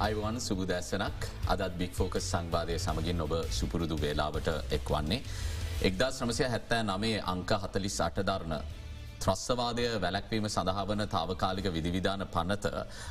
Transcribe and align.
Ivan 0.00 0.40
සුබදැසනක් 0.40 1.26
අදත් 1.46 1.74
බික් 1.76 1.92
focus 1.92 2.26
සංවාධය 2.26 2.76
සමගින් 2.78 3.20
ඔබ 3.20 3.32
සුපුරුදු 3.50 3.96
වේලාවට 3.96 4.48
එක්වන්නේ. 4.72 5.18
එක්දා 5.82 6.08
ශ්‍රමසය 6.10 6.44
හැත්තෑ 6.44 6.84
නමේ 6.84 7.18
අංක 7.24 7.50
හතලිස් 7.62 7.98
අටධරණ 8.00 8.54
ත්‍රස්වාදය 9.22 9.84
වැලැක්වීම 10.02 10.46
සඳහාවන 10.48 11.02
තාවකාලික 11.14 11.66
විධවිධාන 11.76 12.22
පනත 12.34 12.64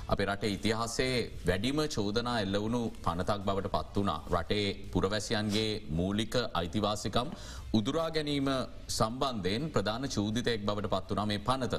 අප 0.08 0.20
රටේ 0.28 0.52
ඉතිහාසේ 0.58 1.14
වැඩිම 1.48 1.80
චෝදනා 1.96 2.38
එල්ලවුණු 2.46 2.82
පනතක් 3.06 3.40
බවට 3.48 3.72
පත් 3.76 3.96
වනා. 3.98 4.20
රටේ 4.34 4.68
පුරවැසියන්ගේ 4.94 5.72
මූලික 6.00 6.36
අයිතිවාසිකම් 6.60 7.30
උදුරා 7.74 8.10
ගැනීම 8.12 8.50
සම්බන්ධයෙන් 8.90 9.64
ප්‍රධාන 9.74 10.10
චූදිතයෙක් 10.10 10.62
බවට 10.68 10.94
පත් 10.94 11.10
වනා 11.12 11.28
මේ 11.32 11.46
පනත. 11.48 11.74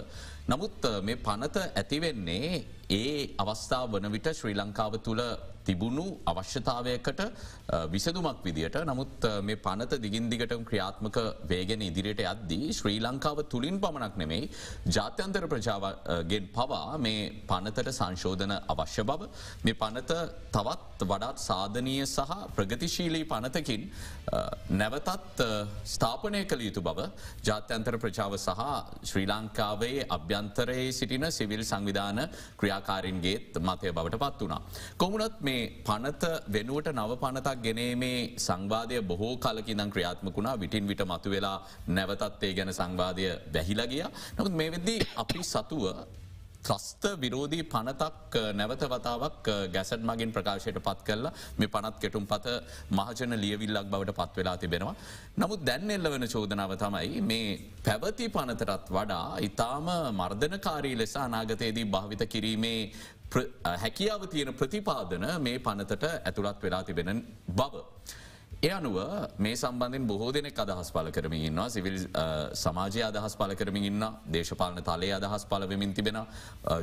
නමුත් 0.48 0.82
මේ 1.02 1.22
පනත 1.26 1.56
ඇතිවෙන්නේ 1.74 2.50
ඒ 2.90 3.16
අවස්ථාව 3.38 3.86
වන 3.92 4.12
විට 4.12 4.28
ශ්‍රී 4.32 4.56
ලංකාව 4.56 4.94
තුළ 5.06 5.22
තිබුණු 5.66 6.06
අවශ්‍යතාවයකට 6.26 7.20
විසදුමක් 7.88 8.40
විදිට 8.44 8.78
නමුත් 8.84 9.26
මේ 9.42 9.58
පනත 9.58 9.98
දිගින්දිගටම 9.98 10.64
ක්‍රියාත්මක 10.64 11.18
වේගෙන 11.44 11.82
ඉදිරියට 11.82 12.22
අද්දී 12.26 12.72
ශ්‍රී 12.72 12.98
ලංකාව 13.00 13.42
තුළින් 13.46 13.80
පමණක් 13.80 14.16
නෙමෙයි 14.16 14.50
ජාත්‍යන්තර 14.88 15.46
ප්‍රජාවගෙන් 15.46 16.48
පවා 16.50 16.98
මේ 16.98 17.28
පනතට 17.46 17.92
සංශෝධන 17.92 18.54
අවශ්‍ය 18.68 19.04
බව 19.04 19.28
මේ 19.64 19.74
පනත 19.74 20.20
තවත් 20.50 21.08
වඩාත් 21.10 21.38
සාධනීය 21.40 22.06
සහ 22.06 22.32
ප්‍රගතිශීලී 22.56 23.24
පනතකින් 23.24 23.88
නැවතත් 24.72 25.44
ස්ථාපනය 25.86 26.42
කළ 26.44 26.66
යුතු 26.68 26.82
බව 26.82 27.08
ජාත්‍යන්තර 27.42 27.98
ප්‍රජාව 27.98 28.36
සහ 28.38 28.66
ශ්‍රී 29.04 29.26
ලංකාවේ 29.26 30.06
අභ්‍යන්තරයේ 30.10 30.88
සිටින 30.92 31.26
සිවිල් 31.30 31.64
සංවිධාන 31.64 32.20
ක්‍රියාකාරින්ගේත් 32.60 33.60
මතය 33.60 33.92
බවට 33.92 34.18
පත් 34.18 34.40
වනා. 34.42 34.60
කොමුණත් 34.96 35.40
මේ 35.40 35.49
පනත 35.86 36.22
වෙනුවට 36.48 36.92
නව 36.92 37.18
පනතක් 37.22 37.58
ගෙනීමේ 37.64 38.18
සංවාධය 38.38 39.02
බොහෝ 39.02 39.34
කලකිනම් 39.38 39.90
ක්‍රියාත්මකුණා 39.90 40.60
විටින් 40.60 40.88
විට 40.88 41.02
මතු 41.04 41.30
වෙලා 41.30 41.58
නැවතත්වේ 41.88 42.54
ගැන 42.54 42.72
සංවාධය 42.74 43.28
වැහිලගිය. 43.54 44.06
නමුත් 44.36 44.54
මේ 44.54 44.70
වෙද්දී 44.70 44.98
අපි 45.16 45.42
සතුව 45.44 45.84
ත්‍රස්ත 46.60 47.04
විරෝධී 47.20 47.64
පනතක් 47.64 48.34
නැවත 48.52 48.82
වතාවක් 48.84 49.46
ගැසට 49.74 50.02
මගින් 50.02 50.32
ප්‍රකාශයට 50.32 50.78
පත් 50.78 51.04
කරලා 51.06 51.32
මේ 51.58 51.68
පනත් 51.68 51.96
කෙටුම් 52.02 52.26
පත 52.26 52.46
මහජන 52.90 53.32
ලියවිල්ලක් 53.36 53.86
බවට 53.86 54.14
පත් 54.14 54.36
වෙලා 54.36 54.56
තිබෙනවා. 54.56 54.94
නමුත් 55.36 55.64
දැන් 55.64 55.90
එල්ල 55.90 56.10
වෙන 56.10 56.28
චෝදනාව 56.28 56.74
තමයි 56.76 57.22
මේ 57.22 57.46
පැවති 57.84 58.28
පනතරත් 58.28 58.86
වඩා 58.90 59.38
ඉතාම 59.40 59.88
මර්ධනකාරී 60.12 60.98
ලෙස 60.98 61.16
අනාගතයේදී 61.18 61.86
භාවිත 61.86 62.24
කිරීමේ 62.28 62.80
හැකියාව 63.30 64.26
තියෙන 64.26 64.54
ප්‍රතිපාදන 64.54 65.26
මේ 65.40 65.58
පනතට 65.58 66.04
ඇතුළත් 66.24 66.62
වෙලා 66.62 66.82
තිබෙන 66.82 67.22
බව. 67.46 67.84
එ 68.62 68.70
අනුව 68.78 68.96
මේ 69.38 69.56
සම්බන්ධෙන් 69.56 70.06
බොහෝ 70.06 70.32
දෙනෙක් 70.32 70.58
අදහස් 70.58 70.90
පල 70.92 71.10
කරමින් 71.16 71.44
ඉන්නවා. 71.48 71.68
සිවිල් 71.70 71.98
සමාජය 72.62 73.02
අදහස් 73.02 73.36
පල 73.36 73.54
කරමින් 73.54 73.84
ඉන්න 73.84 74.04
දේශපාලන 74.34 74.82
තලේ 74.82 75.14
අදහස් 75.18 75.46
පලවෙමින් 75.46 75.94
තිබෙන 75.94 76.18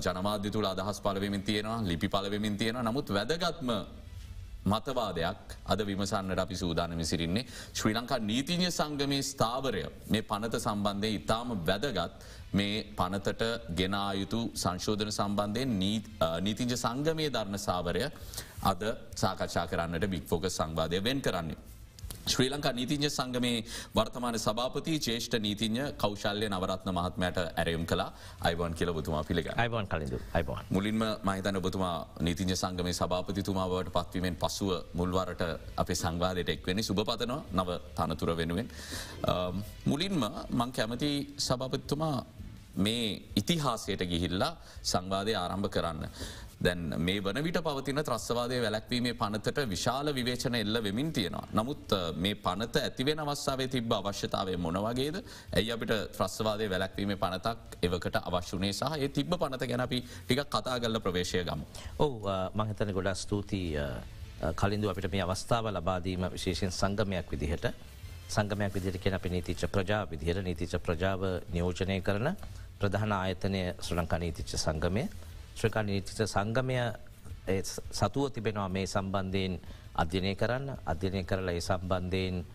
ජනමාධ්‍ය 0.05 0.49
තුළ 0.51 0.65
අදහස් 0.65 1.01
පලවෙමින් 1.01 1.43
තියෙනවා. 1.43 1.81
ලිපි 1.83 2.07
පලවෙමින් 2.09 2.57
තියෙන 2.57 2.79
නමුත් 2.87 3.09
වැදගත්ම 3.09 3.71
මතවාදයක් 4.67 5.53
අද 5.65 5.79
විමසන්නට 5.85 6.39
අපි 6.39 6.55
සූදානමි 6.55 7.05
සිරින්නේ 7.05 7.45
ශ්‍රී 7.73 7.93
ලංකා 7.93 8.19
නීතිඥ 8.19 8.71
සංගමේ 8.71 9.21
ස්ථාවරය. 9.21 9.83
මේ 10.09 10.21
පනත 10.21 10.59
සම්බන්ධය 10.59 11.13
ඉතාම 11.19 11.53
වැදගත් 11.69 12.17
මේ 12.53 12.83
පනතට 12.95 13.43
ගෙනායුතු 13.75 14.41
සංශෝධන 14.55 15.11
සම්බන්ධයෙන් 15.11 15.79
නීතිංජ 16.41 16.75
සංගමය 16.75 17.29
ධර්ණ 17.29 17.59
සාවරය 17.59 18.03
අද 18.63 18.83
සාකච්ඡා 19.15 19.67
කරන්නට 19.67 20.07
බික්‍ෆෝක 20.07 20.45
සංවාධය 20.49 21.03
වෙන් 21.03 21.21
කරන්නේ. 21.21 21.57
ශ්‍රී 22.27 22.49
ලංකා 22.49 22.73
නීතිංජ 22.73 23.07
සංගමේ 23.09 23.63
වර්තමාන 23.95 24.37
සභාපති 24.37 24.93
ජේෂ්ඨ 24.99 25.37
නීතිඥ 25.39 25.83
කෞශල්ය 25.97 26.47
නවරත්න 26.49 26.91
මහත්මයට 26.91 27.37
ඇරයුම් 27.39 27.85
කලා 27.85 28.07
අයිවන් 28.41 28.73
කියල 28.73 28.91
බතුමා 28.93 29.23
පිළිග 29.23 29.47
අයිවන් 29.55 29.87
කලින්දු 29.87 30.19
අයිවන් 30.33 30.65
මුලින්ම 30.69 31.03
මහිතන 31.23 31.59
ඔබතුමා 31.61 31.95
නීතිංජ 32.19 32.55
සංගමේ 32.55 32.93
සභාපතිතුමාවට 32.93 33.91
පත්වීමෙන් 33.91 34.35
පසුව 34.35 34.71
මුල්වරට 34.93 35.43
අපේ 35.77 35.95
සංවාධයට 35.95 36.49
එක්වෙනි 36.49 36.83
සුභපතනවා 36.83 37.41
නව 37.53 37.69
තනතුර 37.97 38.31
වෙනුවෙන්. 38.37 38.67
මුලින්ම 39.85 40.25
මං 40.51 40.71
කැමති 40.71 41.11
සභාපතිතුමා 41.39 42.17
මේ 42.77 43.05
ඉතිහාසයට 43.35 44.01
ගිහිල්ලා 44.11 44.51
සංවාධය 44.83 45.33
ආරම්භ 45.35 45.69
කරන්න. 45.69 46.09
දැන් 46.59 46.93
මේ 46.97 47.21
වන 47.21 47.39
විට 47.43 47.59
පවතින 47.61 48.01
ත්‍රස්වාදය 48.01 48.57
වැලැක්වීමේ 48.61 49.13
පනතට 49.13 49.59
විශාල 49.69 50.09
විවේචන 50.13 50.55
එල්ල 50.55 50.81
වෙමින් 50.83 51.11
තියෙනවා. 51.13 51.47
නමුත් 51.53 51.93
මේ 52.17 52.35
පනත 52.37 52.81
ඇතිවෙන 52.81 53.19
අවස්සාාවේ 53.19 53.67
තිබ 53.67 53.91
අවශ්‍යතාවය 53.91 54.57
මොනවගේද 54.57 55.21
ඇයි 55.53 55.71
අපිට 55.71 55.93
ත්‍රස්වාදය 56.17 56.69
වැලැක්වීමේ 56.69 57.17
පනතක් 57.17 57.81
එවකට 57.83 58.17
අවශ්‍යනේ 58.23 58.73
සහ 58.73 58.97
ඒ 58.97 59.09
තිබ 59.09 59.33
පනත 59.35 59.69
ගැනපි 59.71 60.01
ටික 60.01 60.43
කතාගල්ල 60.47 60.99
ප්‍රවේශය 60.99 61.43
ගම. 61.43 61.61
ඔවු 61.99 62.37
මහිතන 62.55 62.93
ගොඩා 62.93 63.15
ස්තුතියි 63.15 63.85
කලින්දු 64.55 64.89
අපිට 64.89 65.11
මේ 65.11 65.21
අවස්ථාව 65.21 65.69
ලබාදීම 65.71 66.25
විශේෂෙන් 66.33 66.71
සංගමයක් 66.71 67.31
විදිහට 67.31 67.69
සංගමයක් 68.29 68.73
විදිහට 68.73 69.01
කියෙන 69.01 69.15
අප 69.15 69.25
නීතිච්ච 69.27 69.69
ප්‍රජා 69.69 70.05
විදිහට 70.11 70.43
නීතිච්ච 70.43 70.81
ප්‍රජාව 70.81 71.21
නියෝජනය 71.53 72.01
කරන 72.01 72.29
ප්‍රධාන 72.79 73.11
ආයතනය 73.13 73.61
ශ්‍ර 73.77 73.95
ලංකා 73.97 74.19
නීතිච්ච 74.19 74.55
සංගමය. 74.57 75.03
ශ්‍රකා 75.55 75.83
නීතිත 75.83 76.19
සංගමය 76.25 76.77
සතුව 77.91 78.31
තිබෙනවා 78.31 78.69
මේ 78.69 78.87
සම්බන්ධයෙන් 78.87 79.59
අධ්‍යනය 79.95 80.35
කරන්න. 80.35 80.77
අධ්‍යනය 80.85 81.23
කරලා 81.23 81.53
ඒ 81.53 81.61
සම්බන්ධයෙන් 81.61 82.45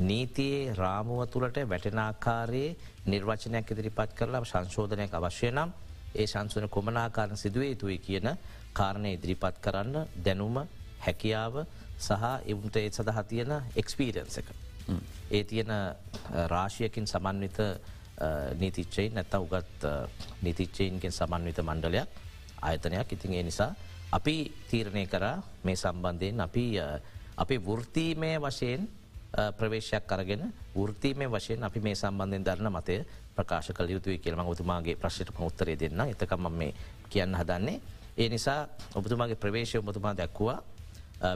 නීතියේ 0.00 0.74
රාමුව 0.74 1.26
තුළට 1.28 1.58
වැටනාකාරයේ 1.64 2.76
නිර්වචනයක් 3.06 3.70
ඉදිරිපත් 3.70 4.14
කරලා 4.14 4.44
සංශෝධනයක් 4.44 5.12
අවශ්‍ය 5.14 5.50
නම් 5.50 5.70
ඒ 6.14 6.26
සංසන 6.26 6.68
කොමනාකාරණ 6.68 7.36
සිදුවේ 7.36 7.70
යුතුයි 7.70 7.98
කියන 7.98 8.28
කාරණය 8.72 9.12
ඉදිරිපත් 9.12 9.60
කරන්න 9.60 10.06
දැනුම 10.24 10.56
හැකියාව 11.00 11.54
සහ 11.98 12.24
එවුන්ට 12.46 12.76
ඒ 12.76 12.90
සඳහ 12.90 13.20
තියෙන 13.28 13.52
එක්ස්පීරන්ස 13.76 14.38
එක. 14.38 14.48
ඒ 15.30 15.44
තියෙන 15.44 15.70
රාශයකින් 16.48 17.06
සමන්විත 17.06 17.58
නීතිච්චයින් 18.54 19.14
නැත්ත 19.14 19.34
උගත් 19.34 19.84
නීතිච්චයින්ගෙන් 20.42 21.12
සමන්විත 21.12 21.58
මණ්ඩලයක් 21.60 22.08
ආයතනයක් 22.62 23.12
ඉතින් 23.12 23.34
ඒ 23.34 23.42
නිසා 23.42 23.74
අපි 24.12 24.36
තීරණය 24.70 25.06
කරා 25.06 25.42
මේ 25.64 25.76
සම්බන්ධයෙන් 25.76 26.40
අපි 26.40 26.66
අපි 27.36 27.56
වෘර්තීමය 27.58 28.38
වශයෙන් 28.40 28.88
ප්‍රවේශයක් 29.32 30.06
කරගෙන 30.06 30.52
ෘතිීමේ 30.76 31.28
වශයෙන් 31.28 31.64
අපි 31.64 31.80
මේ 31.80 31.94
සම්බන්ධෙන් 31.94 32.44
දරන 32.44 32.72
මතය 32.72 33.04
ප්‍රකාශ 33.36 33.72
කළ 33.72 33.90
යුතුයි 33.90 34.18
කියලම 34.18 34.40
ඔතුමාගේ 34.40 34.96
ප්‍රශ්ට 34.96 35.32
උත්තරේ 35.40 35.76
දෙන්න 35.76 36.00
එතකම 36.00 36.48
මේ 36.50 36.74
කියන්න 37.08 37.34
හදන්නේ. 37.34 37.80
ඒ 38.18 38.28
නිසා 38.28 38.68
ඔබතුමාගේ 38.94 39.36
ප්‍රවේශය 39.36 39.78
ඔබතුමා 39.78 40.16
දැක්වා 40.16 40.62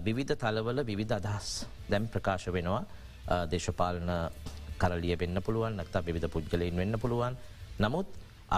විවිධ 0.04 0.36
තලවල 0.36 0.86
විවිධ 0.86 1.12
අදහස් 1.12 1.66
දැම් 1.90 2.08
ප්‍රකාශ 2.08 2.48
වෙනවා. 2.48 2.84
දේශපාලන 3.50 4.08
කරලිය 4.82 5.14
වෙන්න 5.22 5.42
පුළුවන් 5.46 5.76
නක්තා 5.80 6.02
විධ 6.06 6.28
පුද්ගලයින් 6.34 6.76
වෙන්න 6.82 6.98
පුළුවන්. 7.02 7.36
නමුත් 7.80 8.08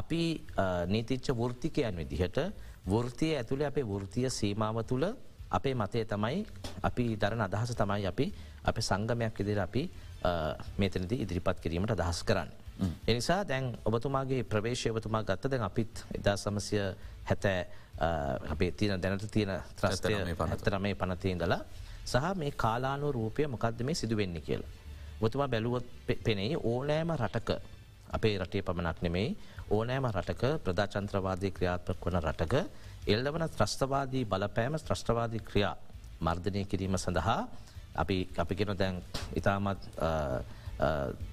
අපි 0.00 0.22
නීතිච්ච 0.94 1.26
වෘතිකයන් 1.40 1.96
විදිහට 2.00 2.38
වෘතිය 2.86 3.36
ඇතුළේ 3.40 3.68
අපේ 3.72 3.86
වෘතිය 3.92 4.30
සීමාව 4.30 4.82
තුළ 4.90 5.06
අපේ 5.50 5.74
මතය 5.74 6.04
තමයි 6.12 6.46
අපි 6.88 7.04
දරන 7.16 7.44
අදහස 7.46 7.74
තමයි 7.76 8.06
අපි 8.12 8.26
අප 8.64 8.76
සංගමයක් 8.80 9.40
ඉදිර 9.42 9.60
අපි 9.60 9.82
මෙතනති 10.78 11.16
ඉදිරිපත් 11.24 11.60
කිරීමට 11.62 11.94
අදහස් 11.96 12.22
කරන්න. 12.24 12.50
එනිසා 13.06 13.40
දැන් 13.44 13.76
ඔබතුමාගේ 13.84 14.42
ප්‍රවේශයවතුමා 14.44 15.22
ගත්ත 15.22 15.50
දැන් 15.52 15.64
අපිත් 15.68 16.04
එදා 16.18 16.36
සමසය 16.36 16.76
හැතෑ 17.28 17.60
අපේ 18.54 18.70
තියන 18.72 19.02
දැනට 19.02 19.26
තියෙන 19.30 19.52
ත්‍රස්තය 19.78 20.14
පනතරමේ 20.40 20.94
පනතියඉදලා 20.94 21.60
සහ 22.04 22.34
මේ 22.40 22.50
කාලානු 22.64 23.12
රූපය 23.12 23.46
මොකක්ද 23.46 23.82
මේ 23.84 23.94
සිදුවෙන්නේ 23.94 24.42
කියලා. 24.48 24.70
බොතුමා 25.22 25.48
බැලුවොත් 25.48 25.86
පෙනෙයි 26.24 26.56
ඕනෑම 26.64 27.10
රටක 27.14 27.50
අපේ 28.10 28.34
රටේ 28.38 28.62
පමණක් 28.62 29.02
නෙමෙයි 29.02 29.28
ඕනෑම 29.70 30.06
රටක 30.10 30.42
ප්‍රධාචන්ත්‍රවාදී 30.64 31.52
ක්‍රියාත්මක 31.52 32.06
වන 32.06 32.22
රටක 32.22 32.54
එල්ලවන 33.06 33.44
ත්‍රස්තවාදී 33.50 34.24
බලපෑම 34.26 34.78
ත්‍රස්ටවාදී 34.78 35.42
ක්‍රියා 35.42 35.74
මර්ධනය 36.20 36.64
කිරීම 36.64 36.96
සඳහා 36.96 37.40
අපි 37.94 38.16
අපිගෙන 38.36 38.74
දැන් 38.74 39.02
ඉතාමත් 39.34 39.82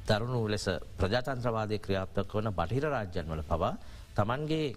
දරුණු 0.07 0.41
ලෙස 0.47 0.65
ප්‍රජාතන්ත්‍රවාදය 0.97 1.77
ක්‍රියාත්මක 1.79 2.33
වන 2.33 2.51
බටහිර 2.53 2.85
රාජ්‍යන් 2.87 3.27
වල 3.27 3.43
පවා 3.43 3.73
තමන්ගේ 4.15 4.67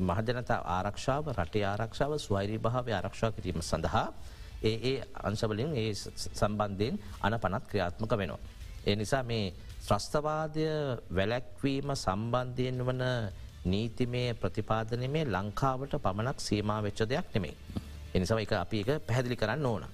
මහජනතා 0.00 0.60
ආරක්ෂාව 0.70 1.32
රටේ 1.34 1.64
ආරක්ෂාව 1.66 2.12
ස්වෛරී 2.18 2.60
භාව 2.60 2.86
ආරක්ෂා 2.90 3.32
කිරීම 3.32 3.62
සඳහා 3.62 4.06
ඒ 4.62 4.74
ඒ 4.84 4.96
අංශවලින් 5.22 5.70
ඒ 5.74 5.92
සම්බන්ධයෙන් 6.34 6.98
අන 7.20 7.34
පනත් 7.36 7.64
ක්‍රියාත්මක 7.70 8.12
වෙනවා. 8.12 8.40
ඒ 8.86 8.96
නිසා 8.96 9.22
මේ 9.22 9.54
ත්‍රස්තවාදය 9.86 10.66
වැලැක්වීම 11.16 11.88
සම්බන්ධයෙන් 11.96 12.78
වන 12.86 13.02
නීතිමේ 13.64 14.34
ප්‍රතිපාදනමේ 14.34 15.24
ලංකාවට 15.26 15.94
පමණක් 15.98 16.38
සීමා 16.40 16.80
වෙච්ච 16.82 17.02
දෙයක් 17.04 17.26
නෙමෙයි. 17.34 17.56
එනිසා 18.14 18.40
එක 18.40 18.52
අපි 18.54 18.80
එක 18.80 19.06
පැහැදිලි 19.06 19.36
කරන්න 19.36 19.66
ඕන. 19.66 19.84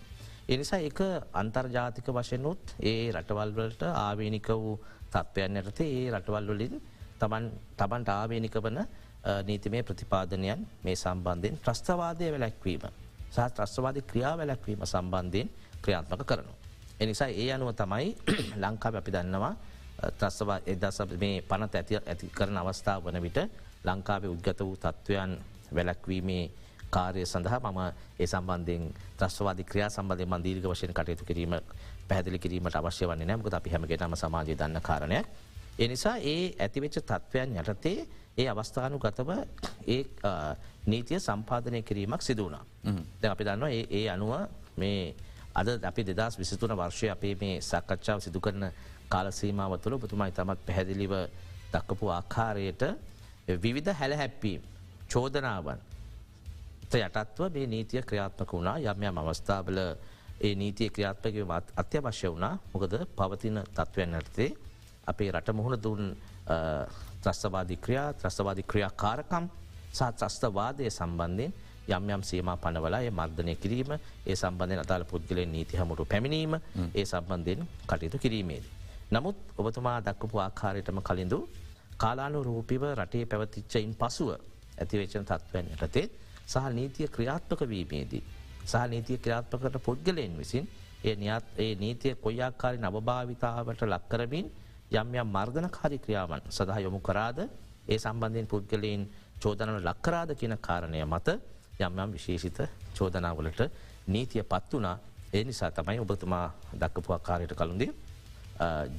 එනිසා 0.49 0.81
එක 0.81 1.01
අන්තර්ජාතික 1.33 2.07
වශයනුත් 2.11 2.63
ඒ 2.83 3.13
රටවල්වලට 3.13 3.83
ආවේනික 3.97 4.49
වූ 4.51 4.79
තත්ත්වයන් 5.11 5.61
යටතේ 5.61 5.91
ඒ 5.99 6.07
රටවල්වලින් 6.13 6.81
තමන්ට 7.19 8.09
ආවේනික 8.11 8.57
වන 8.59 8.81
නීතිමේ 9.45 9.83
ප්‍රතිපාදනයන් 9.83 10.67
මේ 10.85 10.97
සම්බන්ධයෙන් 10.97 11.59
ත්‍රස්තවාදය 11.59 12.33
වැලැක්වීම 12.33 12.89
සහ 13.31 13.49
ත්‍රස්වාද 13.51 14.01
ක්‍රියා 14.03 14.35
වැලැක්වීම 14.39 14.87
සම්බන්ධයෙන් 14.87 15.51
ක්‍රියාත්මක 15.83 16.25
කරනු. 16.25 16.53
එනිසා 17.01 17.29
ඒ 17.33 17.53
අනුව 17.53 17.73
තමයි 17.73 18.17
ලංකාව 18.63 18.95
අපි 18.97 19.11
දන්නවා 19.11 19.55
ත්‍රස්වා 20.19 20.61
එදස 20.67 20.99
මේ 21.17 21.43
පනත 21.43 21.75
ඇති 21.75 21.97
ඇති 21.99 22.27
කරන 22.29 22.57
අවස්ථාව 22.57 23.05
වන 23.05 23.23
විට 23.23 23.39
ලංකාවේ 23.85 24.31
උද්ගත 24.31 24.61
වූ 24.61 24.77
තත්ත්වයන් 24.77 25.39
වැලැක්වීමේ 25.75 26.45
කාරය 26.91 27.27
සඳහා 27.27 27.61
මම 27.63 27.81
ඒ 28.19 28.27
සම්බන්ධයෙන් 28.27 28.85
ත්‍රස්වාද 29.17 29.61
ක්‍රියා 29.63 29.91
සම්බන්ධය 29.91 30.27
මන්දීර්ග 30.27 30.65
වශයෙන් 30.67 30.95
කටයුතු 30.95 31.25
කිරීම 31.25 31.55
පැදිලි 32.09 32.39
කිරීමට 32.39 32.77
අවශ්‍ය 32.77 33.07
වන්නේ 33.07 33.27
නෑමක 33.27 33.55
අපි 33.55 33.71
හැමගෙනම 33.71 34.17
සමාජය 34.17 34.55
දන්න 34.55 34.81
කාරණයක්. 34.81 35.27
එනිසා 35.79 36.17
ඒ 36.25 36.55
ඇතිවෙච්ච 36.59 36.99
තත්ත්වයන් 37.01 37.57
යටතේ 37.57 37.99
ඒ 38.37 38.49
අවස්ථානු 38.49 38.99
ගතව 38.99 39.31
ඒ 39.87 40.03
නීතිය 40.87 41.21
සම්පාධනය 41.21 41.83
කිරීමක් 41.83 42.23
සිදුවනා. 42.23 42.65
ද 43.21 43.23
අපි 43.25 43.45
දන්නවා 43.45 43.71
ඒ 43.91 44.05
අනුව 44.09 44.33
මේ 44.77 45.15
අද 45.59 45.69
අපි 45.85 46.03
දෙදස් 46.11 46.39
විසිතුන 46.39 46.73
වර්ෂය 46.73 47.07
අපේ 47.11 47.35
මේ 47.35 47.61
සක්කච්ඡාව 47.63 48.19
සිදු 48.21 48.41
කරන 48.41 48.65
කාලසීමාව 49.09 49.73
තුළ 49.79 49.99
පුතුමයි 49.99 50.33
තමත් 50.33 50.61
පැහැදිලිව 50.67 51.15
දක්කපු 51.73 52.05
ආකාරයට 52.11 52.83
විවිධ 53.57 53.93
හැල 53.93 54.13
හැප්පීම් 54.17 54.63
චෝදනාවන් 55.09 55.81
යටත්ව 56.91 57.51
මේ 57.55 57.67
නීතිය 57.67 58.03
ක්‍රියාත්මක 58.03 58.53
වුණා. 58.53 58.79
යම් 58.81 59.03
යම් 59.03 59.19
අවස්ථාවල 59.19 59.79
ඒ 60.41 60.55
නීතිය 60.55 60.89
ක්‍රියාත්මක 60.89 61.35
අත්‍යවශ්‍ය 61.77 62.29
වුණා. 62.29 62.59
මොකද 62.73 62.95
පවතින 63.17 63.61
තත්ත්වයන් 63.67 64.15
ඇත්තේ 64.15 64.51
අපේ 65.07 65.31
රට 65.33 65.53
මුහුණ 65.53 65.83
දුන් 65.83 66.17
ත්‍රස්තවාදී 67.23 67.77
ක්‍රියා 67.77 68.13
ත්‍රස්තවාදී 68.15 68.65
ක්‍රියා 68.65 68.91
කාරකම් 68.93 69.49
සහ 69.93 70.03
ත්‍රස්තවාදය 70.13 70.91
සම්බන්ධයෙන් 70.91 71.53
යම් 71.89 72.11
යම් 72.11 72.23
සීම 72.23 72.51
පනවලා 72.57 73.01
ඒ 73.01 73.11
මර්ධනය 73.11 73.55
කිරීම 73.57 73.91
ඒ 74.27 74.37
සම්බන්ධය 74.37 74.79
අතාල 74.79 75.05
පුද්ගලෙන් 75.05 75.53
නීති 75.53 75.77
හමුරු 75.77 76.05
පැමිණීම 76.05 76.55
ඒ 76.95 77.05
සම්බන්ධයෙන් 77.05 77.63
කටයුතු 77.87 78.19
කිරීමේද. 78.19 78.65
නමුත් 79.11 79.37
ඔබතුමා 79.59 79.99
දක්කපු 80.01 80.37
ආකාරයටම 80.39 81.01
කලින්දු 81.01 81.39
කාලානු 81.97 82.43
රූපිව 82.43 82.83
රටේ 82.95 83.25
පැවතිච්චයින් 83.27 83.95
පසුව 83.95 84.31
ඇතිවෙච්චන 84.79 85.25
තත්ත්වයන් 85.25 85.67
යටතේ 85.75 86.07
සහ 86.47 86.67
නීතිය 86.71 87.09
ක්‍රියාත්මක 87.09 87.61
වීමේදී. 87.65 88.23
සහ 88.65 88.85
නීතිය 88.87 89.19
ක්‍රියාත්මකට 89.19 89.79
පුද්ගලයෙන් 89.81 90.33
විසින් 90.39 90.65
ඒ 91.01 91.15
නියත් 91.17 91.45
ඒ 91.57 91.75
නීතිය 91.77 92.15
කොයියාකාරි 92.17 92.79
නවභාවිතාවට 92.79 93.83
ලක්කරමින් 93.85 94.47
යම් 94.93 95.09
යම් 95.15 95.29
මර්ධනකාරි 95.29 95.99
ක්‍රියාවන් 95.99 96.43
සඳහා 96.49 96.81
යොමු 96.81 97.01
කරාද 97.01 97.39
ඒ 97.89 97.99
සම්බන්ධයෙන් 97.99 98.47
පුද්ගලයෙන් 98.47 99.03
චෝදනව 99.43 99.79
ලක්කරාද 99.81 100.31
කියන 100.35 100.55
කාරණය 100.59 101.05
මත 101.05 101.29
යම් 101.81 101.99
යම් 101.99 102.13
විශේෂිත 102.13 102.59
චෝදනාවලට 102.95 103.61
නීතිය 104.07 104.43
පත් 104.45 104.73
වනා 104.75 104.97
ඒ 105.33 105.45
නිසා 105.45 105.71
තමයි 105.71 105.99
ඔබතුමා 105.99 106.47
දක්කපු 106.75 107.13
අකාරයට 107.13 107.55
කළුන්දී 107.55 107.91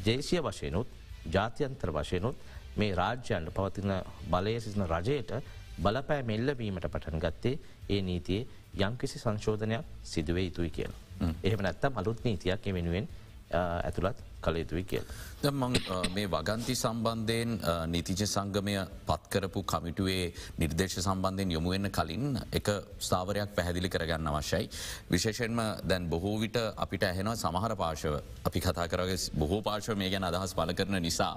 ජේසිය 0.06 0.42
වශයනුත් 0.42 0.88
ජාතියන්තර 1.28 1.92
වශයනුත් 1.92 2.36
මේ 2.78 2.96
රාජ්‍යයන්ට 2.96 3.52
පවතින 3.52 3.92
බලය 4.30 4.56
සිසින 4.60 4.86
රජයට 4.88 5.32
බලපෑ 5.80 6.24
මෙල්ලවීමට 6.24 6.88
පටන් 6.88 7.20
ගත්තේ 7.20 7.60
ඒ 7.90 8.02
නීතියේ 8.02 8.48
යම්කිසි 8.80 9.20
සංශෝධනයක් 9.20 9.86
සිදුවේ 10.04 10.46
යුතුයි 10.46 10.70
කියලා. 10.70 11.00
එහෙම 11.44 11.62
නැත්තම් 11.62 11.98
අලුත් 11.98 12.24
නීතියක් 12.24 12.74
වෙනුවෙන් 12.74 13.08
ඇතුළත් 13.52 14.24
කළ 14.42 14.58
යුතුයි 14.58 14.84
කියල. 14.84 15.06
මං 15.44 15.76
මේ 16.16 16.28
වගන්ති 16.28 16.76
සම්බන්ධයෙන් 16.76 17.52
නීතිජ 17.88 18.26
සංගමය 18.26 18.76
පත්කරපු 19.08 19.64
කමිටුවේ 19.64 20.34
නිර්දේශ 20.58 20.98
සම්බන්ධයෙන් 21.00 21.52
යොමුවෙන්න 21.52 21.92
කලින් 21.92 22.40
එක 22.52 22.70
ස්ථාවරයක් 23.00 23.56
පැහැදිලි 23.56 23.90
කරගන්න 23.90 24.28
අවශ්‍යයි. 24.30 24.70
විශේෂෙන්ම 25.12 25.60
දැන් 25.84 26.10
බොහෝ 26.10 26.38
විට 26.40 26.58
අපිට 26.78 27.04
ඇහෙනවා 27.04 27.36
සමහර 27.38 27.76
පාශව 27.76 28.16
අපි 28.46 28.60
කතා 28.60 28.88
කරගේ 28.88 29.20
බොහෝ 29.36 29.62
පාශව 29.62 29.96
මේ 29.96 30.10
ගැන 30.10 30.24
අදහස් 30.24 30.54
පල 30.54 30.74
කරන 30.74 31.02
නිසා. 31.02 31.36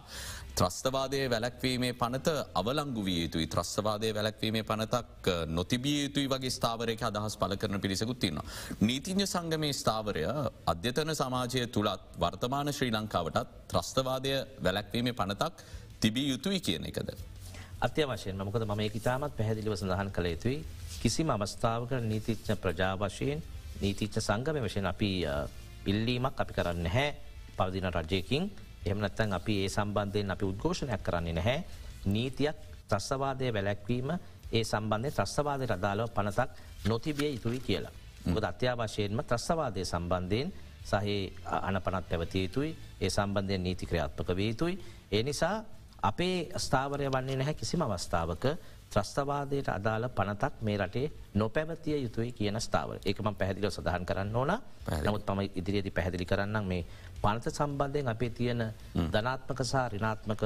ත්‍රස්තවාදය 0.52 1.20
වැලැක්වීමේ 1.26 1.93
පනත 1.94 2.28
අවලංගු 2.54 3.02
විය 3.02 3.22
යුතුයි 3.22 3.46
ත්‍රස්තවාදය 3.46 4.12
වැලැක්වීමේ 4.14 4.62
පනතක් 4.62 5.26
නොතිබිය 5.49 6.02
යුතුයි 6.02 6.28
වගේ 6.28 6.50
ස්ථාවරයක 6.50 7.02
අදහස් 7.02 7.37
පල 7.37 7.56
කරන 7.56 7.81
පිරිසකුත්තින්න. 7.81 8.40
නීතිඥ 8.81 9.26
සංගමේ 9.26 9.72
ස්ථාවරය 9.72 10.25
අධ්‍යතන 10.66 11.14
සමාජය 11.14 11.66
තුළත් 11.69 12.19
වර්තමාන 12.19 12.69
ශ්‍රී 12.70 12.93
ලංකාවටත් 12.93 13.54
ත්‍රස්තවාදය 13.69 14.34
වැලැක්වීමේ 14.60 15.14
පනතක් 15.14 15.64
තිබිය 15.99 16.28
යුතුයි 16.28 16.60
කියන 16.60 16.84
එකද. 16.84 17.08
අත්‍යවශයෙන් 17.81 18.37
මකද 18.38 18.66
මම 18.66 18.82
ඉතාමත් 18.93 19.37
පැහැදිලිව 19.37 19.76
සඳහන් 19.76 20.10
කළ 20.10 20.28
යුතුයි 20.28 20.58
කිසිම 20.98 21.31
අවස්ථාවක 21.31 21.93
නීතිච්ඥ 22.02 22.56
ප්‍රජාවශයෙන් 22.56 23.40
නීතිච්ච 23.81 24.20
සංගම 24.20 24.60
වශයෙන් 24.62 24.87
අපි 24.87 25.10
ඉල්ලීමක් 25.87 26.37
අපි 26.37 26.52
කරන්න 26.52 26.87
හැ 26.88 27.08
පවදින 27.56 27.88
රජයකින් 27.90 28.44
එහමනත්තන් 28.87 29.32
අපි 29.32 29.55
ඒ 29.62 29.69
සම්බන්ධයෙන් 29.69 30.31
අපි 30.31 30.44
උද්ඝෝෂණයක් 30.44 31.02
කරන්නේ 31.02 31.32
නැහැ 31.32 31.64
නීතියක් 32.06 32.56
ත්‍රස්වාදය 32.88 33.49
වැලැක්වීම 33.50 34.11
ඒ 34.52 34.64
සම්බන්ධය 34.64 35.11
ත්‍රස්වාදයට 35.12 35.70
අදාලව 35.70 36.11
පනතක් 36.11 36.50
නොතිබිය 36.88 37.31
යුතුයි 37.31 37.61
කියලා. 37.61 37.93
ගොද 38.26 38.44
අත්‍යවශයෙන්ම 38.44 39.23
ත්‍රස්වාදය 39.25 39.84
සම්බන්ධයෙන් 39.84 40.52
සහහි 40.84 41.17
අනපනත් 41.61 42.08
පැවතිය 42.11 42.43
යුතුයි 42.43 42.70
ඒ 43.00 43.11
සම්බන්ධය 43.11 43.58
නීති 43.58 43.87
ක්‍රියාත්මක 43.87 44.29
වේ 44.31 44.49
යුතුයි. 44.49 44.75
ඒ 45.12 45.23
නිසා 45.23 45.56
අපේ 46.02 46.37
ස්ථාවරය 46.56 47.06
වන්නේ 47.08 47.37
නැහැ 47.37 47.55
කිසිම 47.55 47.82
අවස්ථාවක 47.82 48.44
ත්‍රස්තවාදයට 48.92 49.68
අදාළ 49.70 50.08
පනතක් 50.10 50.60
මේ 50.60 50.76
රටේ 50.76 51.06
නොපැවතිය 51.34 51.96
යුතුයි 51.98 52.32
කියන 52.32 52.58
ස්ථාව 52.58 52.90
ඒකම 53.00 53.28
පැහදිලිව 53.34 53.70
සඳහන් 53.70 54.04
කරන්න 54.04 54.36
ඕන. 54.36 54.52
නමුත් 55.00 55.24
පම 55.24 55.40
ඉදිරියේදි 55.52 55.90
පැහැදිලි 55.90 56.26
කරන්න 56.26 56.64
මේ 56.64 56.84
පනත 57.22 57.44
සම්බන්ධයෙන් 57.50 58.08
අපේ 58.08 58.30
තියෙන 58.30 58.62
ධනාත්මක 59.08 59.60
සහ 59.62 59.88
රිනාත්මක 59.88 60.42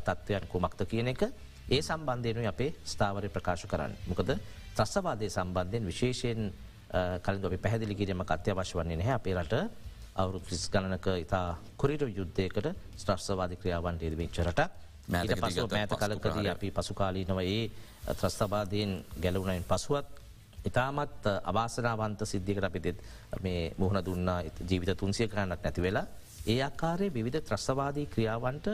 තත්ත්වයන් 0.00 0.46
කුමක්ත 0.48 0.80
කියන 0.84 1.08
එක. 1.08 1.22
ඒ 1.66 1.80
සම්බන්ධයනු 1.80 2.46
අපේ 2.46 2.70
ස්ථාවරය 2.84 3.28
ප්‍රකාශ 3.30 3.66
කරන්න. 3.66 3.92
මොකද 4.08 4.30
ත්‍රස්වාදය 4.76 5.30
සම්බන්ධයෙන් 5.30 5.84
විශේෂයෙන් 5.84 6.40
කලින් 7.22 7.44
ඔබ 7.44 7.54
පැහැදිලි 7.58 7.94
කිරීම 7.94 8.20
අත්‍යවශ 8.22 8.74
වන්නේ 8.74 8.96
නැහැ. 8.96 9.14
අපේ 9.14 9.34
රට 9.34 9.54
අවුරු 10.16 10.40
ක්‍රිස් 10.40 10.68
ගණනක 10.68 11.06
ඉතා 11.18 11.46
කුරිට 11.76 12.02
යුද්ධයකට 12.10 12.66
ස්ට්‍රස්වාධ 12.94 13.56
ක්‍රියාවන් 13.56 13.96
ේදවිච්චරට 14.00 14.60
මෑත 15.08 15.40
පසු 15.40 15.66
මෑත 15.68 15.92
කලකදී 15.92 16.48
අපි 16.48 16.70
පසුකාලීනව 16.72 17.40
ඒ 17.40 17.70
ත්‍රස්ථබාදයෙන් 18.12 18.92
ගැලවුණයින් 19.22 19.64
පසුවත් 19.64 20.06
ඉතාමත් 20.64 21.26
අවාසනාවන්ත 21.44 22.20
සිද්ධිකට 22.24 22.64
අපිතෙත් 22.64 22.98
මේ 23.42 23.74
මුහුණ 23.78 24.04
දුන්න 24.04 24.28
ජීවිත 24.62 24.96
තුන්සිය 24.96 25.28
කරන්නක් 25.28 25.62
නැති 25.62 25.82
වෙලා 25.82 26.06
ඒ 26.46 26.62
අකාරය 26.62 27.08
විවිධ 27.10 27.42
ත්‍රස්වාදී 27.42 28.06
ක්‍රියාවන්ට 28.06 28.66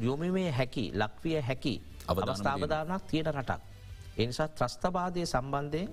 යොමමේ 0.00 0.50
හැකි 0.52 0.84
ලක්විය 0.94 1.40
හැකි 1.40 1.74
අවස්ථාවධානක් 2.08 3.02
තියෙන 3.04 3.26
රටක්. 3.28 3.60
එනිසා 4.16 4.48
ත්‍රස්ථබාදය 4.50 5.26
සම්බන්ධයෙන් 5.26 5.90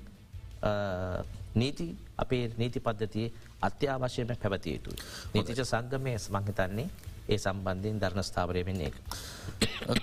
නීති 1.56 1.88
අපේ 2.18 2.44
නීති 2.58 2.80
පද්ධතියේ 2.80 3.34
අත්‍යවශ්‍යම 3.62 4.28
පැවතිය 4.30 4.74
යුතුයි. 4.74 4.98
නීතිච 5.34 5.62
සංගමය 5.64 6.16
මංහිතන්නේ 6.30 6.90
ඒ 7.28 7.38
සම්බන්ධයෙන් 7.38 8.00
ධර්ණ 8.00 8.24
ස්ථාවරය 8.24 8.62
වෙන්නේ. 8.66 8.92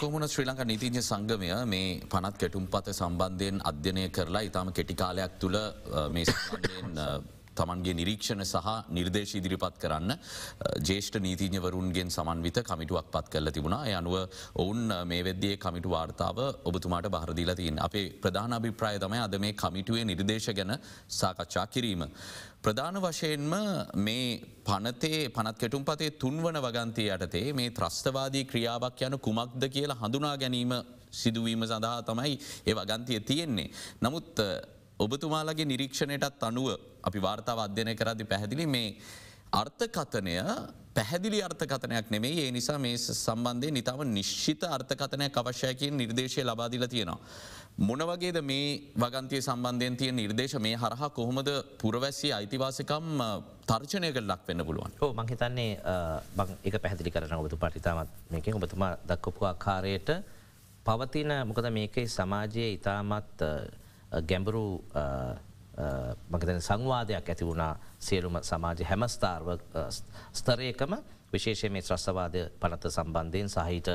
කොමුණ 0.01 0.29
ශ්‍රී 0.29 0.47
ලංක 0.47 0.65
නීතිඥ 0.65 1.03
සංගමය 1.03 1.49
මේ 1.67 1.87
පනත් 2.07 2.35
කෙටුම් 2.39 2.67
පත 2.67 2.93
සම්බන්ධයෙන් 2.93 3.63
අධ්‍යනය 3.65 4.05
කරලා 4.11 4.43
ඉතාම 4.43 4.73
කෙටිකාලයක් 4.73 5.39
තුළ 5.41 5.59
මේ 6.11 6.25
සම්බන්ධයෙන් 6.27 6.93
තමන්ගේ 7.55 7.95
නිරීක්ෂණ 7.95 8.45
සහ 8.45 8.69
නිර්දේශ 8.91 9.35
ඉදිරිපත් 9.35 9.77
කරන්න 9.79 10.15
ජේෂ්ඨ 10.83 11.21
නීතිඥවරුන්ගෙන් 11.21 12.11
සමන්විත 12.11 12.63
කමිටුවක් 12.63 13.11
පත් 13.11 13.27
කරල 13.29 13.51
තිබුණා 13.51 13.83
අනුව 13.95 14.17
ඔවුන් 14.57 14.83
මේ 15.05 15.23
වෙද්දේ 15.25 15.57
කමිටු 15.57 15.91
වාර්තාව 15.91 16.39
ඔබතුමාට 16.65 17.09
බහරදිලතින් 17.09 17.79
අපේ 17.81 18.07
ප්‍රධාන 18.19 18.53
අභිප්‍රාය 18.55 18.99
තමයි 18.99 19.21
අද 19.21 19.39
මේ 19.39 19.53
කමිටුවේ 19.55 20.05
නිර්දේශ 20.05 20.51
ගැන 20.51 20.73
සාකච්ඡා 21.11 21.67
කිරීම. 21.69 22.05
ප්‍රධාන 22.61 22.97
වශයෙන්ම 22.97 23.55
මේ 23.99 24.41
පනතේ 24.65 25.29
පනත් 25.29 25.57
කෙටුම් 25.59 25.85
පතේ 25.85 26.11
තුන්වන 26.17 26.59
වගන්තය 26.59 27.05
යටතේ 27.09 27.53
මේ 27.53 27.71
ත්‍රස්තවාදී 27.71 28.45
ක්‍රියාවක් 28.45 29.03
යන 29.03 29.19
කුමක්ද 29.19 29.69
කියලා 29.69 30.01
හඳුනා 30.01 30.37
ගැනීම 30.37 30.73
සිදුවීම 31.13 31.63
සඳහා 31.65 32.03
තමයි 32.03 32.35
ඒ 32.67 32.75
වගන්තිය 32.75 33.21
තියෙන්නේ. 33.23 33.69
නමුත් 34.01 34.41
ඔබතුමාලගේ 34.99 35.65
නිරීක්ෂණයටත් 35.65 36.43
අනුව 36.43 36.69
අපි 37.05 37.19
වාර්තාව 37.19 37.59
අධ්‍යනය 37.67 37.95
කරදි 37.95 38.25
පැහැදිලි 38.25 38.67
මේ 38.67 38.89
අර්ථකතනය 39.53 40.35
පැහැදිලි 40.95 41.39
අර්ථකතනයක් 41.43 42.11
නෙමේ 42.11 42.33
ඒ 42.39 42.51
නිසා 42.51 42.79
මේ 42.79 42.97
සම්බන්ධය 42.97 43.71
නිතාව 43.71 44.01
නිශ්ෂිත 44.09 44.63
අර්ථකතනයක් 44.67 45.37
අවශ්‍යයකින් 45.37 45.97
නිර්දේශය 45.97 46.43
ලබාදිල 46.43 46.87
තියෙනවා. 46.87 47.19
මොනවගේද 47.79 48.39
මේ 48.43 48.67
වගන්තිය 48.97 49.41
සම්බන්ධයෙන් 49.41 49.97
තිය 49.97 50.11
නිර්දේශ 50.13 50.57
මේ 50.59 50.77
හරහා 50.77 51.11
කොහොමද 51.11 51.51
පුරවැස්සි 51.81 52.29
අයිතිවාසකම් 52.33 53.09
තර්චනයක 53.67 54.19
ලක් 54.23 54.41
වෙන්න 54.49 54.65
පුළුවන්. 54.65 54.93
ඕ 55.01 55.13
මංහිතන්නේ 55.13 55.71
බං 56.37 56.55
එක 56.63 56.79
පැහදිලි 56.79 57.11
කරන 57.11 57.35
ඔබතු 57.35 57.57
පටිතාමත් 57.57 58.11
මේක 58.31 58.47
ඔබතුමා 58.55 58.93
දක්කොපු 59.09 59.45
ආකාරයට 59.45 60.11
පවතින 60.87 61.33
මොකද 61.45 61.67
මේකේ 61.71 62.07
සමාජයේ 62.09 62.71
ඉතාමත් 62.79 63.43
ගැඹුරු 64.29 64.67
මකතන 66.31 66.61
සංවාදයක් 66.61 67.29
ඇති 67.29 67.45
වුණා 67.45 67.73
සියලුම 67.99 68.39
සමාජ 68.43 68.83
හැමස්ථාර්ව 68.83 69.49
ස්තරයකම 70.33 70.93
විශේෂය 71.33 71.69
මේ 71.69 71.83
ත්‍රස්වාද 71.83 72.37
පනත 72.61 72.91
සම්බන්ධයෙන් 72.91 73.49
සහිත 73.49 73.89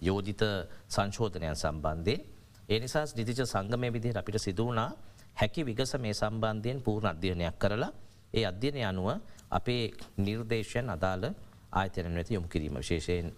යෝජිත 0.00 0.42
සංශෝධනයන් 0.88 1.56
සම්බන්ධයෙන්. 1.56 2.20
ඒ 2.68 2.78
නිසා 2.80 3.04
නිතිච 3.16 3.40
සංගමය 3.44 3.92
විදිහ 3.92 4.14
අපිට 4.14 4.38
සිදුවනා 4.38 4.90
හැකි 5.34 5.62
විගස 5.62 5.92
මේ 5.96 6.14
සම්බන්ධයෙන් 6.14 6.80
පූර්ණ 6.80 7.08
අධ්‍යයනයක් 7.08 7.58
කරලා 7.58 7.92
ඒ 8.34 8.44
අධ්‍යයනය 8.44 8.82
අනුව 8.82 9.08
අපේ 9.50 9.92
නිර්දේශයන් 10.18 10.90
අදාළ 10.90 11.24
ආයතන 11.72 12.14
වෙත 12.14 12.30
යොමු 12.30 12.48
කිරීම 12.48 12.74
විශේෂයෙන් 12.74 13.32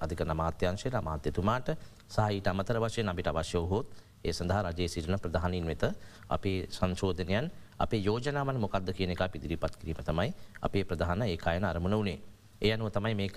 අධික 0.00 0.20
නමාත්‍යංශයට 0.22 0.94
අමාත්‍යතුමාට 0.94 1.68
සහිට 2.08 2.46
අමතර 2.46 2.78
වශයෙන් 2.78 3.08
අපිට 3.08 3.26
අවශ්‍ය 3.26 3.58
හෝත් 3.64 3.86
ඒ 4.24 4.32
සඳහා 4.32 4.62
රජයේ 4.66 4.88
සිටින 4.88 5.18
ප්‍රධානින් 5.18 5.66
වෙත 5.66 5.84
අපේ 6.28 6.58
සංශෝධනයන් 6.68 7.46
අපේ 7.78 8.00
යෝජනාවන 8.00 8.58
මොකක්ද 8.58 8.88
කියන 8.92 9.10
එක 9.14 9.22
පිදිරිපත් 9.32 9.74
කිරීම 9.80 10.00
තමයි 10.02 10.30
අපේ 10.60 10.84
ප්‍රධාන 10.84 11.22
ඒ 11.24 11.36
අයන 11.46 11.64
අරමුණ 11.64 11.96
වනේ. 12.00 12.18
ඒ 12.60 12.72
අනුව 12.72 12.88
තමයි 12.90 13.14
මේක 13.14 13.36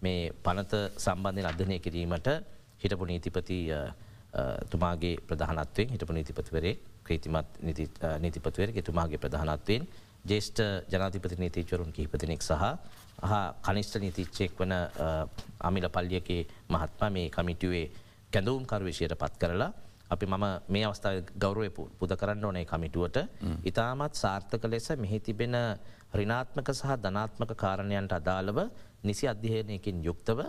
මේ 0.00 0.20
පනත 0.44 0.72
සම්බන්ධය 0.96 1.44
අධ්‍යනය 1.44 1.78
කිරීමට 1.78 2.28
හිටපු 2.82 3.04
නීතිපති 3.04 3.58
තුමාගේ 4.70 5.16
ප්‍රධානත්වයෙන් 5.28 5.88
හිටපු 5.94 6.12
නීතිපතිවරේ 6.12 6.74
ක්‍රීතිමත් 7.04 7.48
නීතිපතිවර 8.20 8.70
එතුමාගේ 8.74 9.18
ප්‍රධානත්වයෙන් 9.18 9.88
ජේෂ්ඨ 10.24 10.62
ජනාතිපති 10.92 11.36
නීතිචවරුන් 11.36 11.92
කිහිපතිනෙක් 11.92 12.42
සහ 12.42 12.52
හා 13.22 13.44
කනිෂ්ට 13.60 13.98
නීතිච්චෙක් 13.98 14.52
වන 14.54 14.74
අමිල 15.60 15.88
පල්ලියගේ 15.88 16.42
මහත්මා 16.68 17.10
මේ 17.10 17.28
කමිටුවේ 17.30 17.86
කැඳවුම්කර 18.32 18.82
විෂයට 18.84 19.14
පත් 19.16 19.34
කරලා 19.38 19.70
අපි 20.10 20.26
මම 20.26 20.44
මේ 20.68 20.84
අවස්ථාව 20.84 21.16
ගෞරවය 21.36 21.68
පුද 21.70 22.12
කරන්න 22.12 22.44
ඕනේ 22.44 22.64
කමිටුවට. 22.64 23.18
ඉතාමත් 23.64 24.14
සාර්ථක 24.14 24.64
ලෙස 24.66 24.88
මෙහි 24.96 25.18
තිබෙන 25.20 25.56
රිනාත්මක 26.12 26.68
සහ 26.72 26.96
ධනාත්මක 26.98 27.52
කාරණයන්ට 27.56 28.12
අදාළව 28.12 28.58
නිසි 29.02 29.24
අධ්‍යයනයකින් 29.26 30.02
යුක්තව 30.02 30.40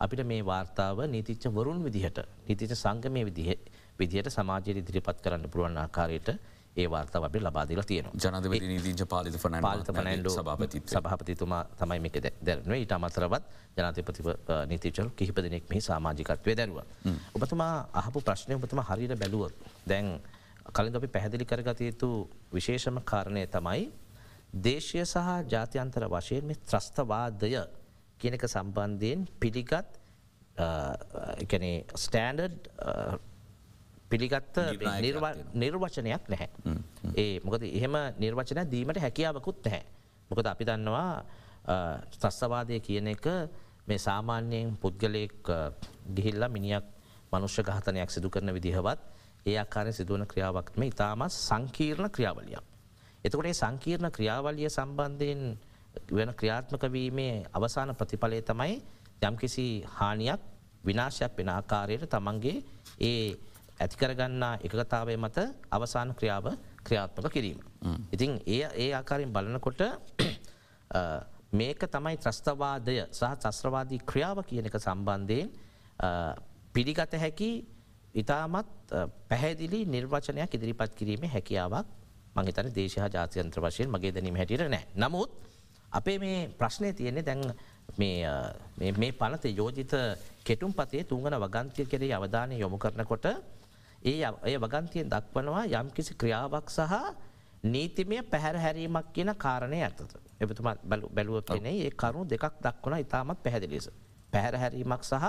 අපිට 0.00 0.22
මේ 0.24 0.42
වාර්තාව 0.42 0.98
නීතිච්ච 1.06 1.44
වරුන් 1.50 1.82
විදිහට 1.82 2.18
නීතිච 2.46 2.72
සංගමය 2.74 3.24
විදිහට 4.00 4.30
සමාජය 4.30 4.70
ඉදිරිපත් 4.74 5.18
කරන්න 5.20 5.50
පුළුවන් 5.50 5.76
ආකාරයට 5.76 6.28
ඒ 6.78 6.86
වාර්තාව 6.88 7.24
අපි 7.28 7.40
ලබාදිල 7.40 7.82
තියෙන 7.90 8.06
ජනද 8.14 8.46
නීතිජ 8.64 9.04
පාලිත 9.12 9.36
පාලිත 9.62 9.90
පනැන්ඩ 9.90 10.28
සභාපති 10.30 10.82
සභාපතිතුමා 10.86 11.62
තමයි 11.80 12.00
මේක 12.04 12.18
දැරන 12.40 12.74
ඊට 12.74 12.92
අමතරවත් 12.92 13.44
ජනතපති 13.76 14.22
නීතිචරු 14.72 15.08
කිහිප 15.12 15.38
දෙනෙක් 15.38 15.64
මෙහි 15.70 15.82
සාමාජිකත්වය 15.82 16.56
දැරුව. 16.56 16.82
ඔබතුමා 17.34 17.74
අහපු 17.92 18.20
ප්‍රශ්නය 18.20 18.54
ඔබතුම 18.54 18.82
හරිට 18.82 19.14
බැලුවොත් 19.22 19.54
දැන් 19.86 20.06
කලින් 20.72 20.96
අපි 20.96 21.08
පැහැදිලි 21.08 21.44
කරගත 21.44 21.80
යුතු 21.82 22.10
විශේෂම 22.52 23.00
කාරණය 23.04 23.46
තමයි 23.48 23.88
දේශය 24.58 25.04
සහ 25.04 25.28
ජාත්‍යන්තර 25.52 26.04
වශයෙන් 26.08 26.44
මේ 26.44 26.60
ත්‍රස්තවාදය 26.64 27.52
කියනක 28.20 28.44
සම්බන්ධයෙන් 28.46 29.26
පිළිගත් 29.40 29.98
ස්ටෑන්ඩඩ් 31.96 32.54
පිළිගත්ත 34.10 34.56
නිර්වචනයක් 35.54 36.24
නැහැ. 36.28 36.48
ඒ 37.14 37.40
මොකද 37.40 37.62
එහෙම 37.64 37.96
නිර්වචන 38.18 38.64
දීමට 38.66 38.98
හැකියාවකුත් 38.98 39.64
නැහැ. 39.64 39.84
මොකද 40.30 40.46
අපි 40.46 40.64
දන්නවා 40.64 41.12
ත්‍රස්තවාදය 42.12 42.80
කියන 42.80 43.08
එක 43.08 43.26
මේ 43.86 43.98
සාමාන්‍යයෙන් 43.98 44.76
පුද්ගලයෙක් 44.76 45.44
ගිහිල්ල 46.08 46.48
මිනිියක් 46.48 46.84
මනුෂ්‍ය 47.32 47.62
ගහතනයක් 47.62 48.10
සිදු 48.10 48.28
කරන 48.30 48.52
විදිහවත් 48.52 49.00
ඒ 49.46 49.56
ආකාරය 49.56 49.92
සිදුවන 49.92 50.26
ක්‍රියාවක්ම 50.26 50.82
ඉතාමත් 50.84 51.32
සංකීර්ණ 51.38 52.10
ක්‍රියාවලියක්. 52.10 52.64
එතකොට 53.24 53.48
සංකීර්ණ 53.54 54.10
ක්‍රියාවලිය 54.10 54.68
සම්බන්ධයෙන් 54.68 55.42
වෙන 56.10 56.30
ක්‍රියාත්මක 56.32 56.82
වීමේ 56.88 57.44
අවසාන 57.52 57.92
ප්‍රතිඵලය 57.92 58.40
තමයි 58.42 58.74
යම්කිසි 59.20 59.84
හානියක් 59.88 60.40
විනාශයක් 60.84 61.32
වෙන 61.36 61.48
ආකාරයට 61.48 62.04
තමන්ගේ 62.06 62.56
ඒ 63.00 63.36
ඇතිකරගන්නා 63.78 64.54
එකගතාවය 64.60 65.16
මත 65.16 65.38
අවසාන 65.70 66.14
ක්‍රියාව 66.14 66.46
ක්‍රියාත්මක 66.80 67.30
කිරීම. 67.30 67.58
ඉතින් 68.12 68.40
ඒ 68.46 68.68
ඒ 68.76 68.90
ආකාරයෙන් 68.92 69.32
බලනකොට 69.32 69.80
මේක 71.52 71.80
තමයි 71.86 72.16
ත්‍රස්තවාදය 72.18 72.96
සහ 73.10 73.34
චස්ත්‍රවාදී 73.36 74.00
ක්‍රියාව 74.00 74.38
කියන 74.44 74.66
එක 74.66 74.76
සම්බන්ධයෙන් 74.78 75.48
පිළිගත 76.72 77.14
හැකි 77.14 77.50
ඉතාමත් 78.14 78.68
පැහැදිලි 79.28 79.80
නිර්වචනයක් 79.86 80.54
ඉදිරිපත් 80.54 80.92
කිරීම 80.94 81.22
හැකියාවක් 81.26 81.86
මංහිතන 82.36 82.72
දේශහ 82.72 83.06
ජාතියන්ත්‍ර 83.08 83.60
වශයෙන් 83.60 83.88
මගේ 83.88 84.12
දැනීම 84.12 84.36
හැටියට 84.36 84.68
නෑ. 84.68 84.84
නමුත් 84.96 85.30
අපේ 85.90 86.18
මේ 86.18 86.48
ප්‍රශ්නය 86.50 86.92
තියෙන්නේ 86.92 87.24
දැන් 87.24 87.42
මේ 87.96 89.12
පනත 89.12 89.44
යෝජිත 89.50 89.92
කෙටුම් 90.44 90.72
පතේ 90.72 91.04
තුංගන 91.04 91.36
වගන්තිය 91.36 91.86
කෙරේ 91.86 92.12
අවධානය 92.12 92.58
යොමු 92.58 92.78
කරනකොට 92.78 93.26
ඒ 94.02 94.30
ඒ 94.44 94.58
වගන්තියෙන් 94.58 95.10
දක්වනවා 95.10 95.64
යම් 95.66 95.90
කිසි 95.90 96.14
ක්‍රියාවක් 96.14 96.70
සහ 96.70 96.92
නීතිමය 97.64 98.22
පැහැර 98.24 98.56
හැරීමක් 98.56 99.12
කියන 99.12 99.34
කාරණය 99.36 99.82
ඇතත. 99.82 100.00
එබතුම 100.40 100.68
බැලුවත් 101.10 101.46
කෙනේ 101.46 101.76
ඒ 101.80 101.90
කරුණු 101.92 102.24
දෙකක් 102.26 102.54
දක්වන 102.60 102.98
ඉතාමත් 102.98 103.42
පැහැදිලිස. 103.42 103.90
පැහැර 104.32 104.56
හැරීමක් 104.56 105.02
සහ 105.02 105.24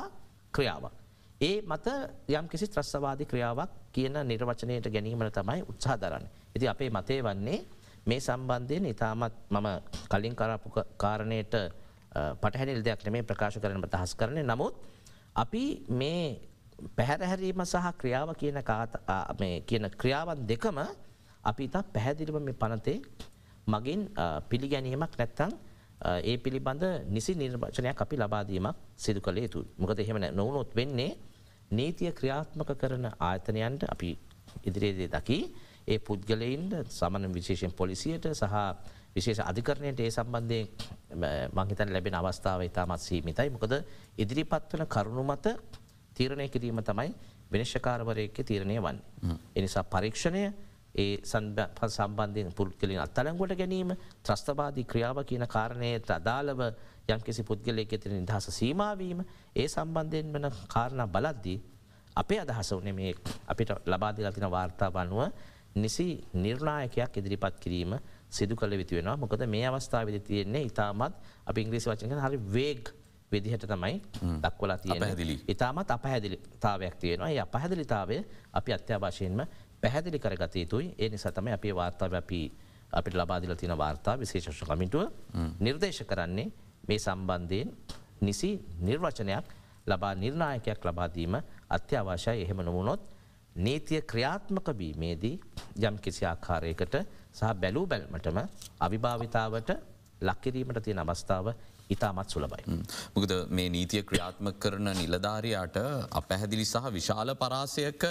ක්‍රියාවක්. 0.54 0.94
ඒ 1.42 1.62
මත 1.64 1.88
යම් 2.30 2.48
කිසි 2.48 2.68
ත්‍රස්වාදී 2.68 3.26
ක්‍රියාවක් 3.26 3.72
කියන 3.92 4.16
නිර්වචනයට 4.24 4.88
ගැනීමට 4.88 5.34
තමයි 5.34 5.62
උත්සාහ 5.64 5.98
දරන්න. 5.98 6.26
ඉති 6.56 6.68
අපේ 6.68 6.90
මතේ 6.90 7.22
වන්නේ 7.22 7.60
මේ 8.06 8.20
සම්බන්ධයෙන් 8.20 8.86
ඉතාමත් 8.86 9.34
මම 9.50 9.68
කලින් 10.10 10.36
කරපු 10.36 10.70
කාරණයට 10.98 11.54
පටහැනිල් 12.42 12.84
දෙයක් 12.84 13.04
නෙමේ 13.06 13.24
ප්‍රකාශ 13.24 13.60
කරන 13.60 13.82
දහස් 13.84 14.16
කරන 14.16 14.40
නමුත් 14.44 14.76
අපි 15.36 15.64
මේ 15.90 16.49
පැහැරහැරීම 16.98 17.64
සහ 17.64 17.88
ක්‍රියාව 18.02 18.30
කියන 18.42 18.60
කියන 19.68 19.86
ක්‍රියාවන් 20.02 20.46
දෙකම 20.48 20.78
අපි 21.44 21.64
ඉතා 21.64 21.84
පැහැදිලිව 21.86 22.38
මේ 22.40 22.56
පනතේ 22.56 23.00
මගින් 23.68 24.02
පිළිගැනීමක් 24.50 25.14
නැත්තං 25.20 25.52
ඒ 26.24 26.38
පිළිබඳ 26.38 26.84
නිසි 27.08 27.32
නිර්වචනයක් 27.36 28.02
අපි 28.06 28.16
ලබාදීමක් 28.18 28.78
සිදු 28.98 29.20
කළ 29.22 29.38
යුතු 29.38 29.60
මොකද 29.78 30.00
එහෙම 30.00 30.18
නොවනොත් 30.34 30.72
වෙන්නේ 30.76 31.12
නීතිය 31.72 32.12
ක්‍රියාත්මක 32.12 32.72
කරන 32.76 33.06
ආයතනයන්ට 33.20 33.84
අපි 33.86 34.18
ඉදිරියේදේ 34.66 35.10
දකි. 35.10 35.40
ඒ 35.88 35.98
පුද්ගලයින්ට 36.00 36.74
සමන 36.90 37.34
විශේෂෙන් 37.34 37.72
පොලිසියට 37.72 38.26
සහ 38.32 38.56
විශේෂ 39.16 39.42
අධිකරණයට 39.42 40.00
ඒ 40.00 40.12
සම්බන්ධය 40.12 40.60
මංහිතන් 41.52 41.94
ලැබෙන 41.94 42.16
අවස්ථාව 42.16 42.62
ඉතාමත් 42.62 43.02
සීමිතයි. 43.02 43.50
මොකද 43.50 43.74
ඉදිරිපත් 44.18 44.74
වන 44.74 44.86
කරුණු 44.88 45.24
මත 45.24 45.56
තීරණය 46.20 46.50
කිරීම 46.50 46.82
තමයි 46.84 47.14
විනිශ්ෂකාරවරයක 47.50 48.42
තීරණය 48.44 48.80
වන්න. 48.80 49.00
එනිසා 49.56 49.84
පරීක්ෂණය 49.86 50.44
ඒ 50.96 51.22
සම්බන්ධයෙන් 51.24 52.54
පුද්ගලින් 52.54 53.00
අත්තලංගොට 53.00 53.56
ගැනීම 53.56 53.94
ත්‍රස්තවාදී 54.24 54.86
ක්‍රියාව 54.86 55.24
කියන 55.24 55.46
කාරණයට 55.48 56.10
අදාළව 56.12 56.62
යම්කිසි 57.08 57.44
පුද්ගලයක 57.44 57.94
තින 57.96 58.16
නිදහස 58.18 58.50
සීමවීම 58.52 59.22
ඒ 59.56 59.68
සම්බන්ධයෙන් 59.68 60.34
වන 60.34 60.50
කාරණ 60.68 61.06
බලද්දී 61.08 61.58
අපේ 62.16 62.40
අදහස 62.42 62.74
වනේ 62.74 62.94
මේ 62.94 63.14
අපිට 63.48 63.72
ලබාදිලතින 63.86 64.50
වාර්තා 64.50 64.92
බන්නුව 64.92 65.32
නිසි 65.76 66.08
නිර්ණායකයක් 66.36 67.18
ඉදිරිපත් 67.18 67.60
කිරීම 67.60 68.00
සිදු 68.30 68.56
කළ 68.56 68.78
විති 68.78 68.96
වෙනවා 68.96 69.18
මොකද 69.18 69.46
මේ 69.48 69.66
අවස්ථාව 69.68 70.08
විදි 70.08 70.20
තියෙන්නේ 70.22 70.64
ඉතාමත් 70.64 71.14
අප 71.46 71.58
ඉංග්‍රීසි 71.58 71.90
වචන 71.90 72.20
හරි 72.20 72.40
වේග 72.50 72.90
විදිහට 73.32 73.66
තමයි 73.68 74.02
දක්වලා 74.44 74.78
තියෙන 74.78 75.44
ඉතාමත් 75.48 75.92
අපහැදිලිතාවයක් 75.92 76.96
තියෙනවා. 76.96 77.30
ඒ 77.30 77.40
අපහැදිලිතාවය 77.40 78.18
අපි 78.54 78.74
අත්‍යවශයෙන්ම 78.74 79.46
පැහැදිලි 79.82 80.20
කරගත 80.20 80.56
යුතුයි. 80.56 80.96
ඒ 80.98 81.10
නිසා 81.10 81.32
තමයි 81.32 81.54
අපේ 81.54 81.76
වාර්තාව 81.76 82.14
අපි 82.14 82.42
අපිට 82.92 83.16
ලබාදිල 83.16 83.56
තින 83.56 83.78
වාර්තා 83.78 84.20
විශේෂ 84.20 84.64
කමිටුව 84.64 85.04
නිර්දේශ 85.60 86.04
කරන්නේ 86.04 86.52
මේ 86.88 87.00
සම්බන්ධයෙන් 87.00 87.70
නිසි 88.22 88.50
නිර්වචනයක් 88.80 89.46
ලබා 89.88 90.16
නිර්ණායකයක් 90.16 90.86
ලබාදීම 90.86 91.36
අත්‍යවශ්‍යයි. 91.70 92.44
එහෙම 92.44 92.60
නොමුණොත් 92.60 93.02
නීතිය 93.56 94.02
ක්‍රියාත්මක 94.02 94.74
බීමේදී 94.74 95.36
යම් 95.80 95.96
කිසි 95.98 96.26
ආකාරයකට 96.26 96.96
සහ 97.32 97.54
බැලූ 97.56 97.86
බැල්මටම 97.88 98.38
අවිභාවිතාවට 98.80 99.70
ලක්කිරීමට 100.22 100.82
තියෙන 100.84 101.00
අවස්ථාව 101.00 101.48
ඉතාමත් 101.90 102.30
සුලබයි. 102.30 102.64
මොකද 103.16 103.32
මේ 103.50 103.70
නීතිය 103.70 104.04
ක්‍රියාත්ම 104.04 104.52
කරන 104.56 104.90
නිලධාරයාට 104.94 105.78
අපැහැදිලි 106.12 106.66
සහ 106.66 106.92
විශාල 106.92 107.34
පරාසයක 107.36 108.04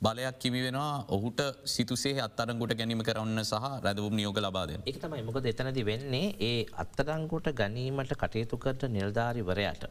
බලයක් 0.00 0.38
කිමි 0.38 0.62
වෙනවා 0.62 1.04
ඔහුට 1.08 1.40
සිතුසේ 1.66 2.16
අත්තරංගුට 2.20 2.74
ගැනීම 2.74 3.02
කරන්න 3.02 3.44
සහ 3.44 3.68
රැදවම් 3.82 4.16
නියෝග 4.16 4.38
ලබාදය. 4.38 4.80
එක 4.84 4.98
තමයි 4.98 5.22
මොකද 5.22 5.46
එතනදි 5.46 5.84
වෙන්නේ 5.84 6.34
ඒ 6.42 6.64
අත්තරංගුට 6.76 7.52
ගැනීමට 7.54 8.16
කටයුතු 8.16 8.56
කරට 8.58 8.88
නිල්ධාරිවරයට. 8.88 9.86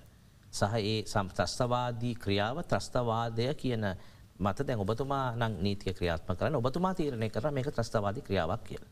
සහ 0.53 0.75
ඒ 0.81 0.97
සම්ත්‍රස්තවාදී 1.05 2.15
ක්‍රියාව 2.17 2.57
ත්‍රස්තවාදය 2.63 3.47
කියන 3.55 3.85
මත 4.39 4.67
දැන් 4.67 4.79
ඔබතුමා 4.79 5.25
නං 5.33 5.61
නීතිය 5.61 5.93
ක්‍රියාත්ම 5.93 6.35
කරන 6.35 6.55
ඔබතුමා 6.55 6.93
තීරණය 6.93 7.29
කර 7.29 7.51
මේක 7.51 7.69
ත්‍රස්තවාදී 7.69 8.23
ක්‍රියාවක් 8.23 8.63
කියල. 8.63 8.83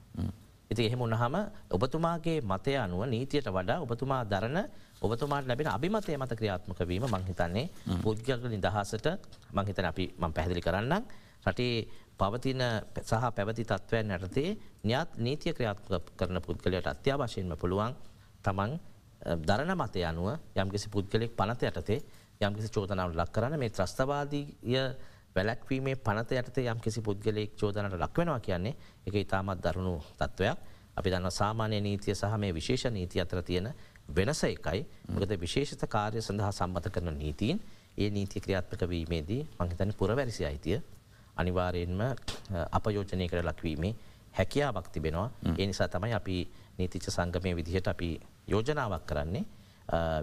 ඉති 0.73 0.85
එහෙම 0.85 1.01
උන්නහම 1.01 1.35
ඔබතුමාගේ 1.71 2.37
මතය 2.43 2.73
අනුව 2.77 3.01
නීතියට 3.07 3.49
වඩා 3.49 3.77
ඔබතුමා 3.81 4.21
දරන 4.25 4.57
ඔබතුමාට 5.01 5.45
ලැබෙන 5.45 5.69
අභිමතය 5.69 6.17
මත 6.17 6.31
ක්‍රියාත්මක 6.33 6.79
වීම 6.83 7.05
මංහිතන්නේ 7.07 7.65
පුද්ගල 8.01 8.47
නිදහසට 8.49 9.07
මංහිතන 9.51 9.85
අපි 9.85 10.05
මං 10.15 10.31
පැහැදිලි 10.31 10.61
කරන්න 10.61 10.93
රටේ 11.45 11.75
පවතින 12.17 12.61
සහ 13.01 13.23
පැවති 13.31 13.63
තත්ත්වයන් 13.65 14.11
යටතේ 14.11 14.49
ඥාත් 14.81 15.17
නීතිය 15.17 15.53
ක්‍රියාත්ම 15.53 16.11
කරන 16.17 16.41
පුද්ගලයට 16.41 16.87
අත්‍යවශයෙන්ම 16.87 17.55
පුළුවන් 17.57 17.95
තමන් 18.43 18.71
දරන 19.41 19.71
මතය 19.75 20.03
අනුව 20.03 20.29
යම්කිසි 20.55 20.87
පුද්ගලෙක් 20.89 21.31
පනත 21.33 21.61
යටතේ 21.63 21.99
යම්කිසි 22.41 22.69
චෝතනාවට 22.69 23.15
ලක් 23.15 23.31
කරන්න 23.31 23.59
මේ 23.59 23.71
ත්‍රස්තවාදීය 23.71 24.85
වැලැක්වීමේ 25.35 25.95
පනත 25.97 26.31
යටතේ 26.33 26.67
යම් 26.67 26.79
කිසි 26.79 27.01
පුද්ගලෙක් 27.01 27.55
චෝදනට 27.55 27.95
ලක්වෙනවා 27.95 28.39
කියන්නේ 28.39 28.75
එක 29.07 29.15
ඉතාමත් 29.15 29.61
දරුණු 29.63 29.95
තත්ත්වයක් 30.19 30.57
අපි 30.95 31.09
දන්න 31.09 31.31
සාමාන්‍ය 31.31 31.81
නීතිය 31.81 32.15
සහ 32.15 32.37
මේ 32.37 32.53
විශේෂ 32.53 32.91
නීති 32.91 33.21
අතර 33.21 33.41
තියෙන 33.41 33.73
වෙනස 34.07 34.43
එකයි. 34.43 34.85
මොකද 35.09 35.31
විශේෂත 35.39 35.85
කාර්ය 35.87 36.21
සඳහා 36.21 36.51
සම්බත 36.51 36.91
කරන 36.91 37.17
නීතිීන් 37.17 37.59
ඒ 37.97 38.09
නීති 38.09 38.41
ක්‍රියාත්මක 38.41 38.89
වීමේදී 38.89 39.41
මංහිතන 39.59 39.93
පුරවැරිසි 39.99 40.45
අයිතිය 40.45 40.81
අනිවාරයෙන්ම 41.35 42.01
අපයෝජනය 42.71 43.27
කර 43.29 43.41
ලක්වීමේ 43.43 43.93
හැකියාවක් 44.37 44.87
තිබෙනවා. 44.93 45.29
ඒ 45.59 45.65
නිසා 45.65 45.87
තමයි 45.87 46.13
අපි 46.13 46.37
නීතිච 46.77 47.09
සංගමය 47.09 47.55
විදිහට 47.55 47.87
අපි 47.87 48.09
යෝජනාවක් 48.47 49.05
කරන්නේ. 49.05 49.45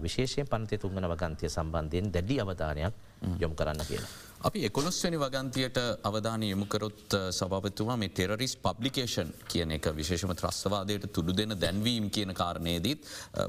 විශේෂයෙන් 0.03 0.47
පන්තය 0.47 0.79
තුන්ගන 0.79 1.07
වගන්තය 1.13 1.49
සම්බන්ධයෙන් 1.49 2.13
දැඩි 2.13 2.41
අවධානයක් 2.41 2.95
යොම් 3.41 3.55
කරන්න 3.55 3.87
කියලා. 3.89 4.11
අපි 4.49 4.61
එකොළොස්වනි 4.65 5.19
වගන්තියට 5.21 5.79
අවධාන 6.09 6.45
යමුකරොත් 6.47 7.15
සභපතුවා 7.39 7.97
මේ 8.01 8.09
ටෙරරිස් 8.09 8.55
පබ්ලිකේෂන් 8.57 9.33
කියන 9.53 9.75
එක 9.77 9.89
විශේෂම 9.99 10.33
ත්‍රස්වාදයට 10.33 11.05
තුඩු 11.17 11.35
දෙන 11.37 11.53
දැන්වීම් 11.65 12.07
කියන 12.11 12.33
කාරණයේදීත් 12.35 13.05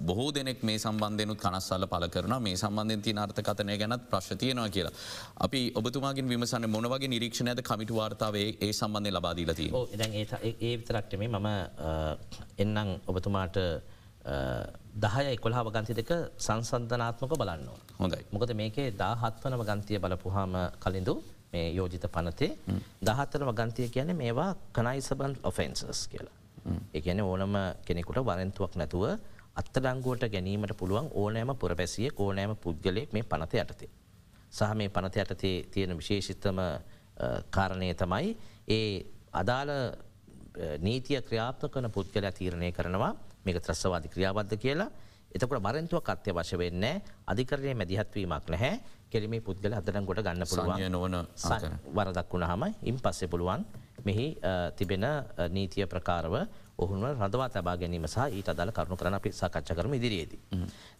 බොහෝ 0.09 0.33
දෙනෙක් 0.37 0.65
මේ 0.69 0.81
සම්බන්ධයනුත් 0.83 1.39
කනස්සල්ල 1.39 1.87
පල 1.93 2.07
කරන 2.15 2.35
මේ 2.47 2.59
සම්බන්ධයෙන් 2.63 3.05
ති 3.05 3.15
අර්ථකතනය 3.23 3.77
ගැනත් 3.77 4.09
ප්‍රශ්තියනවා 4.11 4.67
කියලා. 4.69 4.91
අපි 5.39 5.61
ඔබතුමාගින් 5.75 6.27
විමසන්න 6.27 6.69
මොනවගේ 6.69 7.11
නිරීක්ෂණයද 7.15 7.63
කමිටු 7.63 7.95
වාර්තාවේ 7.95 8.47
ඒ 8.59 8.73
සම්බන්ධය 8.73 9.15
ලබාදීලති. 9.15 9.71
ඒ 10.59 10.75
විතරක්ටමේ 10.77 11.27
මම 11.29 11.49
එන්නම් 12.57 12.99
ඔබතුමාට 13.07 13.57
දහය 14.23 15.23
එකොල්හා 15.27 15.63
වගන්ති 15.63 15.93
දෙක 15.93 16.11
සංසන්ධනාත්මක 16.37 17.33
බලන්න. 17.33 17.67
හොඳයි 17.99 18.23
මොකද 18.31 18.53
මේකේ 18.53 18.91
දාහත්වන 18.93 19.57
වගන්තිය 19.57 19.99
බලපුහාම 19.99 20.53
කලින්දු 20.79 21.15
මේ 21.51 21.73
යෝජිත 21.73 22.05
පනතේ 22.07 22.51
දහත්තන 23.01 23.43
වගන්තිය 23.43 23.89
කියන 23.89 24.15
මේවා 24.15 24.55
කනයිසබන් 24.71 25.33
ඔෆෙන්සස් 25.43 26.07
කියලා. 26.07 26.35
එකන 26.93 27.21
ඕනම 27.21 27.55
කෙනෙකුට 27.85 28.21
වරන්තුවක් 28.21 28.75
නැතුව 28.75 29.05
අත්තඩංගුවට 29.53 30.29
ගැනීමට 30.29 30.77
පුළුවන් 30.77 31.09
ඕනෑම 31.13 31.55
පුරපැසිය 31.55 32.09
ඕනෑම 32.15 32.55
පුද්ගලයෙක් 32.57 33.13
මේ 33.13 33.23
පනත 33.23 33.53
යටතේ. 33.55 33.89
සහ 34.51 34.71
මේ 34.75 34.89
පනත 34.89 35.15
යටතේ 35.17 35.55
තියෙන 35.65 35.97
විශේෂිතම 35.97 36.59
කාරණය 37.49 37.93
තමයි 37.95 38.37
ඒ 38.67 39.05
අදාළ 39.33 39.73
නීතිය 40.79 41.21
ක්‍රියාප්ත 41.21 41.67
කන 41.67 41.89
පුද්ගල 41.89 42.31
තීරණය 42.31 42.71
කරනවා 42.71 43.13
මේක 43.45 43.57
ත්‍රස්වාධි 43.65 44.09
ක්‍රියාබද්ධ 44.13 44.57
කියලා. 44.63 44.89
එතකට 45.35 45.61
බරන්තුවක් 45.65 46.09
අත්‍ය 46.13 46.31
වශ 46.37 46.57
වෙන්න 46.61 46.83
අධිකරණය 47.31 47.73
මැදිහත්වීමක් 47.81 48.49
නැහැ. 48.53 48.73
කෙලිමේ 49.11 49.43
පුද්ගල 49.43 49.73
හදරන් 49.77 50.05
ගොඩ 50.09 50.23
ගන්න 50.25 50.47
පුළුවන්. 50.47 50.83
නොවන 50.91 51.15
වරදක් 51.95 52.29
වුණහම 52.33 52.63
ඉන් 52.89 52.97
පස්සෙ 52.99 53.27
පුළුවන්. 53.27 53.63
මෙහි 54.05 54.27
තිබෙන 54.77 55.05
නීතිය 55.55 55.85
ප්‍රකාරව 55.85 56.35
ඔහුම 56.77 57.03
රඳවා 57.05 57.49
තබා 57.49 57.75
ගැනීම 57.77 58.07
සහ 58.07 58.27
ඊට 58.37 58.49
අදාල 58.49 58.71
කරුණු 58.75 58.97
කරන 58.97 59.13
අපි 59.13 59.29
සකච්ච 59.31 59.75
කරම 59.77 59.93
ඉදිරියේදී. 59.93 60.39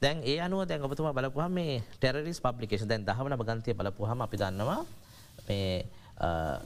දැන් 0.02 0.18
ඒ 0.24 0.40
අනුව 0.40 0.68
දැන් 0.70 0.84
ඔබතුම 0.84 1.10
බලපුහම 1.12 1.52
මේ 1.52 1.82
ටෙරරිස් 1.98 2.40
පබ්ලිකේෂ 2.40 2.86
දැන් 2.88 3.06
දහවන 3.06 3.36
ගන්තය 3.40 3.74
බලපුහම 3.74 4.22
අපි 4.22 4.38
දන්නවා 4.38 4.82
මේ 5.48 5.86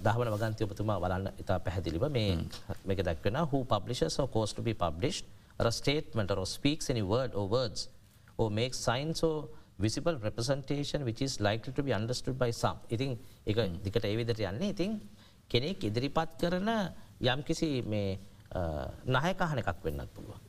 දහවන 0.05 0.29
වගන්තය 0.35 0.61
ඔබතුමා 0.67 0.99
බලන්න 0.99 1.31
ඉතා 1.41 1.59
පැහැදිලිව 1.59 2.05
මේ 2.11 2.35
මේක 2.85 2.99
දක්වෙන 3.07 3.39
who 3.51 3.63
publishers 3.65 4.19
cost 4.33 4.59
be 4.61 4.73
publish 4.73 5.23
or 5.59 5.67
a 5.67 5.71
statement 5.71 6.31
or 6.31 6.45
speaks 6.45 6.89
any 6.89 7.01
word 7.01 7.31
or 7.33 7.47
words 7.47 7.89
or 8.37 8.49
makes 8.51 8.77
signs 8.79 9.23
or 9.23 9.49
visible 9.79 10.15
representation 10.27 11.03
which 11.07 11.21
is 11.21 11.39
likely 11.39 11.73
to 11.73 11.83
be 11.83 11.93
understood 11.93 12.37
by 12.37 12.51
some. 12.51 12.79
ඉතින් 12.89 13.17
එක 13.45 13.57
දිකට 13.83 14.05
ඒවිදට 14.05 14.39
යන්නේ 14.39 14.69
ඉතින් 14.75 14.91
කෙනෙක් 15.49 15.83
ඉදිරිපත් 15.89 16.39
කරන 16.41 16.69
යම් 17.21 17.43
කිසි 17.47 17.69
මේ 17.83 18.19
නහයකාහන 19.15 19.59
එකක් 19.63 19.83
වෙන්නත් 19.83 20.09
පුළුවන්. 20.15 20.39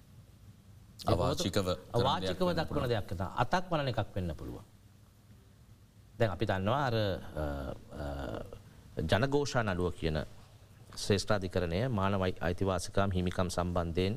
අවාචිකව 1.06 1.68
අවාචිකව 1.98 2.48
දක්වන 2.58 2.88
දෙයක් 2.88 3.12
අතක් 3.42 3.64
වලන 3.70 3.88
එකක් 3.92 4.14
වෙන්න 4.14 4.34
පුළුවන්. 4.34 4.64
දැන් 6.18 6.30
අපි 6.30 6.44
දන්නවා 6.50 6.82
අර 6.88 6.96
ජනගෝෂා 9.10 9.62
නඩුව 9.62 9.92
කියන 10.00 10.18
ශ්‍රේෂ්ඨාධිකරණය 10.96 11.80
මානවයි 11.98 12.32
අයිතිවාසිකම් 12.46 13.10
හිමිකම් 13.16 13.48
සම්බන්ධයෙන් 13.56 14.14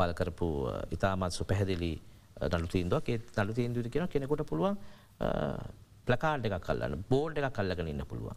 පලකරපු 0.00 0.48
ඉතාමත්සු 0.96 1.44
පැහැදිලි 1.44 1.92
නඩු 2.48 2.66
තීන්දුවක් 2.74 3.08
ඒ 3.08 3.20
නඩු 3.38 3.52
තීන්දුව 3.52 3.90
කියෙන 3.92 4.08
කෙනෙකුට 4.08 4.46
පුළුවන් 4.46 4.76
ප්ලකාඩ් 6.06 6.46
එකක් 6.48 6.64
කල්ලන්න 6.66 7.04
බෝඩ් 7.10 7.38
එකක් 7.38 7.52
කල්ලගෙන 7.52 7.88
ඉන්න 7.88 8.04
පුළුවන්. 8.06 8.36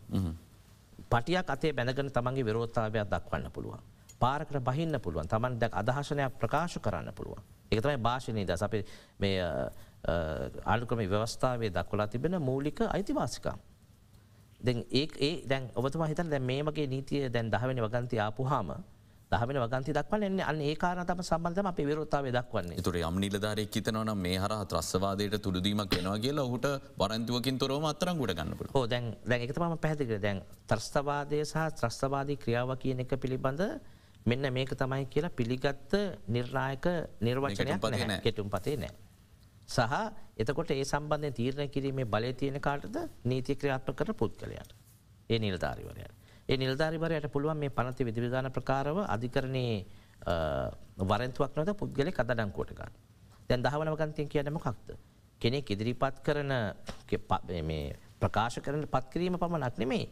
පටියක් 1.10 1.49
අතේ 1.49 1.73
බැඳගෙන 1.73 2.12
තමන්ගේ 2.12 2.45
විරෝත්තාවයක් 2.45 3.10
දක්වන්න 3.10 3.52
පුළුවන්. 3.52 3.82
පාරකට 4.19 4.60
බහින්න 4.62 4.99
පුළුවන් 4.99 5.28
තමන් 5.28 5.60
දැක් 5.60 5.73
අදහශනයක් 5.82 6.39
ප්‍රකාශ 6.39 6.78
කරන්න 6.80 7.13
පුළුවන්. 7.13 7.41
එකතමයි 7.71 7.97
භාෂණී 7.99 8.45
ද 8.45 8.52
අප 8.60 8.73
මේ 9.19 9.36
ආලුකම 10.65 10.99
ව්‍යවස්ථාවේ 11.06 11.71
දක්වලා 11.71 12.08
තිබෙන 12.08 12.41
මූලික 12.41 12.82
අයිතිවාසිකා. 12.88 13.58
ඒ 14.62 15.08
ඒ 15.19 15.36
දැන් 15.47 15.69
ඔබතුම 15.76 16.06
හිතන් 16.08 16.30
දැ 16.30 16.39
මේමගේ 16.41 16.88
නීතිය 16.88 17.30
දැන් 17.30 17.52
දහවනි 17.52 17.82
වගන්ති 17.82 18.19
ආපුහාම 18.19 18.69
දහමෙන 19.34 19.62
වගන්ති 19.63 19.96
දක්වන්න 19.98 20.28
එන්නේ. 20.30 20.46
අන්න 20.52 20.62
ඒ 20.62 20.76
කාරතම 20.84 21.24
සම්බන්ධම 21.24 21.72
අප 21.72 21.80
විරොත්තාව 21.89 22.30
දක්වන්නේ. 22.38 22.84
තුර 22.88 22.98
යම් 23.02 23.19
නිලධාරය 23.24 23.65
හිතනවන 23.76 24.13
මේ 24.17 24.38
හර 24.43 24.54
ත්‍රස්වාදයට 24.72 25.39
තුළදීමක් 25.46 25.89
කෙනවා 25.96 26.19
කියලා 26.26 26.46
ඔහුට 26.46 26.67
වරන්තුවකින් 27.02 27.58
තොරම 27.62 27.89
අතරම් 27.91 28.22
ගොඩ 28.22 28.36
ගන්නපු 28.39 28.69
හෝ 28.76 28.86
දැන් 28.88 29.10
දැන් 29.30 29.48
එකතම 29.48 29.76
පැදික 29.86 30.13
දැන් 30.26 30.41
ත්‍රස්තවාදය 30.69 31.41
සහ 31.43 31.67
ත්‍රස්තවාදී 31.80 32.38
ක්‍රියාව 32.43 32.78
කියන 32.84 33.04
එක 33.06 33.13
පිළිබඳ 33.24 33.63
මෙන්න 34.26 34.54
මේක 34.54 34.72
තමයි 34.76 35.06
කියලා 35.08 35.38
පිළිගත්ත 35.39 35.93
නිර්ණායක 36.28 36.86
නිර්වචනයක් 37.22 38.22
කෙටුම් 38.24 38.50
පතේ 38.50 38.78
නෑ. 38.78 38.93
සහ 39.67 39.93
එතකොට 40.38 40.72
ඒ 40.72 40.86
සම්බන්ධය 40.86 41.32
තීරණ 41.32 41.69
කිරීමේ 41.69 42.06
බලය 42.08 42.34
තියෙන 42.34 42.60
කාටද? 42.62 42.98
නීති 43.26 43.56
ක්‍රියාත්ම 43.56 43.96
කර 43.96 44.13
පුද්ගලයට. 44.13 44.76
ඒ 45.30 45.39
නිලධාරිවරයට. 45.39 46.22
ඒ 46.49 46.58
නිල්ධාරිවරයට 46.58 47.27
පුළුවන් 47.32 47.58
මේ 47.58 47.69
පනති 47.69 48.03
විදිවිධාන 48.03 48.51
ප්‍රකාරව 48.51 48.97
අධිකරණයේ 49.06 49.86
වරන්තුවක් 51.01 51.56
නොද 51.58 51.69
පුද්ගල 51.75 52.10
කදඩංකෝටගන්න. 52.12 52.93
දැන් 53.49 53.62
දහවන 53.62 53.89
වගන්තය 53.93 54.27
කියනම 54.27 54.60
කක්ද. 54.60 54.89
කෙනෙක් 55.41 55.69
ඉදිරිපත් 55.69 56.17
කරන 56.25 56.51
ප්‍රකාශ 58.21 58.58
කරන 58.65 58.84
පත්කිරීම 58.88 59.36
පමණක් 59.36 59.75
නෙමේ 59.77 60.06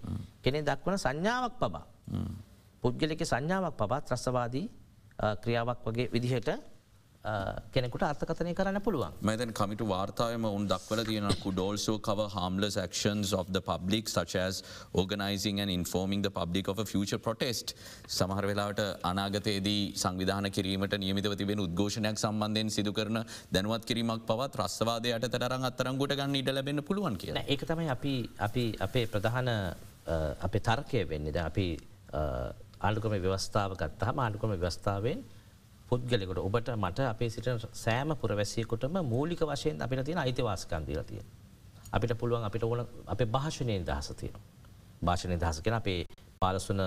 කෙනෙ 0.44 0.64
දක්වන 0.64 0.98
සංඥාවක් 0.98 1.56
පබා. 1.60 1.86
පුද්ගලෙක 2.84 3.22
සංඥාවක් 3.24 3.76
පබත් 3.76 4.04
ත්‍රස්සවාදී 4.08 4.68
ක්‍රියාවක් 5.44 5.80
වගේ 5.86 6.10
විදිහට 6.10 6.50
කෙනෙකුට 7.24 8.04
අර්ථකතනය 8.04 8.54
කරන්න 8.54 8.82
පුළුවන්. 8.82 9.14
මෙතන් 9.22 9.52
කමිට 9.54 9.82
වාර්තාවම 9.86 10.46
උන් 10.50 10.68
දක්වල 10.68 11.04
තියෙන 11.06 11.28
could 11.44 11.60
also 11.60 11.98
cover 12.00 12.28
harmless 12.28 12.78
actions 12.78 13.34
of 13.34 13.52
the 13.52 13.62
public 13.62 14.10
such 14.10 14.36
as 14.36 14.64
organizing 14.94 15.60
and 15.62 15.70
informing 15.72 16.22
the 16.22 16.32
public 16.32 16.68
of 16.68 16.80
a 16.80 16.86
future 16.86 17.20
protest. 17.20 17.76
සමහර 18.10 18.46
වෙලාට 18.52 18.82
අනාගතයේදී 19.04 19.84
සංවිධාන 20.04 20.50
කිරීමට 20.52 20.96
නියමිතව 20.98 21.36
තිබෙන 21.36 21.60
උද්ඝෝෂණයක් 21.60 22.18
සම්බන්ධයෙන් 22.18 22.74
සිදු 22.78 22.94
කරන 22.94 23.20
දැනුවත් 23.54 23.86
කිරීමක් 23.86 24.26
පවත් 24.26 24.60
රස්වාදයට 24.64 25.30
තරන් 25.36 25.68
අත්තරංගොට 25.70 26.16
ගන්න 26.20 26.40
ඉඩ 26.42 26.50
ලැබෙන 26.58 26.84
පුළුවන් 26.90 27.20
කිය 27.22 27.38
ඒක 27.46 27.66
තමයි 27.72 27.90
අපි 27.98 28.16
අපි 28.48 28.66
අපේ 28.88 29.06
ප්‍රධාන 29.14 29.52
අපේ 30.48 30.64
තර්කය 30.70 31.06
වෙන්නේද 31.12 31.38
අපි 31.44 31.68
ආණ්ඩුකම 32.88 33.16
ව්‍යවස්ථාව 33.28 33.78
ගත්තහම 33.84 34.24
ආණ්ඩුකම 34.26 34.58
ව්‍යවස්ථාවෙන් 34.58 35.22
පුද්ගලෙකට 35.92 36.40
ඔබට 36.40 36.70
මට 36.74 37.06
අපේ 37.06 37.30
සිට 37.30 37.48
සෑම 37.76 38.16
පුරවැසියකොටම 38.16 38.98
මූලික 39.04 39.42
වශයෙන් 39.44 39.82
අපිට 39.82 40.06
තියෙන 40.06 40.20
අයිතිවාස්කන්දීලතිය. 40.20 41.22
අපිට 41.92 42.14
පුළුවන් 42.16 42.44
අපිට 42.44 42.64
ඕන 42.64 42.86
අපේ 43.06 43.28
භාෂණය 43.28 43.76
දහසතිය. 43.82 44.32
භාෂණය 45.02 45.38
දහස 45.38 45.60
කෙන 45.62 45.74
අපේ 45.74 46.06
පාලසුන 46.40 46.80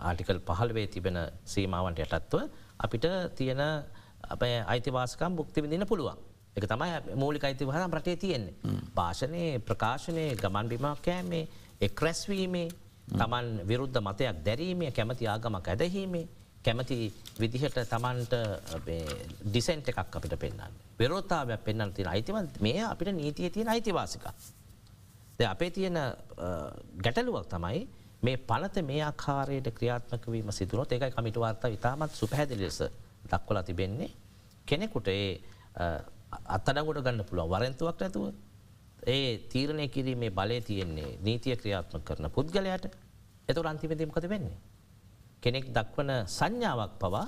ආටිකල් 0.00 0.38
පහල්වේ 0.40 0.86
තිබෙන 0.88 1.18
සීමාවන්ට 1.44 1.98
යටත්ව 1.98 2.46
අපිට 2.78 3.06
තියෙන 3.34 3.60
අප 4.26 4.42
අයිතිවාසකම් 4.42 5.32
බුක්ති 5.34 5.62
විදින්න 5.62 5.86
පුළුවන්. 5.86 6.16
එක 6.56 6.64
තමයි 6.66 7.16
මූලික 7.16 7.44
අයිතිවහම 7.44 7.92
රටේ 7.92 8.16
තියෙන්නේ. 8.16 8.54
භාෂණය 8.94 9.44
ප්‍රකාශනය 9.60 10.24
ගමන් 10.36 10.68
බිමක් 10.68 11.02
කෑමේ 11.02 11.44
එක් 11.80 12.00
රැස්වීමේ 12.00 12.68
තමන් 13.10 13.46
විරුද්ධ 13.64 14.00
මතයක් 14.00 14.42
දැරීමේ 14.44 14.90
කැමති 14.92 15.26
ආගමක් 15.26 15.68
ඇදහීමේ 15.68 16.26
කැමති 16.66 16.98
විදිහට 17.40 17.78
තමන්ට 17.92 18.34
ඩිසෙන්ට 19.46 19.88
එකක් 19.92 19.98
අපිට 20.18 20.36
පෙන්න්න. 20.38 20.62
විරෝතාවයක් 20.98 21.64
පෙන්න්න 21.64 21.92
තින 21.92 22.08
අයිතිව 22.08 22.36
මේ 22.60 22.82
අපිට 22.84 23.14
නීතිය 23.14 23.50
තියෙන 23.50 23.68
අයිතිවාසික. 23.68 24.26
ද 25.38 25.40
අපේ 25.44 25.70
තියෙන 25.70 25.98
ගැටලුවක් 27.04 27.46
තමයි 27.48 27.86
මේ 28.22 28.36
පනත 28.38 28.82
මේ 28.82 29.02
ආකාරයට 29.02 29.68
ක්‍රියාත්මක 29.78 30.24
වීම 30.32 30.52
සිදුරොත් 30.52 30.92
ඒකයි 30.92 31.12
කමිට 31.12 31.36
වාර්තා 31.36 31.70
ඉතාමත් 31.70 32.12
සුපැහැදිලි 32.12 32.64
ලෙස 32.64 32.80
දක්වලා 33.30 33.62
තිබෙන්නේ 33.62 34.10
කෙනෙකුට 34.66 35.08
ඒ 35.08 35.28
අත්තඩගොට 36.56 37.02
ගන්න 37.04 37.24
පුළුවන් 37.28 37.52
වරන්තුවක් 37.52 38.02
ඇතුව 38.02 38.24
ඒ 39.06 39.38
තීරණය 39.52 39.88
කිරීමේ 39.88 40.30
බලය 40.30 40.60
තියෙන්නේ 40.60 41.10
නීතිය 41.22 41.56
ක්‍රියාත්ම 41.56 42.00
කරන 42.00 42.30
පුද්ගලයට 42.30 42.88
එතු 43.48 43.60
අන්තිමතිමකද 43.62 44.28
වෙන්නේ. 44.28 44.56
කෙනෙක් 45.46 45.66
දක්වන 45.76 46.10
සංඥාවක් 46.26 46.94
පවා 47.02 47.26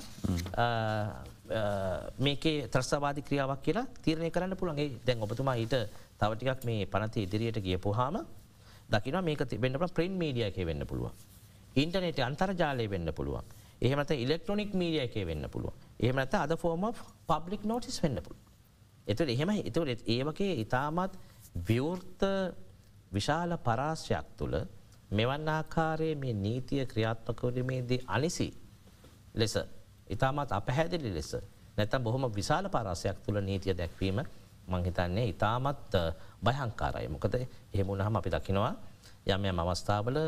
මේකේ 2.19 2.57
ත්‍රස්සවාදි 2.75 3.23
ක්‍රියාවක් 3.29 3.63
කියලා 3.67 3.87
තීරණය 4.05 4.31
කරන්න 4.35 4.57
පුළන්ගේ 4.61 4.89
දැන් 5.07 5.23
ඔබතුමා 5.27 5.57
ඊට 5.63 5.77
තවටිකක් 6.21 6.67
මේ 6.69 6.87
පනති 6.87 7.25
ඉදිරියට 7.27 7.63
ගියපුහාම 7.67 8.19
දකින 8.91 9.19
මේක 9.25 9.45
වෙන්නට 9.63 9.95
ප්‍රින් 9.95 10.19
මීඩිය 10.23 10.47
එක 10.51 10.59
වෙන්න 10.67 10.87
පුළුවන්. 10.87 11.15
ඉන්ටනෙට 11.77 12.21
අන්තර්ජාලය 12.21 12.87
වෙන්න 12.91 13.13
පුළුවන්. 13.15 13.45
එහෙමත 13.81 14.11
ඉලෙක්ට්‍රොනික් 14.11 14.75
මීඩිය 14.75 15.03
එක 15.07 15.15
වෙන්න 15.27 15.49
පුළුවන්. 15.49 15.77
එහෙමත 16.01 16.35
අද 16.35 16.57
ෆෝර්ම 16.59 16.89
පබ්ලික් 17.27 17.63
නෝටිස් 17.65 18.03
වෙන්න 18.03 18.19
පුළුව. 18.25 18.41
එතු 19.07 19.23
එහෙම 19.25 19.51
එතුට 19.61 20.03
ඒවගේ 20.07 20.55
ඉතාමත් 20.65 21.15
විවෘර්ත 21.69 22.23
විශාල 23.13 23.57
පරාශ්‍යයක් 23.59 24.27
තුළ 24.39 24.57
මෙවන් 25.11 25.49
ආකාරයේ 25.49 26.15
මේ 26.15 26.35
නීතිය 26.37 26.85
ක්‍රියාත්මකවරීමේදී 26.87 28.01
අනිසි 28.07 28.49
ලෙස 29.35 29.55
ඉතාමත් 30.09 30.53
අපහැදිලි 30.53 31.11
ලෙස 31.11 31.31
නැතම් 31.77 32.03
බොහොම 32.03 32.25
විශාල 32.31 32.69
පරාසයක් 32.69 33.17
තුළ 33.25 33.41
නීතිය 33.41 33.75
දැක්වීම 33.75 34.21
මංහිතන්නේ 34.69 35.27
ඉතාමත් 35.29 35.93
භයංකාරය 36.43 37.09
මොකද 37.09 37.35
එහෙමුණහම 37.39 38.15
අපි 38.17 38.31
දකිනවා 38.31 38.75
යම 39.27 39.45
යම් 39.45 39.59
අවස්ථාවල 39.59 40.19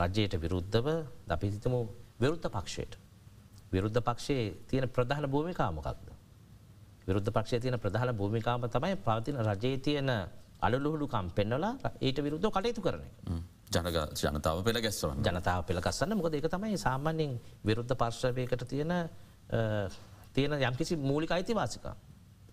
රජයට 0.00 0.34
විරුද්ධව 0.36 0.86
දපිතිතමු 1.26 1.78
විරුද්ධ 2.16 2.48
පක්ෂයට. 2.48 2.92
විරුද්ධ 3.68 4.00
පක්ෂයේ 4.00 4.54
තියෙන 4.64 4.88
ප්‍රධාන 4.88 5.26
භූමිකාමකක්ද. 5.26 6.08
විරුද්ධ 7.06 7.30
පක්ෂය 7.30 7.60
තියෙන 7.60 7.78
ප්‍රධාන 7.78 8.10
භූමිකාම 8.12 8.62
තමයි 8.68 8.96
පවතින 8.98 9.36
රජයේ 9.38 9.78
තියෙන 9.78 10.10
අලුහුළුකම් 10.60 11.30
පෙන්නලා 11.30 11.74
ඊට 12.00 12.18
විරුද්ධ 12.18 12.48
කටයුතු 12.48 12.80
කරන. 12.80 13.02
ජනතාව 13.68 14.62
පෙළ 14.62 14.80
ගැස්වන 14.80 15.22
ජනතාව 15.22 15.64
පෙළකස්සන්න 15.64 16.14
මොකද 16.14 16.34
ඒක 16.34 16.48
තමයි 16.48 16.78
සාමාන්‍යෙන් 16.78 17.32
විරුද්ධ 17.64 17.94
පර්ශවයකට 17.94 18.66
තියෙන 18.66 18.92
තියෙන 20.32 20.52
යම්කිසි 20.62 20.96
මූලික 20.98 21.30
අයිතිවාසික 21.30 21.86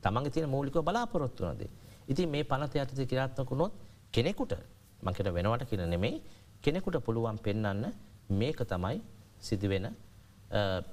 තමන්ගේ 0.01 0.31
තියෙන 0.31 0.49
මූලික 0.49 0.73
බලාපොරොත්තු 0.75 1.45
වනදේ. 1.45 1.69
ඉති 2.07 2.25
මේ 2.27 2.43
පනත 2.43 2.75
යටත 2.75 3.03
කිරාත්මකුණොත් 3.05 3.73
කෙනෙකුට 4.11 4.53
මකට 5.01 5.33
වෙනවට 5.33 5.69
කියන 5.69 5.89
නෙමෙයි 5.89 6.23
කෙනෙකුට 6.61 6.97
පුළුවන් 6.99 7.37
පෙන්නන්න 7.39 7.85
මේක 8.31 8.59
තමයි 8.65 9.01
සිදුවෙන 9.39 9.87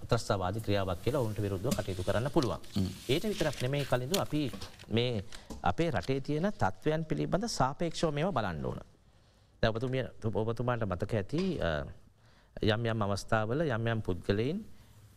ත්‍රස්ථවාද 0.08 0.60
ක්‍රියාවක් 0.60 1.02
කියලා 1.04 1.20
ඔවුන්ට 1.20 1.40
විරුද්ධ 1.40 1.68
කටයුතු 1.70 2.02
කරන්න 2.02 2.30
පුළුවන්. 2.30 2.60
ඒට 3.08 3.24
විතරක් 3.24 3.62
නෙමේ 3.62 3.84
කලින්ඳ 3.84 4.16
අපි 4.16 4.42
මේ 4.90 5.24
අපේ 5.62 5.90
රටේ 5.90 6.20
තියෙන 6.20 6.52
තත්ත්වයන් 6.52 7.04
පිළිබඳ 7.04 7.48
සාපේක්ෂෝ 7.48 8.10
මෙම 8.10 8.32
බලන්න 8.32 8.64
ඕන. 8.64 8.80
දැවතුමිය 9.62 10.04
ඔබතුමාට 10.24 10.84
මතක 10.86 11.12
ඇති 11.14 11.42
යම් 12.56 12.86
යම් 12.86 13.02
අවස්ථාවල 13.02 13.64
යම් 13.66 13.86
යම් 13.86 14.02
පුද්ගලයින් 14.02 14.64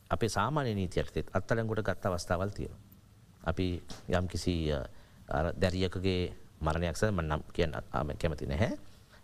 අපේ 0.09 0.29
සාමාන්‍ය 0.29 0.73
නීතියටතෙත් 0.75 1.31
අත්තලංගොට 1.33 1.81
ගත්ත 1.81 2.05
අවස්ථාවල් 2.05 2.49
තියෙන. 2.49 2.75
අපි 3.43 3.67
යම් 4.09 4.27
කිසි 4.27 4.55
දැරියකගේ 5.59 6.33
මරණයක්ස 6.61 7.03
මන්නම් 7.11 7.41
කියන්න 7.53 7.73
කැමති 8.19 8.47
නැහැ 8.47 8.77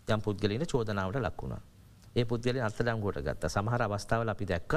යම් 0.08 0.20
පුද්ගලන 0.20 0.66
චෝදනාවට 0.66 1.20
ලක්වුණා. 1.20 1.62
ඒ 2.16 2.24
පුද්ගල 2.24 2.60
අත්තඩංගුවට 2.60 3.22
ගත්ත 3.22 3.48
සමහර 3.48 3.82
අවස්ථාවල 3.82 4.28
අපි 4.28 4.46
දැක්ක 4.46 4.74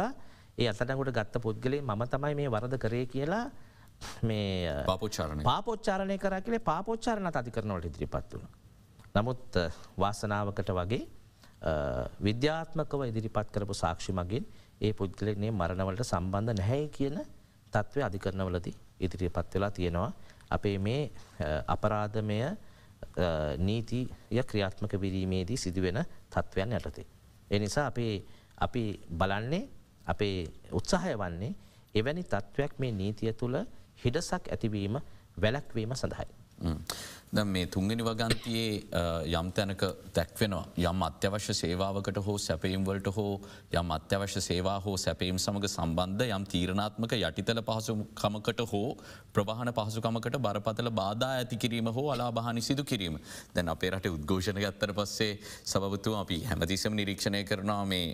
ඒ 0.58 0.68
අත්තඩංගුට 0.70 1.12
ගත්ත 1.12 1.42
පුද්ගලේ 1.42 1.82
ම 1.82 2.04
තමයි 2.06 2.36
මේ 2.36 2.50
වරද 2.50 2.78
කරේ 2.78 3.06
කියලා 3.06 3.46
මේ 4.24 4.84
පාපොච්චාරණ 4.86 5.44
පාපොච්චාරණය 5.44 6.18
කර 6.18 6.36
කියලේ 6.42 6.60
පාපොච්චාරණ 6.62 7.32
අති 7.32 7.52
කරනවට 7.52 7.90
ඉදිරිපත් 7.90 8.34
වුණ. 8.34 8.63
නමුත් 9.16 9.58
වාසනාවකට 9.98 10.70
වගේ 10.72 11.04
විද්‍යාත්මකව 12.20 13.02
ඉදිරිපත් 13.08 13.52
කරපු 13.52 13.74
සාක්ෂි 13.76 14.12
මගින් 14.12 14.46
ඒ 14.82 14.94
පුද්ගලනේ 14.94 15.52
මරණවලට 15.52 16.06
සම්බන්ධ 16.06 16.58
නැහැ 16.60 16.88
කියන 16.90 17.20
තත්ත්වය 17.74 18.04
අධිකරනවලද 18.04 18.68
ඉදිරිපත් 19.00 19.54
වෙලා 19.54 19.72
තියෙනවා. 19.72 20.12
අපේ 20.50 20.78
මේ 20.80 21.12
අපරාධමය 21.68 22.40
නීතිය 23.60 24.44
ක්‍රියාත්මක 24.44 24.94
විරීමේදී 25.02 25.58
සිදුවෙන 25.58 26.04
තත්ත්වයන් 26.30 26.74
යටතේ. 26.74 27.06
එනිසා 27.52 27.88
අපේ 27.88 28.26
අපි 28.58 28.84
බලන්නේ 29.12 29.64
අපේ 30.06 30.38
උත්සාහය 30.72 31.16
වන්නේ 31.16 31.56
එවැනි 31.96 32.24
තත්ත්වයක් 32.26 32.80
මේ 32.80 32.92
නීතිය 32.94 33.34
තුළ 33.34 33.58
හිඩසක් 34.04 34.50
ඇතිවීම 34.50 34.98
වැලක්වීම 35.38 35.96
සඳහයි. 35.96 36.30
දැ 37.34 37.44
මේ 37.46 37.66
තුන්ගනි 37.66 37.96
වගන්තියේ 38.00 38.74
යම් 39.32 39.48
තැනක 39.52 39.84
දැක්වෙනවා. 40.14 40.66
යම් 40.80 41.00
අත්‍යවශ්‍ය 41.02 41.54
සේවාවකට 41.54 42.20
හෝ 42.20 42.38
සැපීම්වලට 42.38 43.08
හෝ 43.10 43.32
යම් 43.74 43.92
අත්‍යවශ්‍ය 43.92 44.42
සේවා 44.42 44.78
හෝ 44.80 44.94
සැපීම් 44.98 45.40
සමඟ 45.40 45.68
සම්බන්ධ 45.68 46.30
යම් 46.30 46.46
තීරණාත්මක 46.46 47.16
යටිතල 47.20 47.62
පහසුකමකට 47.64 48.62
හෝ 48.66 48.90
ප්‍රවාහන 49.34 49.74
පහසුකමකට 49.74 50.38
බරපතල 50.40 50.92
බාධා 50.92 51.32
ඇති 51.34 51.58
කිරීම 51.58 51.90
හෝ 51.90 52.08
අලා 52.12 52.30
බහනි 52.32 52.62
සිදු 52.62 52.86
කිරීම. 52.86 53.18
දැන් 53.56 53.74
අපේ 53.76 53.92
රට 53.92 54.14
උද්ඝෝෂණ 54.14 54.62
ගත්තර 54.62 54.94
පස්සේ 54.94 55.34
සබතු 55.66 56.16
අපි 56.16 56.40
හැමතිසම 56.44 56.94
නිරීක්ෂණය 56.94 57.44
කරනවා 57.46 57.84
මේ 57.86 58.06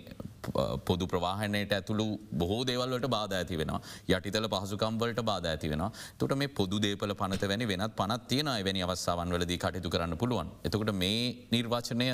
පොදු 0.80 1.06
ප්‍රවාහනයට 1.06 1.72
ඇතුළු 1.72 2.06
බොහෝ 2.34 2.60
දේවල්වට 2.66 3.08
බාධ 3.08 3.34
ඇති 3.34 3.58
වෙන 3.58 3.72
යටිතල 4.08 4.48
පහසුකම්වලට 4.48 5.22
බාධ 5.22 5.46
ඇති 5.46 5.68
වෙන 5.68 5.84
තුට 6.18 6.34
මේ 6.36 6.48
පොදු 6.50 6.80
දේපල 6.80 7.14
පනත 7.14 7.42
වැනි 7.44 7.68
වෙනත් 7.68 7.96
පනත් 7.96 8.28
තියෙන 8.28 8.48
එවැනි 8.54 8.82
අවස්සා 8.82 9.09
අවස්ථාවන් 9.10 9.32
වලදී 9.32 9.58
කටයුතු 9.58 9.90
කරන්න 9.90 10.16
පුළුවන්. 10.16 10.48
එතකොට 10.64 10.92
මේ 10.92 11.48
නිර්වාචනය 11.50 12.06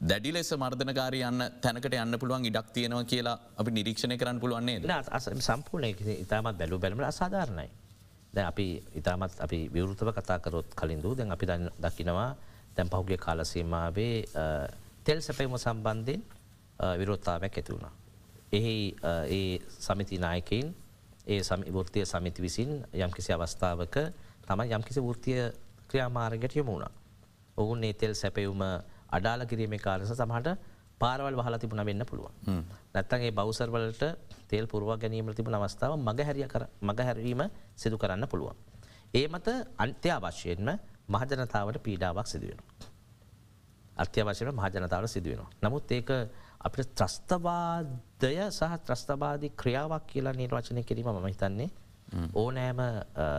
දැඩි 0.00 0.32
ලෙස 0.32 0.50
මර්ධනකාරය 0.54 1.20
යන්න 1.22 1.42
තැනකට 1.60 1.94
යන්න 1.94 2.18
පුළුවන් 2.18 2.44
ඉඩක් 2.44 2.70
තියෙනවා 2.72 3.04
කියලා 3.04 3.36
අපි 3.56 3.70
නිරීක්ෂණය 3.70 4.16
කරන්න 4.16 4.40
පුළුවන්න්නේ 4.40 4.80
සම්පූර්ණය 5.40 5.90
ඉතාමත් 6.16 6.58
බැලු 6.58 6.78
බැලම 6.78 7.02
අසාධාරණයි. 7.02 7.68
දැ 8.34 8.44
අපි 8.44 8.66
ඉතාමත් 8.94 9.40
අපි 9.40 9.60
විවෘතව 9.68 10.12
කතාකරොත් 10.12 10.74
කලින්දූ 10.74 11.14
දැන් 11.14 11.32
අපි 11.32 11.46
දකිනවා 11.80 12.30
දැන් 12.76 12.88
පහුගේ 12.88 13.18
කාලසීමාවේ 13.18 14.16
තෙල් 15.04 15.20
සැපීම 15.20 15.58
සම්බන්ධයෙන් 15.58 16.22
විරෝත්තාවයක් 16.98 17.54
ඇතිවුණා. 17.54 17.94
එහි 18.52 18.96
ඒ 19.28 19.58
සමිති 19.80 20.18
නායකයින් 20.18 20.68
ඒ 21.26 21.42
සමිවෘතිය 21.42 22.04
සමිති 22.04 22.42
විසින් 22.42 22.70
යම්කිසි 22.94 23.32
අවස්ථාවක 23.32 23.96
තම 24.46 24.60
යම්කිසි 24.68 25.00
වෘතිය 25.00 25.40
ක්‍රියාමාරගට 25.88 26.56
යමුණා. 26.56 26.92
ඔවුන් 27.56 27.84
ඒ 27.84 27.92
තෙල් 27.94 28.14
සැපයුම 28.14 28.62
අඩාල 29.08 29.40
කිරීම 29.44 29.74
කාලස 29.78 30.10
සමහට 30.12 30.48
පාරවල් 30.98 31.34
වහලා 31.34 31.58
තිබුණ 31.58 31.84
වෙන්න 31.84 32.02
පුළුවන්. 32.04 32.34
නැත්තන්ගේ 32.94 33.32
බෞසර්වලට 33.32 34.02
තෙල් 34.48 34.66
පුරුව 34.66 34.90
ගැනීම 34.96 35.32
තිබුණ 35.32 35.56
අවස්ථාව 35.56 35.92
මගහැරිය 35.98 36.46
මගහැරීම 36.82 37.42
සිදු 37.74 37.96
කරන්න 37.96 38.26
පුළුවන්. 38.26 38.56
ඒ 39.14 39.26
මත 39.28 39.48
අන්ත්‍ය 39.76 40.08
අවශ්‍යයෙන්ම 40.10 40.68
මහජනතාවට 41.08 41.78
පීඩාවක් 41.80 42.26
සිදුවෙන. 42.26 42.60
අත්‍යවශයන 43.96 44.50
මහජනතාවට 44.52 45.08
සිදුවෙනවා. 45.08 45.50
නමුත් 45.62 45.90
ඒක 45.90 46.10
අපිට 46.60 46.90
ත්‍රස්තවාදය 46.94 48.32
සහ 48.50 48.72
ත්‍රස්තවාදී 48.80 49.50
ක්‍රියාවක් 49.52 50.04
කියලා 50.06 50.34
නිර්වචනය 50.34 50.82
කිරීම 50.82 51.08
ම 51.14 51.26
හිතන්නේ 51.26 51.70
ඕනෑම 52.34 52.80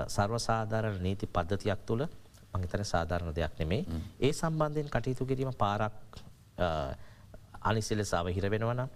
සර්වසාධාරණ 0.08 1.02
නීති 1.02 1.28
පද්ධතියක් 1.28 1.86
තුළ 1.86 2.06
මහිතන 2.54 2.86
සාධාරණ 2.86 3.36
දෙයක් 3.36 3.60
නෙමේ. 3.60 3.86
ඒ 4.20 4.34
සම්බන්ධයෙන් 4.34 4.90
කටයුතු 4.90 5.26
කිරීම 5.26 5.52
පාරක් 5.56 5.94
අනිසිල 7.62 8.06
සාව 8.06 8.28
හිර 8.30 8.50
වෙනවන 8.50 8.88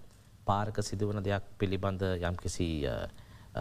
පාරක 0.46 0.82
සිදුවන 0.82 1.24
දෙයක් 1.24 1.44
පිළිබඳ 1.58 2.04
යම්කිසි 2.22 2.70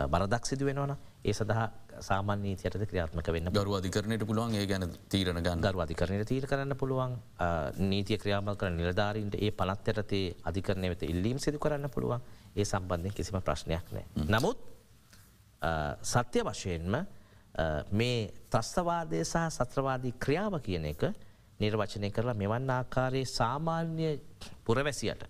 බරදක් 0.06 0.44
සිදු 0.46 0.64
වෙනවන 0.66 0.92
ඒ 1.24 1.32
සඳහා 1.32 1.66
සාමාන්‍ය 2.00 2.42
නීතියටද 2.42 2.84
ක්‍රියාත්මක 2.90 3.28
වෙන්න 3.34 3.50
ගරු 3.52 3.74
අධිකරණයට 3.78 4.24
පුළුවන් 4.24 4.54
ඒ 4.54 4.66
ගැන 4.66 4.86
තීරණ 5.08 5.42
ගන්න. 5.42 5.60
ගරු 5.60 5.82
අධිකරණයට 5.84 6.28
තීර 6.28 6.46
කරන්න 6.46 6.76
පුළුවන්. 6.76 7.16
නීතිය 7.92 8.18
ක්‍රියාමල් 8.18 8.56
කර 8.56 8.70
නිලධාරීන්ට 8.72 9.36
ඒ 9.36 9.50
පනත්යටතේ 9.52 10.26
අධිකරණය 10.44 10.92
වෙත 10.94 11.02
ඉල්ලීම් 11.02 11.38
සිදු 11.38 11.58
කරන්න 11.58 11.90
පුළුවන්. 11.90 12.22
ඒ 12.56 12.64
සම්බන්ධය 12.64 13.12
කිසිම 13.12 13.40
ප්‍රශ්නයක් 13.42 13.90
නෑ. 13.92 14.06
නමුත් 14.28 14.58
සත්‍ය 16.02 16.40
වශයෙන්ම 16.42 16.94
මේ 17.92 18.32
ත්‍රස්තවාදය 18.50 19.20
සහ 19.22 19.36
සත්‍රවාදී 19.50 20.14
ක්‍රියාව 20.14 20.60
කියන 20.60 20.84
එක 20.86 21.02
නිර්වචනය 21.60 22.10
කරලා 22.10 22.34
මෙවන් 22.34 22.70
ආකාරයේ 22.70 23.24
සාමාන්‍ය 23.26 24.20
පුරවැසියට. 24.64 25.24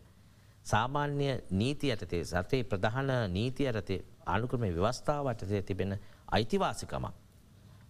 සාමාන්‍ය 0.64 1.42
නීති 1.52 1.90
ඇතතේ 1.90 2.24
සතේ 2.24 2.64
ප්‍රධාන 2.64 3.10
නීති 3.28 3.66
ඇරතේ 3.66 4.04
අනුකරම 4.26 4.62
ව්‍යවස්ථාවටතේ 4.62 5.62
තිබෙන 5.62 5.98
අයිතිවාසිකම 6.28 7.06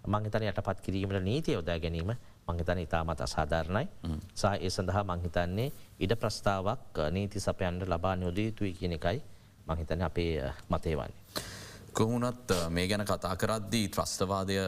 මංහිතන 0.06 0.42
යටපත් 0.42 0.80
කිරීමට 0.80 1.22
නීතිය 1.22 1.54
යොදා 1.54 1.78
ගැනීම 1.78 2.16
මංහිතන 2.48 2.78
ඉතාමත් 2.78 3.20
අසාධාරණයි 3.20 3.86
සහ 4.34 4.44
ඒ 4.56 4.70
සඳහා 4.70 5.04
මංහිතන්නේ 5.04 5.70
ඉඩ 5.98 6.16
ප්‍රස්ථාවක් 6.16 7.04
නීති 7.10 7.40
සපයන්ට 7.40 7.84
ලබා 7.86 8.16
යොදයුතුයි 8.18 8.72
කියන 8.72 8.92
එකයි 8.92 9.22
මංහිතන 9.66 10.02
අපේ 10.02 10.52
මතේවන්නේ. 10.68 11.59
කොහුණත් 12.00 12.52
මේ 12.70 12.86
ගැන 12.88 13.04
කතා 13.04 13.34
කරද්දී 13.36 13.88
ත්‍රස්තවාදය 13.90 14.58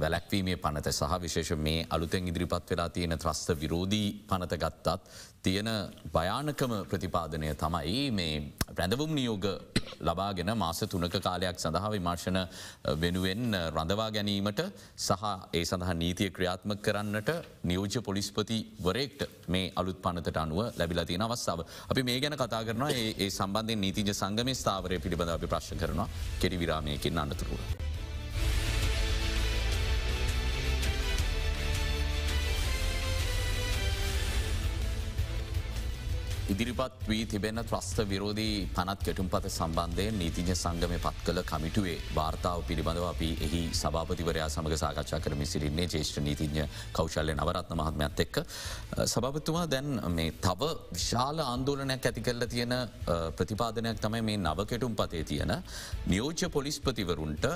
වැලැක්වීමේ 0.00 0.56
පනත 0.58 0.92
සහ 0.92 1.20
විශේෂ 1.20 1.56
මේ 1.58 1.86
අලුතෙන් 1.90 2.28
ඉදිරිපත් 2.28 2.70
වෙලා 2.70 2.88
තියෙන 2.90 3.18
ත්‍රස්ත 3.18 3.54
විරෝධී 3.60 4.08
පනත 4.28 4.58
ගත්තත් 4.58 4.98
තියෙන 5.44 5.70
භයානකම 6.12 6.72
ප්‍රතිපාදනය 6.90 7.48
තමයි 7.56 8.04
මේ 8.10 8.34
ප්‍රැඳවුම් 8.70 9.10
නියෝග 9.12 9.46
ලබාගෙන 10.00 10.50
මාස 10.56 10.80
තුනක 10.86 11.16
කාලයක් 11.18 11.58
සඳහා 11.58 11.90
විමර්ශන 11.90 12.38
වෙනුවෙන් 13.02 13.44
රඳවා 13.70 14.08
ගැනීමට 14.10 14.60
සහ 14.98 15.24
ඒ 15.52 15.64
සඳහා 15.64 15.94
නීතිය 15.94 16.30
ක්‍රියාත්ම 16.30 16.76
කරන්නට 16.78 17.30
නියෝජ්‍ය 17.64 18.02
පොලිස්පති 18.02 18.58
වරෙක්ට 18.80 19.24
මේ 19.48 19.72
අලුත් 19.76 19.98
පනතට 20.02 20.36
අනුව 20.36 20.60
ලැබිලා 20.72 21.04
තියෙන 21.04 21.26
අවස්ථාව. 21.28 21.60
අපි 21.90 22.02
මේ 22.02 22.20
ගැන 22.20 22.36
කතා 22.36 22.62
කරනවා 22.64 22.92
ඒ 22.92 23.30
සම්බන්ධය 23.30 23.76
නීතිජ 23.76 24.14
සංගම 24.14 24.54
ස්ථාවරය 24.54 24.98
පිළිබඳ 24.98 25.30
අපි 25.30 25.46
ප්‍රශ් 25.46 25.74
කරනවා 25.76 26.08
කෙරි 26.40 26.56
විරාමයකින් 26.56 27.18
අන්නතුරුව. 27.18 27.93
ඉදිරිපත් 36.52 37.06
වී 37.08 37.24
තිබෙන 37.26 37.58
ත්‍රස්ත 37.64 37.98
විරෝධී 38.08 38.68
පනත් 38.76 39.04
කෙටුම් 39.06 39.28
පත 39.32 39.48
සම්බන්ධයෙන් 39.50 40.18
නීතිජ 40.20 40.50
සංගමය 40.54 40.98
පත් 41.00 41.22
කළ 41.26 41.40
කමිටුවේ 41.50 41.94
වාර්තාව 42.16 42.64
පිළිබඳව 42.68 43.06
අපි 43.08 43.28
එහි 43.46 43.60
සභාපතිවරයා 43.72 44.48
සමඟ 44.48 44.76
සාකච්ඡා 44.82 45.20
කරම 45.24 45.44
සිරින්නේ 45.44 45.86
ජේෂ්ඨ 45.86 46.20
නීතිඥ 46.26 46.66
කෞශල්‍ය 46.92 47.32
නවරත්න 47.34 47.80
මහත්මයත් 47.80 48.20
එක්ක. 48.26 48.36
සභපතුමා 49.06 49.64
දැන් 49.66 49.88
මේ 50.10 50.36
තව 50.46 50.68
විශාල 50.92 51.40
ආන්දෝලනයක් 51.40 52.10
ඇති 52.10 52.26
කරල 52.28 52.46
තියෙන 52.46 52.76
ප්‍රතිපාදනයක් 53.38 54.04
තමයි 54.04 54.22
මේ 54.28 54.42
නවකෙටුම් 54.44 55.00
පතේ 55.00 55.24
තියෙන 55.24 55.54
නියෝජ්‍ය 56.12 56.52
පොලිස්පතිවරුන්ට 56.58 57.48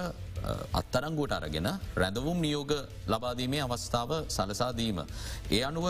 අත්තරංගුවට 0.73 1.33
අරගෙන 1.33 1.69
රැඳවුම් 1.95 2.39
නියෝග 2.39 2.73
ලබාදීමේ 3.07 3.63
අවස්ථාව 3.63 4.13
සලසාදීම. 4.29 5.01
ඒ 5.51 5.63
අනුව 5.63 5.87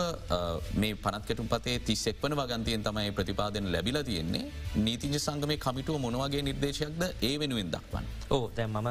මේ 0.75 0.95
පනත්කෙටුම් 0.95 1.47
පතේ 1.47 1.77
තිස්සෙක් 1.81 2.21
වන 2.21 2.35
වගන්තියෙන් 2.35 2.83
තමයි 2.83 3.11
ප්‍රතිපාදන 3.11 3.71
ලැබිල 3.71 3.99
තියෙන්නේ 4.03 4.51
නීතිජ 4.77 5.19
සංගමය 5.19 5.57
කමිටුව 5.57 5.99
මොනවගේ 5.99 6.41
නිර්දේශයක්ද 6.41 7.01
ඒ 7.21 7.35
වෙනුවෙන් 7.37 7.71
දක්වන්න. 7.71 8.05
ඕ 8.29 8.43
දැන් 8.51 8.69
මම 8.71 8.89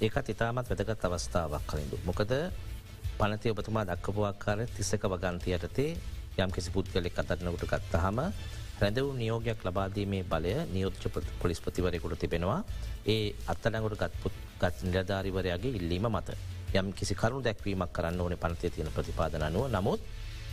ඒකත් 0.00 0.28
ඉතාමත් 0.28 0.70
වැදගත් 0.70 1.04
අවස්ථාවක් 1.06 1.66
කලින්දු. 1.66 1.98
මොකද 2.04 2.32
පනති 3.18 3.50
ඔබතුමා 3.50 3.84
දක්කපුවාක්කාර 3.86 4.58
තිස්සක 4.70 5.04
වගන්තියටතේ 5.06 5.90
යම් 6.38 6.50
කිසි 6.50 6.70
පුද්ගලෙක් 6.70 7.18
අතරනකට 7.18 7.64
ගත්තහම 7.66 8.18
රැඳවූ 8.80 9.12
නියෝගයක් 9.14 9.60
ලබාදීමේ 9.60 10.22
බලය 10.24 10.54
නියෝච්ච 10.68 11.04
පොලිස්පතිවරයකුට 11.40 12.18
තිබෙනවා 12.18 12.60
ඒ 13.06 13.34
අත්තනගොට 13.46 13.96
ගත්පුත් 13.96 14.34
ගත් 14.62 14.76
නිලධාරිවරයාගේ 14.84 15.76
ඉල්ලීම 15.78 16.06
මත. 16.08 16.28
යම් 16.74 16.92
කිසි 16.92 17.14
කරුණු 17.14 17.42
දැක්වීමක් 17.42 17.92
කරන්න 17.92 18.20
ඕන 18.20 18.36
පනතිය 18.36 18.70
තියෙන 18.70 18.92
ප්‍රතිපාදන 18.96 19.42
අනුව. 19.42 19.66
නමුත් 19.68 20.00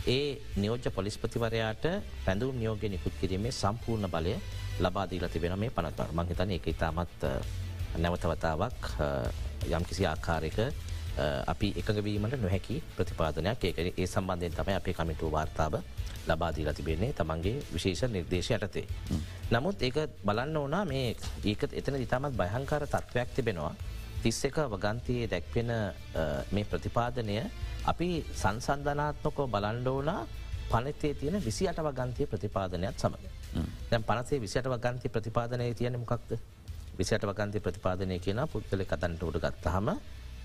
ඒ 0.06 0.38
නියෝජ්‍ය 0.56 0.90
පොලිස්පතිවරයාට 0.90 1.84
පැඳවම් 2.24 2.58
නියෝග 2.58 2.82
නිකුත් 2.84 3.14
කිරීමේ 3.20 3.52
සම්පූර්ණ 3.52 4.10
බලය 4.10 4.34
ලබාදීල 4.80 5.28
තිබෙන 5.28 5.58
මේ 5.58 5.70
පනත්වර 5.70 6.12
මංහිතන 6.12 6.50
එක 6.50 6.68
ඉතාමත් 6.74 7.26
නැවතවතාවක් 7.96 8.82
යම් 9.68 9.84
කිසි 9.84 10.06
ආකාරයක 10.06 10.58
අපි 11.46 11.68
එකගවීමට 11.80 12.40
නොහැකි 12.40 12.82
ප්‍රතිපාදනයක්. 12.96 13.64
ඒක 13.64 13.78
ඒ 13.98 14.06
සම්බන්ධයෙන් 14.06 14.54
තමයි 14.54 14.74
අපේ 14.74 14.94
කමිටුව 14.94 15.32
වාර්තාව 15.32 15.74
ලබාදීලා 16.28 16.74
තිබෙන්නේ 16.74 17.12
තමන්ගේ 17.12 17.62
විශේෂ 17.74 18.10
නිර්දේශ 18.12 18.50
යටතේ. 18.56 18.86
නමුත් 19.50 19.82
ඒක 19.82 19.96
බලන්න 20.24 20.56
ඕනා 20.56 20.84
මේ 20.84 21.16
ඒකත් 21.44 21.72
එතන 21.72 22.00
ඉතාමත් 22.00 22.36
භයංකාර 22.36 22.86
තත්ත්වයක් 22.86 23.34
තිබෙනවා. 23.36 23.74
තිස්ස 24.22 24.44
එක 24.44 24.56
වගන්තයේ 24.74 25.30
දැක්වෙන 25.32 25.70
මේ 26.52 26.64
ප්‍රතිපාදනය 26.64 27.38
අපි 27.84 28.08
සංසන්ධනාත්මකෝ 28.34 29.46
බලන්ඩෝනා 29.48 30.20
පනතේ 30.70 31.14
තියෙන 31.14 31.44
විසි 31.44 31.68
අට 31.68 31.78
වගන්තය 31.78 32.26
ප්‍රතිපාදනයක් 32.26 32.96
සමඟ. 32.96 33.26
දැන් 33.90 34.04
පනසේ 34.04 34.40
විසිට 34.40 34.66
වගන්ති 34.66 35.08
ප්‍රතිපාදනය 35.08 35.74
තියෙන 35.74 35.96
මොකක්ද 36.00 36.30
විසිට 36.98 37.24
වගන්ති 37.24 37.60
ප්‍රතිපාදනය 37.60 38.18
කියන 38.18 38.40
පුද්ගල 38.52 38.84
කතන්ටෝට 38.84 39.40
ගත්තහම 39.44 39.88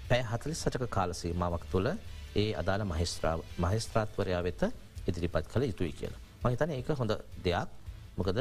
පැය 0.10 0.22
හතලි 0.32 0.56
සටක 0.56 0.90
කාලසීමාවක් 0.90 1.66
තුළ 1.72 1.88
ඒ 2.36 2.50
අදාළ 2.62 2.84
මහිස්ත්‍රාත්වරයා 3.60 4.44
වෙත 4.44 4.62
ඉදිරිපත් 5.08 5.48
කළ 5.52 5.64
යුතුයි 5.72 5.94
කියලා. 6.00 6.22
මහිතන 6.44 6.72
ඒක 6.78 6.90
හොඳ 7.00 7.12
දෙයක් 7.46 7.70
මොකද 8.18 8.38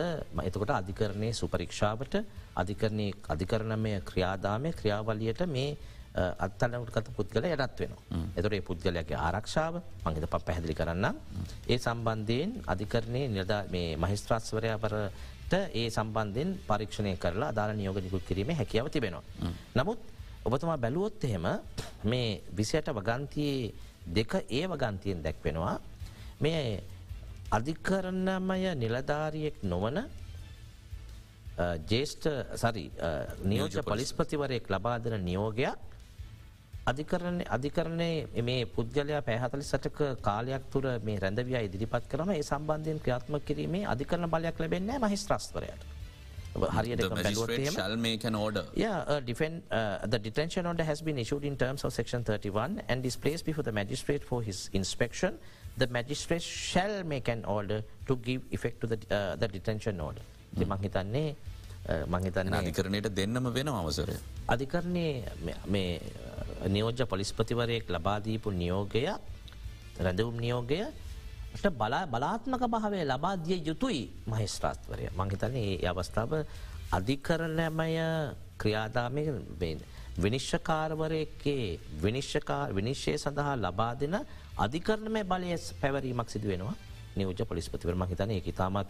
එතකොට 0.49 0.71
අධිකරණය 0.81 1.33
සුපරීක්ෂාවට 1.41 2.15
අධිකරණය 2.61 3.09
අධිකරණමය 3.35 3.93
ක්‍රියාදාමය 4.11 4.71
ක්‍රියාවලියට 4.81 5.43
මේ 5.57 5.77
අත්තනටකත 6.15 7.09
පුද්ගල 7.17 7.47
යටත් 7.49 7.79
වෙන. 7.81 7.93
එතුරේ 8.37 8.61
පුද්ගලයගේ 8.61 9.17
ආරක්ෂාව 9.17 9.81
මංහිත 10.05 10.27
ප 10.29 10.41
පැහැදිලි 10.47 10.75
කරන්න. 10.75 11.07
ඒ 11.69 11.79
සම්බන්ධයෙන් 11.79 12.51
අධිකරණය 12.67 13.23
නිර්ද 13.29 13.53
මේ 13.73 13.97
මහිස්ත්‍රාත්වරයාපරට 13.97 15.55
ඒ 15.73 15.87
සම්බන්ධයෙන් 15.91 16.51
පරීක්ෂණය 16.69 17.17
කරලා 17.17 17.49
අදාළ 17.55 17.77
නියෝග 17.77 18.03
නිකුත් 18.05 18.27
කිරීම 18.29 18.53
හැකියාව 18.61 18.91
තිබෙනවා. 18.91 19.25
නමුත් 19.75 20.01
ඔබතුමා 20.45 20.77
බැලුවොත් 20.77 21.25
එහෙම 21.25 21.47
මේ 22.05 22.43
විසියට 22.57 22.93
වගන්තියේ 22.93 23.73
දෙක 24.17 24.33
ඒ 24.51 24.65
වගන්තියෙන් 24.69 25.25
දැක්වෙනවා 25.25 25.77
මේ 26.41 26.83
අධිකරණමය 27.57 28.75
නිලධාරියෙක් 28.83 29.63
නොවන 29.65 30.03
ජේෂ්ඨ 31.91 32.29
සරි 32.57 32.85
නියෝජ 33.45 33.81
පලිස්පතිවරයෙක් 33.85 34.71
ලබාදන 34.73 35.19
නියෝගයක් 35.21 35.77
අධිකරණ 36.87 37.43
අධිකරණය 37.57 38.11
මේ 38.43 38.67
පුද්ගලයා 38.67 39.23
පැහතලි 39.23 39.63
සටක 39.63 40.01
කාලයක් 40.21 40.65
තුර 40.73 40.85
මේ 41.09 41.19
රැඳවිය 41.25 41.59
ඉදිරිපත් 41.69 42.09
කරම 42.13 42.31
ඒ 42.35 42.43
සම්බන්ධයෙන් 42.43 43.03
ක්‍රියාත්ම 43.05 43.41
කිරීමේ 43.49 43.87
අධිකරණ 43.95 44.31
බලයක් 44.35 44.57
ලැබෙන්නේ 44.61 44.99
මහිස්ත්‍රස්වරයට. 44.99 45.83
has 50.85 51.01
been 51.01 51.19
issued 51.19 51.45
in 51.45 51.57
terms 51.57 51.85
of 51.85 51.93
section 51.93 52.25
31 52.25 52.83
and 52.89 53.07
is 53.07 53.17
placed 53.17 53.45
before 53.47 53.65
the 53.65 53.73
magistrate 53.73 54.25
for 54.25 54.43
his 54.43 54.69
inspection. 54.73 55.39
The 55.79 55.87
magistrate 55.89 56.43
shall 56.43 57.05
make 57.05 57.29
an 57.29 57.45
order 57.45 57.81
to 58.07 58.17
give 58.19 58.43
effect 58.51 58.81
to 58.83 58.87
the, 58.87 58.99
uh, 59.11 59.37
the 59.37 59.49
detention 59.49 60.01
order. 60.01 60.25
Mm. 60.53 60.69
මංහිතන්නේ 60.69 61.25
මංහිතන්න 62.07 62.55
අධිකරණයට 62.55 63.09
දෙන්නම 63.11 63.47
වෙන 63.51 63.69
අවසරය. 63.69 64.17
අධිකරණය 64.47 65.07
මේ 65.67 66.01
නියෝජ්‍ය 66.69 67.07
පොලිස්පතිවරයෙක් 67.07 67.89
ලබාදීපු 67.89 68.51
නියෝගය 68.53 69.07
රැඳවුම් 69.99 70.37
නියෝගය 70.39 70.81
බලා 71.73 72.07
බලාත්මක 72.07 72.63
භාවය 72.69 73.05
ලබාදිය 73.05 73.61
යුතුයි 73.65 74.05
මහිස්ත්‍රාත්වරය 74.27 75.11
මංහිතන 75.13 75.57
ඒ 75.57 75.87
අවස්ථාව 75.87 76.33
අධිකරණමය 76.91 77.91
ක්‍රියාදාමය 78.63 79.25
විනිශ්ෂකාරවරයකේ 80.23 81.67
විනිශ්ෂකා 82.03 82.63
විනිශ්ෂය 82.75 83.19
සඳහා 83.19 83.57
ලබා 83.57 83.95
දෙන 84.01 84.17
අධිකරණමය 84.57 85.25
බලය 85.25 85.57
පැවරීමක් 85.81 86.29
සිදු 86.29 86.49
වෙනවා. 86.49 86.75
නියෝජ 87.17 87.45
පොලිස්පතිවර 87.45 87.95
මහිතන 87.97 88.31
ඒ 88.31 88.43
ඉතාමත් 88.47 88.89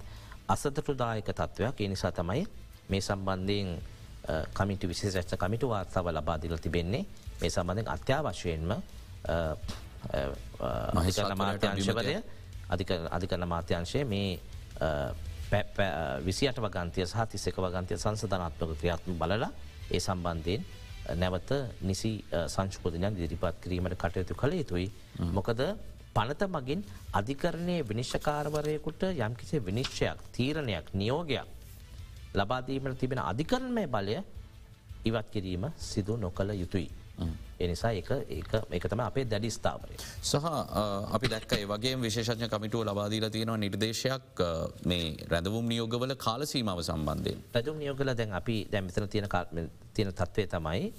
අසතටුදායක 0.49 1.29
තත්ත්වයක් 1.31 1.81
ඒ 1.81 1.89
නිසා 1.89 2.13
තමයි 2.13 2.47
මේ 2.89 3.01
සම්බන්ධයෙන් 3.01 3.69
කමිට 4.55 4.83
විශේෂ 4.85 5.35
කමිට 5.39 5.63
වාර්තාව 5.65 6.07
ලබාදිල 6.11 6.59
තිබෙන්නේ. 6.59 7.05
මේ 7.41 7.51
සම්බඳෙන් 7.51 7.89
අත්‍යවශයෙන්ම 7.89 8.71
මහිකරන 10.97 11.37
මාත්‍යංශවරය 11.37 12.17
අධිකරන 13.11 13.49
මාත්‍යංශය 13.49 14.05
මේ 14.05 14.39
විසිට 16.25 16.59
වගන්තිය 16.59 17.07
සහ 17.07 17.27
තිස්සක 17.29 17.57
වගන්තිය 17.59 17.99
සංසධනාත්මක 17.99 18.77
ක්‍රියාත්ම 18.81 19.19
බලලා 19.19 19.51
ඒ 19.91 20.01
සම්බන්ධයෙන් 20.01 20.65
නැවත 21.17 21.51
නිසි 21.83 22.13
සංශකෝධනයක් 22.49 23.17
දිරිපත් 23.17 23.57
කිරීමට 23.63 23.97
කටයුතු 23.97 24.35
කළ 24.35 24.55
යුතුයි. 24.55 24.89
මොකද 25.31 25.61
පනත 26.15 26.43
මගින් 26.49 26.85
අධිකරණය 27.13 27.77
විනිශ්ෂකාරවරයකුට 27.85 29.03
යම්කිසි 29.19 29.61
විනිශ්චයක් 29.61 30.19
තීරණයක් 30.33 30.95
නියෝගයක් 30.95 31.49
ලබාදීමට 32.35 32.99
තිබෙන 32.99 33.21
අධිකරණමය 33.21 33.87
බලය 33.89 34.17
ඉවත් 35.05 35.29
කිරීම 35.33 35.65
සිදු 35.79 36.17
නොකළ 36.17 36.51
යුතුයි. 36.53 36.89
එනිසා 37.59 37.93
එක 37.93 38.85
තම 38.85 39.01
අපේ 39.01 39.25
දැඩි 39.25 39.51
ස්ථාවරය. 39.51 39.97
සහ 40.23 40.35
අපි 41.09 41.27
දැක්ක 41.29 41.55
වගේ 41.65 41.95
විශේෂඥ 41.99 42.49
කමිටුව 42.49 42.85
ලබාදීල 42.85 43.29
තියෙනවා 43.29 43.59
නිර්දේශයක් 43.59 44.43
මේ 44.85 45.17
රැඳවුම් 45.29 45.67
නියෝගවල 45.67 46.15
කාලසීමාව 46.17 46.83
සම්බන්ධය. 46.83 47.35
රැජුම් 47.55 47.77
නියෝගල 47.79 48.15
දැන් 48.15 48.33
අපි 48.33 48.57
දැමිතන 48.67 49.09
තියෙන 49.09 49.29
තියෙන 49.95 50.13
තත්ත්වය 50.13 50.47
තමයි 50.49 50.93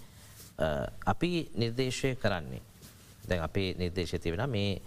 අපි 1.06 1.32
නිර්දේශය 1.56 2.16
කරන්නේ. 2.16 2.62
දැන් 3.24 3.42
අපේ 3.42 3.74
නිර්දේශය 3.76 4.20
තිවෙන 4.20 4.50
මේ 4.50 4.82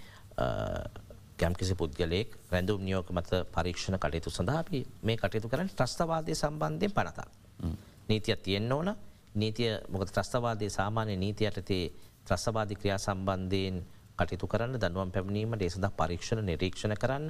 ගැම්කිසි 1.39 1.75
පුද්ගලයෙක් 1.75 2.39
රැඳුම් 2.51 2.81
නියෝක 2.81 3.11
මත 3.11 3.45
පරීක්ෂණ 3.49 3.99
කටයුතු 3.99 4.31
සඳහා 4.31 4.59
අපි 4.59 4.81
මේ 5.03 5.17
කටයුතු 5.17 5.49
කරන්න 5.49 5.69
ත්‍රස්තවාදය 5.71 6.35
සම්බන්ධයෙන් 6.35 6.93
පනතා. 6.93 7.29
නීතියක් 8.09 8.41
තියෙන්න්න 8.41 8.73
ඕන 8.73 8.89
නීතිය 9.37 9.73
මොක 9.89 10.05
ත්‍රස්තවාදය 10.07 10.71
සාමාන්‍ය 10.71 11.17
නීතියටතේ 11.17 11.85
ත්‍රස්වාදි 12.27 12.75
ක්‍රියා 12.75 12.99
සම්බන්ධයෙන් 12.99 13.77
කටයුතු 14.19 14.47
කරන්න 14.47 14.79
දනුවම් 14.79 15.11
පැමිණීමට 15.11 15.63
ඒ 15.63 15.71
සඳ 15.71 15.91
පරීක්ෂණ 15.93 16.45
නිරීක්ෂණ 16.45 16.97
කරන්න 16.97 17.27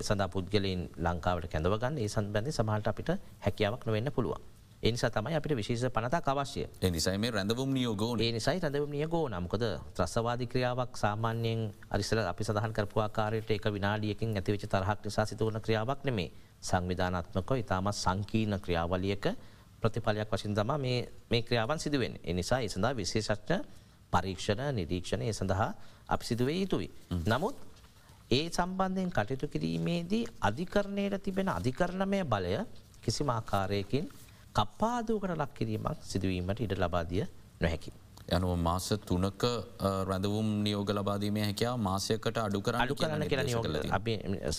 සඳ 0.00 0.26
පුද්ගලින් 0.30 0.82
ලංකාවට 0.98 1.48
කැඳවගන්න 1.48 1.98
ඒ 1.98 2.08
සන්බන්ධය 2.08 2.52
සමහට 2.52 2.86
අපිට 2.86 3.14
හැකියාවක් 3.40 3.86
නොවෙන්න 3.86 4.12
පුළුවන්. 4.12 4.42
එනිසා 4.82 5.10
තමයි 5.10 5.34
අපිට 5.34 5.56
විශේෂ 5.56 5.88
පනතා 5.90 6.20
අවශ්‍ය. 6.26 6.66
නිසයි 6.88 7.18
මේ 7.18 7.30
රැඳවම් 7.30 7.72
නියෝගෝ 7.72 8.16
නිසයි 8.16 8.60
රැඳවම් 8.60 8.90
නියගෝ 8.90 9.28
නම්කොද 9.30 9.64
ත්‍රස්වාදි 9.94 10.46
ක්‍රියාවක් 10.46 10.96
සාමාන්‍යයෙන් 10.96 11.72
අරිසල 11.90 12.20
අපි 12.22 12.44
සඳහන් 12.44 12.72
කරපුවාකාරයට 12.72 13.50
එක 13.50 13.66
විනාඩියකින් 13.68 14.36
ඇතිවෙච 14.36 14.68
තරහක් 14.68 14.98
නිසා 15.04 15.26
සිදුවන 15.26 15.60
ක්‍රියාවක් 15.60 16.04
නෙමේ 16.04 16.30
සංවිධානත්මක 16.62 17.50
ඉතාමත් 17.56 17.96
සංකීර්ණ 17.96 18.60
ක්‍රියාවලියක 18.60 19.26
ප්‍රතිඵලයක් 19.84 20.30
වශයෙන් 20.30 20.54
තම 20.54 20.72
මේ 21.30 21.42
ක්‍රියාවන් 21.42 21.78
සිදුවෙන් 21.78 22.18
එනිසා 22.24 22.60
ඒ 22.60 22.68
සඳහා 22.68 22.94
විශේෂච්ච 22.94 23.50
පරීක්ෂණ 24.12 24.62
නිරීක්ෂණය 24.74 25.32
සඳහා 25.32 25.70
අපි 26.08 26.24
සිදුවේ 26.24 26.58
යුතුයි. 26.58 26.88
නමුත් 27.26 27.56
ඒ 28.30 28.46
සම්බන්ධයෙන් 28.50 29.10
කටයුතු 29.10 29.48
කිරීමේදී 29.48 30.24
අධිකරණයට 30.40 31.22
තිබෙන 31.22 31.48
අධිකරණමය 31.50 32.20
බලය 32.26 32.54
කිසිම 33.00 33.28
ආකාරයකින් 33.30 34.08
කප්පාදූකට 34.52 35.34
ලක් 35.34 35.52
කිරීමක් 35.54 36.00
සිදුවීමට 36.02 36.60
ඉඩ 36.60 36.74
ලබාදිය 36.76 37.24
නොහැකි. 37.60 37.92
යනුව 38.28 38.52
මාස 38.58 38.88
තුනක 39.02 39.44
රැඳවුම් 40.08 40.48
නියෝග 40.62 40.90
ලබාදීමේ 40.90 41.44
හැකයා 41.44 41.76
මාසයකට 41.78 42.38
අඩු 42.38 42.60
කර 42.60 42.76
අඩු 42.76 42.94
කරන්න 42.94 43.28
කියලා 43.28 43.44
නියෝග 43.44 43.66
අපි 43.90 44.12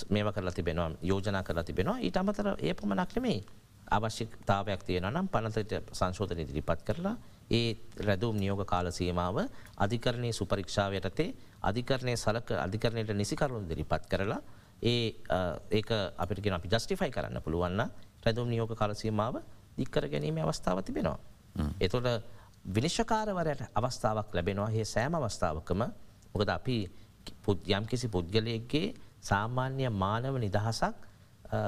මේව 0.10 0.28
කරලා 0.32 0.54
තිබෙනවා 0.54 0.90
යෝජනා 1.04 1.44
කරලා 1.44 1.64
තිබෙනවා. 1.64 2.00
ඊට 2.00 2.18
අමතර 2.18 2.48
ඒ 2.60 2.74
පමණක් 2.74 3.16
නෙමෙයි 3.18 3.40
අවශ්‍යතාවයක් 3.88 4.84
තියෙන 4.84 5.08
නම් 5.08 5.28
පනතට 5.28 5.74
සංශෝධන 5.94 6.40
ඉදිරිපත් 6.40 6.82
කරලා 6.84 7.16
ඒ 7.52 7.78
රැදුම් 8.00 8.36
නියෝග 8.36 8.66
කාල 8.66 8.92
සීමාව 8.92 9.48
අධිකරණය 9.78 10.32
සුපරීක්ෂාවයටතේ 10.32 11.30
අධිකරණය 11.62 12.16
සලක 12.16 12.52
අධිකරණයට 12.58 13.14
නිසිකරුණු 13.14 13.68
දිරිපත් 13.68 14.06
කරලා 14.08 14.42
ඒ 14.84 15.14
ඒක 15.72 15.90
අපිට 16.18 16.48
අපි 16.52 16.68
ජස්ටිෆයි 16.68 17.12
කරන්න 17.12 17.42
පුළුවන්න 17.42 17.90
රැදුම් 18.26 18.50
නියෝග 18.50 18.74
කාලසීමාව 18.74 19.42
දික්කර 19.78 20.08
ගැනීම 20.08 20.38
අවස්ථාව 20.40 20.82
තිබෙනවා. 20.82 21.20
එතොට 21.80 22.08
විනිශ්ෂකාරවරයට 22.68 23.62
අවස්ථාවක් 23.74 24.34
ලැබෙනවා 24.34 24.70
ඒ 24.72 24.86
සෑම 24.86 25.16
අවස්ථාවකම 25.16 25.82
මොකද 26.34 26.50
අපි 26.50 26.78
යම්කිසි 27.70 28.08
පුද්ගලයක්ගේ 28.08 28.94
සාමාන්‍ය 29.22 29.90
මානව 29.92 30.36
නිදහසක් 30.38 30.96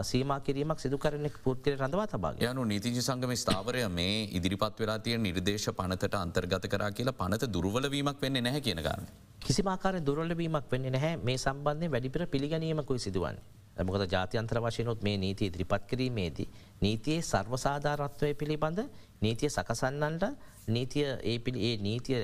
සීම 0.03 0.33
කිරීමක් 0.41 0.79
සිදුකරනෙක් 0.79 1.37
පුද්ගල 1.43 1.75
රඳවා 1.75 2.07
තබා 2.07 2.33
යනු 2.41 2.65
නීතිජ 2.65 3.01
සංගම 3.01 3.35
ස්ථාවරය 3.35 3.83
මේ 3.91 4.15
ඉදිරිපත් 4.31 4.79
වෙලා 4.79 4.97
තිය 4.99 5.17
නිර්දේශ 5.19 5.69
පනතට 5.73 6.15
අන්තර්ගත 6.15 6.67
කරා 6.67 6.91
කියලා 6.91 7.15
පනත 7.15 7.49
දුර්වලවීමක් 7.49 8.21
වෙන්නේ 8.21 8.41
නැහැ 8.41 8.61
කියන 8.61 8.81
ගන්න. 8.81 9.05
කිසිමාකාර 9.41 10.01
දුරලවීමක් 10.01 10.67
වෙන්නේ 10.71 10.91
නැහැ 10.91 11.21
මේ 11.21 11.37
සම්බන්ධය 11.37 11.93
වැඩිපිර 11.93 12.27
පිළිගැනීමකුයි 12.27 12.99
සිදුවන්නේ. 12.99 13.43
මොකද 13.83 14.05
ජාතියන්ත්‍ර 14.09 14.59
වශයනොත් 14.59 15.03
මේ 15.03 15.17
නීති 15.17 15.49
ඉදිරිපත් 15.49 15.87
කිරීමේදී. 15.87 16.47
නීතියේ 16.81 17.21
සර්වසාධාරත්වය 17.23 18.33
පිළිබඳ 18.35 18.79
නීතිය 19.21 19.49
සකසන්නන්ට 19.49 20.23
නීතිය 20.69 21.05
ඒ 21.23 21.39
පිළි 21.39 21.59
ඒ 21.63 21.77
නීතිය 21.79 22.19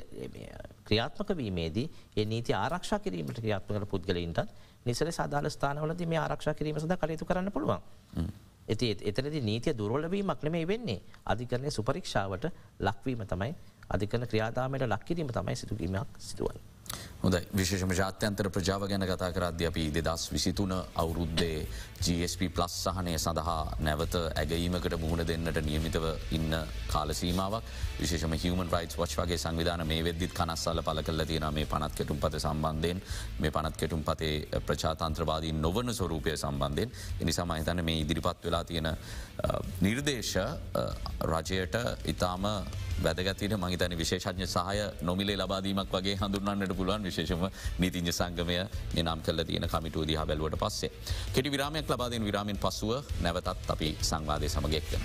ක්‍රියාත්මක 0.85 1.29
වීමේදී 1.35 1.87
ඒ 2.17 2.25
නීති 2.25 2.53
ආරක්ෂා 2.55 2.99
කිරීමට 2.99 3.39
ක්‍රියාත්මකට 3.39 3.89
පුද්ගලයින්ටත් 3.89 4.49
නිසල 4.85 5.11
සදාල 5.11 5.49
ස්ථානවලද 5.49 6.01
මේ 6.05 6.19
ආරක්ෂා 6.19 6.53
කිරීම 6.53 6.79
සඳ 6.79 6.97
කටයුතු 6.97 7.25
කරන්න 7.25 7.51
පුළුවන්. 7.51 7.81
ඇති 8.65 8.91
එතනද 9.03 9.39
නීතිය 9.41 9.75
දුරලවීමක් 9.75 10.43
නෙමේ 10.43 10.67
වෙන්නේ 10.67 10.99
අධිකරණය 11.25 11.71
සුපරීක්ෂාවට 11.71 12.51
ලක්වීම 12.81 13.25
තමයි 13.25 13.51
අධිකන 13.89 14.27
ක්‍රියාදාමයට 14.27 14.87
ලක්කිරීම 14.87 15.29
තමයි 15.29 15.55
සිදුකීමක් 15.55 16.19
සිදුවන්. 16.19 16.59
හොඳ 17.19 17.35
විශේෂම 17.53 17.93
ජාත්‍යන්තර 17.93 18.49
ප්‍රජාව 18.49 18.87
ගැන 18.87 19.05
කතා 19.05 19.31
කරද්‍ය 19.31 19.65
අපි 19.65 19.83
දෙදස් 19.93 20.27
විසිතුන 20.29 20.73
අවුරුද්දේ 20.73 21.65
GSP 21.97 22.49
ප්ලස් 22.49 22.73
සහනය 22.83 23.15
සඳහා 23.17 23.77
නැවත 23.79 24.15
ඇගීමකට 24.35 24.97
මුහුණ 24.99 25.23
දෙන්නට 25.23 25.59
නියමිතව 25.61 26.05
ඉන්න 26.31 26.55
කාලසීමාවක් 26.87 27.63
විශේෂම 27.95 28.35
හමන් 28.35 28.69
රයිස් 28.69 28.97
වච් 28.97 29.17
වගේ 29.17 29.37
සංවිධාන 29.37 29.85
මේ 29.85 30.03
වෙද්දිත් 30.03 30.33
කනස්සල්ල 30.33 30.83
පල 30.83 31.01
කල 31.01 31.25
තියෙන 31.25 31.47
මේ 31.51 31.65
පනත් 31.65 31.95
කෙටුම් 31.95 32.19
පත 32.19 32.39
සම්බන්ධයෙන්. 32.39 33.01
මේ 33.39 33.51
පනත් 33.51 33.77
කෙටුම් 33.77 34.03
පතේ 34.03 34.61
ප්‍රචාතන්ත්‍රවාදී 34.61 35.53
නොවන 35.55 35.93
ස්වරූපය 35.93 36.35
සම්බන්ධයෙන්. 36.35 36.91
එනිසා 37.19 37.45
මහිතන 37.45 37.83
මේ 37.83 37.99
ඉදිරිපත් 37.99 38.43
වෙලා 38.43 38.63
තියෙන 38.63 38.89
නිර්දේශ 39.81 40.35
රජයට 41.23 41.75
ඉතාම 42.05 42.45
වැදගතින 43.03 43.57
මහිතන 43.57 43.97
විශේෂඥ 43.97 44.47
සහය 44.47 44.85
නොමිලේ 45.01 45.37
ලබාදීමක් 45.37 45.91
වගේ 45.91 46.15
හඳුන්නන්නට 46.17 46.75
පුළුවන් 46.75 47.03
විශේෂම 47.03 47.47
නීතිංජ 47.79 48.11
සංගමය 48.11 48.59
නම් 48.97 49.19
කල 49.21 49.43
තියන 49.43 49.67
කමිටු 49.67 50.05
දිහ 50.05 50.21
බැලුවට 50.23 50.59
පස්සේ. 50.59 50.91
කෙටි 51.33 51.51
විරාමයක් 51.51 51.89
ලබාදීන් 51.89 52.23
විරාමෙන් 52.23 52.57
පසුව 52.59 53.13
නැවතත් 53.21 53.69
අපි 53.69 53.97
සංවාධය 54.01 54.49
සමගෙක්කන. 54.49 55.03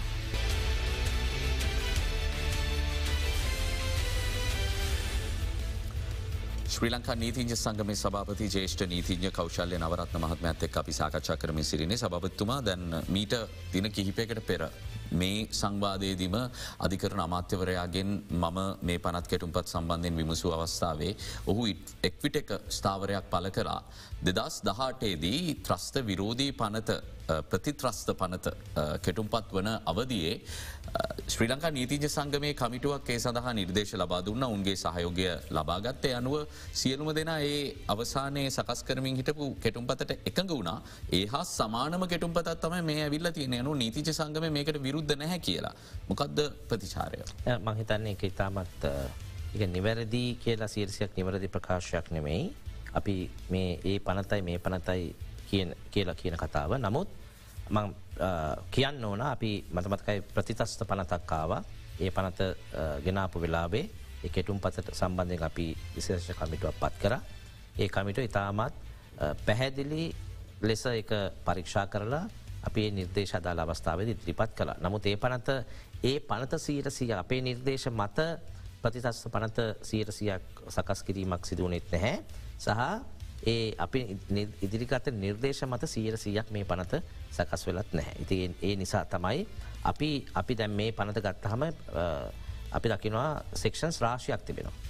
ශ්‍රී 6.68 6.90
ලංකා 6.90 7.14
නීතිජ 7.16 7.54
සංගම 7.54 7.90
සභාපති 7.94 8.46
ජේෂ්ඨ 8.48 8.84
නීතිඥ 8.86 9.30
කෞශල්‍ය 9.32 9.78
නවරත්න 9.78 10.20
මහත්මඇත් 10.20 10.62
එක් 10.62 10.76
අපි 10.76 10.92
සාකච්ඡා 10.92 11.36
කරමින් 11.36 11.64
සිරින්නේ 11.64 11.96
සභපත්තුමා 11.96 12.58
දැන් 12.62 12.84
මීට 13.08 13.34
දින 13.72 13.90
කිහිපයකට 13.90 14.40
පෙර 14.46 14.62
මේ 15.10 15.46
සංවාදයේදීම 15.50 16.36
අධිකරන 16.78 17.20
අමාත්‍යවරයාගෙන් 17.20 18.10
මම 18.30 18.58
මේ 18.82 18.98
පනත් 18.98 19.26
කෙටුම්පත් 19.28 19.66
සම්බන්ධයෙන් 19.66 20.16
විමසූ 20.16 20.52
අවස්ථාවේ 20.52 21.12
ඔහු 21.46 21.68
එක්විට 22.02 22.36
එක 22.36 22.50
ස්ථාවරයක් 22.70 23.30
පල 23.30 23.50
කරා. 23.50 23.82
දෙදස් 24.20 24.62
දහටේදී 24.64 25.54
ත්‍රස්ත 25.62 25.96
විරෝධී 26.06 26.52
පනත 26.52 26.90
ප්‍රතිත්‍රස්ත 27.50 28.10
පනත 28.20 28.46
කෙටුම්පත් 29.02 29.52
වන 29.52 29.68
අවදියේ 29.84 30.40
ශ්‍රී 31.28 31.48
ලංකා 31.48 31.70
නීතිජ 31.70 32.08
සංගමේ 32.08 32.52
කමිටුවක් 32.54 33.08
ඒ 33.08 33.18
සඳහා 33.18 33.52
නිර්දේශ 33.52 33.92
ලබා 33.94 34.20
දුන්න 34.22 34.44
උන්ගේ 34.46 34.76
සහයෝගය 34.76 35.26
ලබාගත්තය 35.50 36.12
අනුව 36.14 36.36
සියලුම 36.72 37.10
දෙනා 37.14 37.38
ඒ 37.42 37.58
අවසානයේ 37.88 38.50
සකස් 38.50 38.80
කරමින් 38.82 39.18
හිටපු 39.20 39.48
කෙටුම්පතට 39.56 40.14
එකඟ 40.22 40.50
වුණා 40.50 40.78
ඒ 41.12 41.24
හා 41.26 41.44
සමානම 41.46 42.06
කෙටුම්පතත් 42.06 42.50
තම 42.62 42.76
මේ 42.82 43.02
ඇවිල්ල 43.02 43.30
තියෙන 43.30 43.54
යනු 43.54 43.74
නීතිජ 43.74 44.10
සංගම 44.10 44.48
මේකට 44.50 44.80
විරුද්ධ 44.82 45.16
නැහැ 45.16 45.40
කියලා. 45.40 45.74
මොකක්ද 46.08 46.40
ප්‍රතිචාරය. 46.68 47.22
මහිතන්නේ 47.60 48.12
එක 48.12 48.24
ඉතාමත් 48.24 48.88
නිවැරදි 49.68 50.24
කියලා 50.38 50.68
සීරසියක් 50.68 51.16
නිවැරදි 51.16 51.48
ප්‍රකාශයක් 51.48 52.10
නෙමෙයි. 52.10 52.42
අපි 52.94 53.16
මේ 53.50 53.70
ඒ 53.84 53.98
පනතයි 54.00 54.42
මේ 54.42 54.58
පනතයි 54.60 55.14
කියලා 55.92 56.14
කියන 56.14 56.36
කතාව 56.36 56.78
නමුත් 56.78 57.08
කියන්න 58.70 59.04
ඕන 59.04 59.20
අපි 59.22 59.52
මතමතකයි 59.70 60.22
ප්‍රතිතස්ත 60.34 60.84
පනතක්කාව 60.84 61.52
ඒ 62.00 62.10
පනත 62.10 62.40
ගෙනාපු 63.04 63.40
වෙලාබේ 63.40 63.84
එකෙටුම් 64.24 64.60
පතට 64.60 64.94
සම්බන්ධයෙන් 64.94 65.44
අපි 65.44 65.66
විශේෂ 65.94 66.32
කමිටුවක් 66.32 66.80
පත් 66.80 66.94
කර. 67.02 67.14
ඒ 67.78 67.88
කමිට 67.88 68.18
ඉතාමත් 68.18 68.74
පැහැදිලි 69.46 70.10
ලෙස 70.62 70.86
එක 70.86 71.10
පරීක්ෂා 71.44 71.86
කරලා 71.86 72.24
අපේ 72.62 72.90
නිර්දේශ 72.90 73.34
අදාල 73.38 73.58
අවස්ථාවද 73.58 74.14
ත්‍රිපත් 74.16 74.54
කළ. 74.54 74.72
නමුත් 74.82 75.06
ඒ 75.06 75.16
පනත 75.16 75.48
ඒ 76.02 76.20
පනත 76.20 76.58
සීරසිය 76.58 77.12
අපේ 77.14 77.40
නිර්දේශ 77.40 77.86
මත 77.90 78.18
ප්‍රතිතස්ස 78.82 79.28
පනත 79.30 79.58
සීරසියක් 79.82 80.42
සකස් 80.68 81.02
කිරීමක් 81.02 81.46
සිදුවනෙත් 81.46 81.86
නැහැ. 81.92 82.16
සහ 82.58 83.17
ඒ 83.46 83.74
අපි 83.78 84.18
ඉදිරිගත 84.62 85.08
නිර්දේශ 85.14 85.62
මත 85.66 85.86
සීර 85.86 86.16
සීයක් 86.16 86.50
මේ 86.50 86.64
පනත 86.64 87.02
සකස් 87.30 87.66
වෙලත් 87.66 87.92
නැහැ. 87.92 88.14
ඉති 88.20 88.54
ඒ 88.62 88.76
නිසා 88.76 89.04
තමයි 89.04 89.46
අපි 89.84 90.26
අපි 90.34 90.54
දැම් 90.54 90.72
මේ 90.72 90.92
පනත 90.92 91.18
ගත්තහම 91.18 91.62
අපි 92.72 92.88
දකිනවා 92.88 93.42
සෙක්ෂන්ස් 93.54 94.00
රාශයක් 94.00 94.44
තිබෙනවා. 94.44 94.88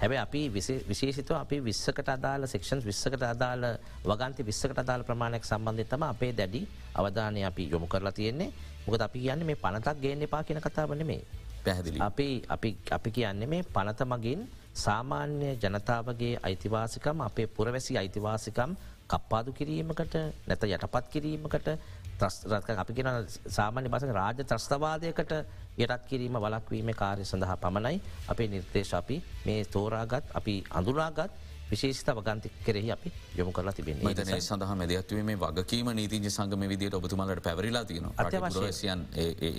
හැබැ 0.00 0.18
අපි 0.18 0.40
විශේෂිතව 0.88 1.34
අපි 1.34 1.56
විස්සකට 1.60 2.08
අදාල 2.08 2.46
සෙක්ෂන් 2.46 2.84
විස්සකට 2.84 3.22
අදාල 3.22 3.64
වගන්ති 4.04 4.46
විස්සකට 4.46 4.78
අදාල 4.78 5.02
ප්‍රමාණයක් 5.02 5.44
සම්බන්ධතම 5.44 6.02
අපේ 6.02 6.32
දැඩි 6.32 6.62
අවධානය 6.94 7.42
අපි 7.44 7.70
යොමු 7.70 7.86
කරලා 7.86 8.12
තියෙන්නේ 8.12 8.52
මොකද 8.86 9.00
අපි 9.00 9.18
කියන්න 9.20 9.46
මේ 9.46 9.56
පනතක් 9.56 9.98
ගේන්න 10.00 10.22
එපා 10.22 10.42
කියන 10.44 10.60
කතාවන 10.60 11.02
මේ 11.06 11.22
පැහැදිලි 11.64 11.98
අපි 12.00 12.28
අපි 12.90 13.10
කියන්නේ 13.10 13.48
මේ 13.48 13.62
පනත 13.66 14.06
මගින් 14.06 14.46
සාමාන්‍ය 14.78 15.50
ජනතාවගේ 15.56 16.34
අයිතිවාසිකම් 16.42 17.20
අපේ 17.20 17.46
පුරවැසි 17.48 17.98
අයිතිවාසිකම් 17.98 18.72
කප්පාදු 19.06 19.52
කිරීමකට 19.52 20.14
නැත 20.46 20.62
යටපත් 20.66 21.06
කිරීමකට 21.08 21.68
ත්‍රස්රත් 22.18 22.70
අපි 22.74 22.92
කියෙන 22.92 23.26
සාමාන්‍ය 23.48 23.88
බස 23.88 24.06
රාජ 24.12 24.40
ත්‍රස්තවාදයකට 24.42 25.32
යටත් 25.78 26.06
කිරීම 26.08 26.36
වලක්වීම 26.36 26.90
කාරය 26.94 27.24
සඳහා 27.24 27.56
පමණයි. 27.56 28.00
අපේ 28.28 28.48
නිර්දේශ 28.48 28.94
අපි 28.94 29.16
මේ 29.46 29.64
තෝරාගත් 29.66 30.24
අපි 30.34 30.54
අඳුරාගත් 30.70 31.30
විශේෂත 31.70 32.10
වගන්ති 32.10 32.50
කෙරෙහි 32.66 32.90
අපි 32.92 33.12
යොමු 33.36 33.52
කරලා 33.52 33.72
තිබෙන්නේ. 33.72 34.14
න 34.14 34.40
සඳහ 34.40 34.74
මැදත්වේ 34.80 35.36
වගකීම 35.36 35.90
නීතිජ 35.98 36.30
සංගම 36.30 36.62
විදිට 36.68 36.94
ඔබතුමලට 36.94 37.42
පැවරිලා 37.42 37.84
තියන 37.84 38.08
අත්‍යවශයන් 38.16 39.06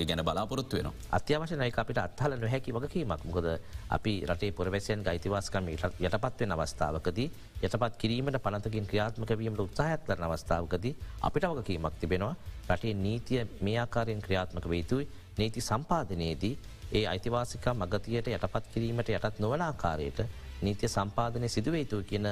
ගැන 0.10 0.24
බලාපොරොත්තු 0.26 0.78
වෙන 0.78 0.92
අත්‍යවශනය 1.12 1.72
අපිට 1.76 1.98
අත්හල 1.98 2.38
නොහැකි 2.38 2.74
වගකීමක්. 2.74 3.24
මොකද 3.26 3.48
අපි 3.90 4.14
රටේ 4.26 4.52
පුරවැසියන් 4.52 5.04
ගයිතිවාස්කම 5.04 5.70
යටපත්වෙන 5.76 6.52
අවස්ථාවකදී 6.56 7.28
යටපත් 7.64 7.94
කිරීමට 8.02 8.42
පනතකින් 8.46 8.88
ක්‍රියාත්මක 8.88 9.32
වීමට 9.38 9.60
උත්සාහත් 9.60 10.06
කරන 10.08 10.24
අවස්ථාවකදී 10.24 10.96
අපිට 11.22 11.46
වගකීමක් 11.46 12.00
තිබෙනවා. 12.02 12.36
රටේ 12.70 12.94
නීතිය 12.94 13.48
මේ 13.62 13.78
ආකාරයෙන් 13.80 14.22
ක්‍රියාත්මක 14.22 14.70
වේතුයි 14.70 15.08
නීති 15.38 15.62
සම්පාධනයේදී 15.62 16.54
ඒ 16.92 17.06
අයිතිවාසිකා 17.08 17.74
මගතියට 17.74 18.28
යටපත් 18.28 18.66
කිරීමට 18.74 19.10
යටත් 19.10 19.40
නොවන 19.40 19.62
ආකාරයට 19.62 20.20
නීතිය 20.62 20.90
සම්පාධනය 20.90 21.50
සිදුවේතුව 21.50 22.02
කියන 22.04 22.28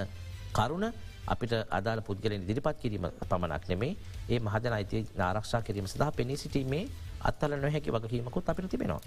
කරුණ 0.53 0.87
අපිට 1.27 1.53
අදාළ 1.71 2.01
පුද්ගලින් 2.01 2.47
දිරිපත් 2.47 2.77
කිරීම 2.81 3.07
පමණක් 3.23 3.65
නෙමේ 3.71 3.91
ඒ 4.29 4.39
මහජන 4.41 4.73
අයිතිය 4.73 5.03
ආරක්ෂා 5.23 5.61
කිරීම 5.61 5.87
සඳහා 5.87 6.11
පෙනී 6.11 6.37
සිටීමේ 6.37 6.85
අත්තල 7.23 7.57
නොහැකි 7.57 7.91
වගකීමකුත් 7.91 8.49
අපිට 8.49 8.71
තිබෙනවා. 8.71 9.01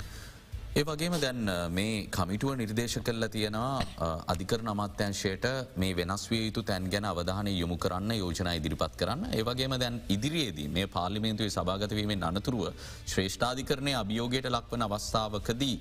ඒ 0.70 0.82
වගේම 0.82 1.14
දැන් 1.16 1.48
මේ 1.70 1.94
කමිටුව 2.08 2.52
නිර්දේශ 2.54 2.96
කරල 3.06 3.24
තියෙනවා 3.26 4.10
අධිකර 4.32 4.60
නමත්‍යංශයට 4.64 5.46
මේ 5.76 5.96
වෙනස් 5.96 6.24
විය 6.30 6.42
යුතු 6.42 6.62
තැන් 6.62 6.84
ගැන 6.92 7.06
අවධානය 7.06 7.52
යොමු 7.52 7.76
කරන්න 7.76 8.12
යෝජන 8.14 8.50
ඉදිරිපත් 8.50 8.94
කරන්න 9.00 9.24
ඒවගේම 9.32 9.74
දැන් 9.82 9.96
ඉදිරියේදී 10.08 10.68
මේ 10.68 10.86
පාලිමේන්තුවේ 10.88 11.54
සභාගතවීමෙන් 11.56 12.22
අනතුරුව 12.22 12.62
ශ්‍රේෂ්ඨාධිකරණය 13.06 13.94
අභියෝගයට 14.02 14.46
ලක්වන 14.48 14.86
අවස්ථාවකදී 14.88 15.76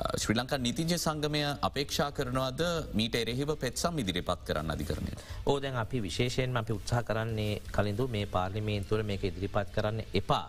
ශ්‍රී 0.00 0.36
ලංකා 0.36 0.58
නිතිජ 0.58 0.92
සංගමය 0.96 1.40
අපේක්ෂා 1.62 2.10
කරනවාද 2.12 2.60
මීට 2.94 3.14
එරෙහිව 3.14 3.50
පෙත්සම් 3.56 3.98
ඉදිරිපත් 3.98 4.42
කරන්න 4.46 4.70
අධිකරණය. 4.70 5.12
ඕදැන් 5.46 5.76
අපි 5.76 6.02
විශේෂයෙන් 6.02 6.56
අපි 6.56 6.72
උත්සා 6.72 7.02
කරන්නේ 7.02 7.60
කලින්ඳු 7.70 8.08
මේ 8.08 8.26
පාර්ලිමේන්තුවර 8.26 9.02
මේක 9.04 9.24
ඉදිරිපත් 9.24 9.68
කරන්න 9.74 10.00
එපා. 10.14 10.46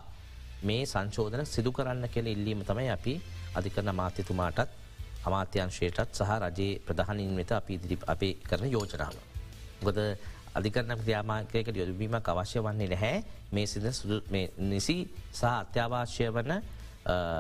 මේ 0.64 0.86
සංශෝධන 0.86 1.46
සිදු 1.46 1.72
කරන්න 1.72 2.08
කෙළ 2.10 2.28
ඉල්ලීම 2.28 2.64
තමයි 2.64 2.90
අපි 2.90 3.14
අධිකරන 3.56 3.96
මාත්‍යතුමාටත් 3.96 4.70
අමාත්‍යංශයටත් 5.26 6.16
සහ 6.18 6.32
රජයේ 6.42 6.80
ප්‍රධානින් 6.80 7.36
වෙත 7.36 7.52
අපි 7.52 7.74
ඉදිරි 7.74 7.98
අපේ 8.08 8.34
කරන 8.42 8.68
යෝජනාව. 8.68 9.16
ගොද 9.82 9.98
අධිකරන 10.56 10.94
ක්‍රියාමාකයකට 10.98 11.76
යොදවීමක් 11.76 12.28
අවශ්‍ය 12.28 12.60
වන්නේ 12.60 12.92
නැහැ 12.94 13.18
මේ 13.52 13.68
සිද 13.68 13.86
නිසි 14.66 14.98
සහ 15.32 15.44
අත්‍යවාශ්‍ය 15.54 16.28
වන 16.30 16.52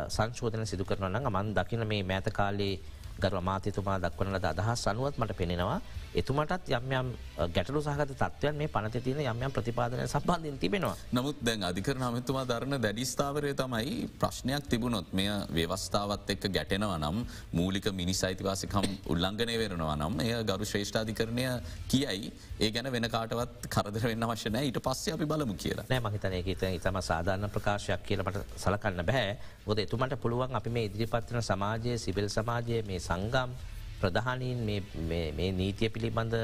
සංශෝධන 0.09 0.65
සිදු 0.65 0.85
කරන 0.85 1.17
මන් 1.27 1.53
දකින 1.53 1.87
මේ 1.87 2.03
මෑත 2.03 2.27
කාලේ 2.33 2.79
ගර 3.19 3.35
මාතතුමා 3.41 3.97
දක්වන 3.99 4.33
ලද 4.35 4.45
අදහස් 4.45 4.83
සනුවත් 4.83 5.17
මට 5.17 5.37
පෙනෙනවා. 5.37 5.79
එතුමටත් 6.15 6.69
යම්යම් 6.69 7.11
ගැටලු 7.55 7.81
සහගත 7.81 8.15
තත්වයන් 8.19 8.57
මේ 8.57 8.67
පනත 8.67 9.01
තියන 9.03 9.19
යම්යම් 9.23 9.51
ප්‍රතිපාදනය 9.51 10.07
සම්බන්ධින් 10.07 10.57
තිබෙනවා. 10.59 10.95
නමුත් 11.11 11.37
දැන් 11.41 11.63
අධිකර 11.63 11.95
නමතුමා 11.95 12.43
දරන 12.45 12.75
දැඩිස්ථාවරය 12.85 13.53
තමයි 13.55 14.09
ප්‍රශ්නයක් 14.19 14.67
තිබුණොත් 14.67 15.13
මෙය 15.13 15.29
ව්‍යවස්ථාවත් 15.57 16.33
එක්ක 16.35 16.49
ගැටෙනව 16.51 16.91
නම් 16.97 17.23
මූලික 17.53 17.87
මිනිස් 17.93 18.23
අයිතිවාසිකම් 18.23 18.89
උල්ලංඝනය 19.07 19.55
වෙරනවා 19.63 19.95
නම් 19.95 20.19
එය 20.19 20.43
ගරු 20.43 20.65
ශ්‍රේෂ්ඨාධිකරණය 20.65 21.47
කියයි. 21.87 22.33
ඒ 22.59 22.71
ගැන 22.71 22.91
වෙන 22.91 23.09
කාටවත් 23.09 23.71
කරදර 23.73 24.07
වෙන්න 24.11 24.27
වශනය 24.33 24.65
ඊට 24.67 24.83
පස්සේ 24.83 25.15
අපි 25.15 25.25
බලමු 25.25 25.55
කියලා. 25.55 25.87
නෑ 25.89 26.03
මහිතනය 26.07 26.43
හිත 26.43 26.63
ඉතම 26.75 27.01
සාධාරණ 27.01 27.49
ප්‍රකාශයක් 27.49 28.03
කියලට 28.07 28.43
සලකන්න 28.57 29.05
බැහැ 29.05 29.37
ගොද 29.65 29.79
එතුමට 29.79 30.19
පුළුවන් 30.23 30.55
අපි 30.59 30.69
මේ 30.69 30.89
ඉදිරිපත්වන 30.91 31.41
සමාජය 31.51 31.97
සිවිල් 31.97 32.29
සමාජය 32.29 32.83
මේ 32.87 32.99
සංගම් 32.99 33.55
ප්‍රධානීන් 34.01 34.59
මේ 34.65 35.51
නීතිය 35.53 35.89
පිළිබඳ 35.89 36.35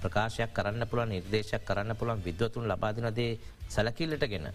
ප්‍රකාශයක් 0.00 0.50
කරන්න 0.52 0.86
පුළුවන් 0.86 1.10
නිර්දේශයක් 1.10 1.64
කරන්න 1.64 1.96
පුළුවන් 1.96 2.22
විද්වතුන් 2.22 2.68
ලබාදිනදේ 2.68 3.30
සැලකිල්ලටගෙන 3.68 4.48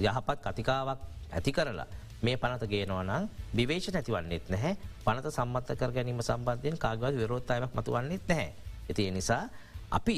යහපත් 0.00 0.38
කතිකාවක් 0.44 1.00
ඇති 1.32 1.52
කරලා 1.52 1.86
මේ 2.22 2.36
පනත 2.36 2.68
ගේනවනම් 2.68 3.28
විවේශ 3.52 3.88
නැතිවන්නෙත් 3.90 4.50
නැහැ 4.50 4.74
පනත 5.04 5.26
සම්මත 5.28 5.74
කර 5.74 5.90
ගැනීම 5.90 6.20
සම්බන්ධයෙන් 6.20 6.78
කාගවත් 6.78 7.16
විරෝත්තායක් 7.16 7.74
මතුවන්නෙත් 7.74 8.28
නැහැ. 8.28 8.52
ඇති 8.84 9.10
නිසා 9.10 9.42
අපි 9.90 10.16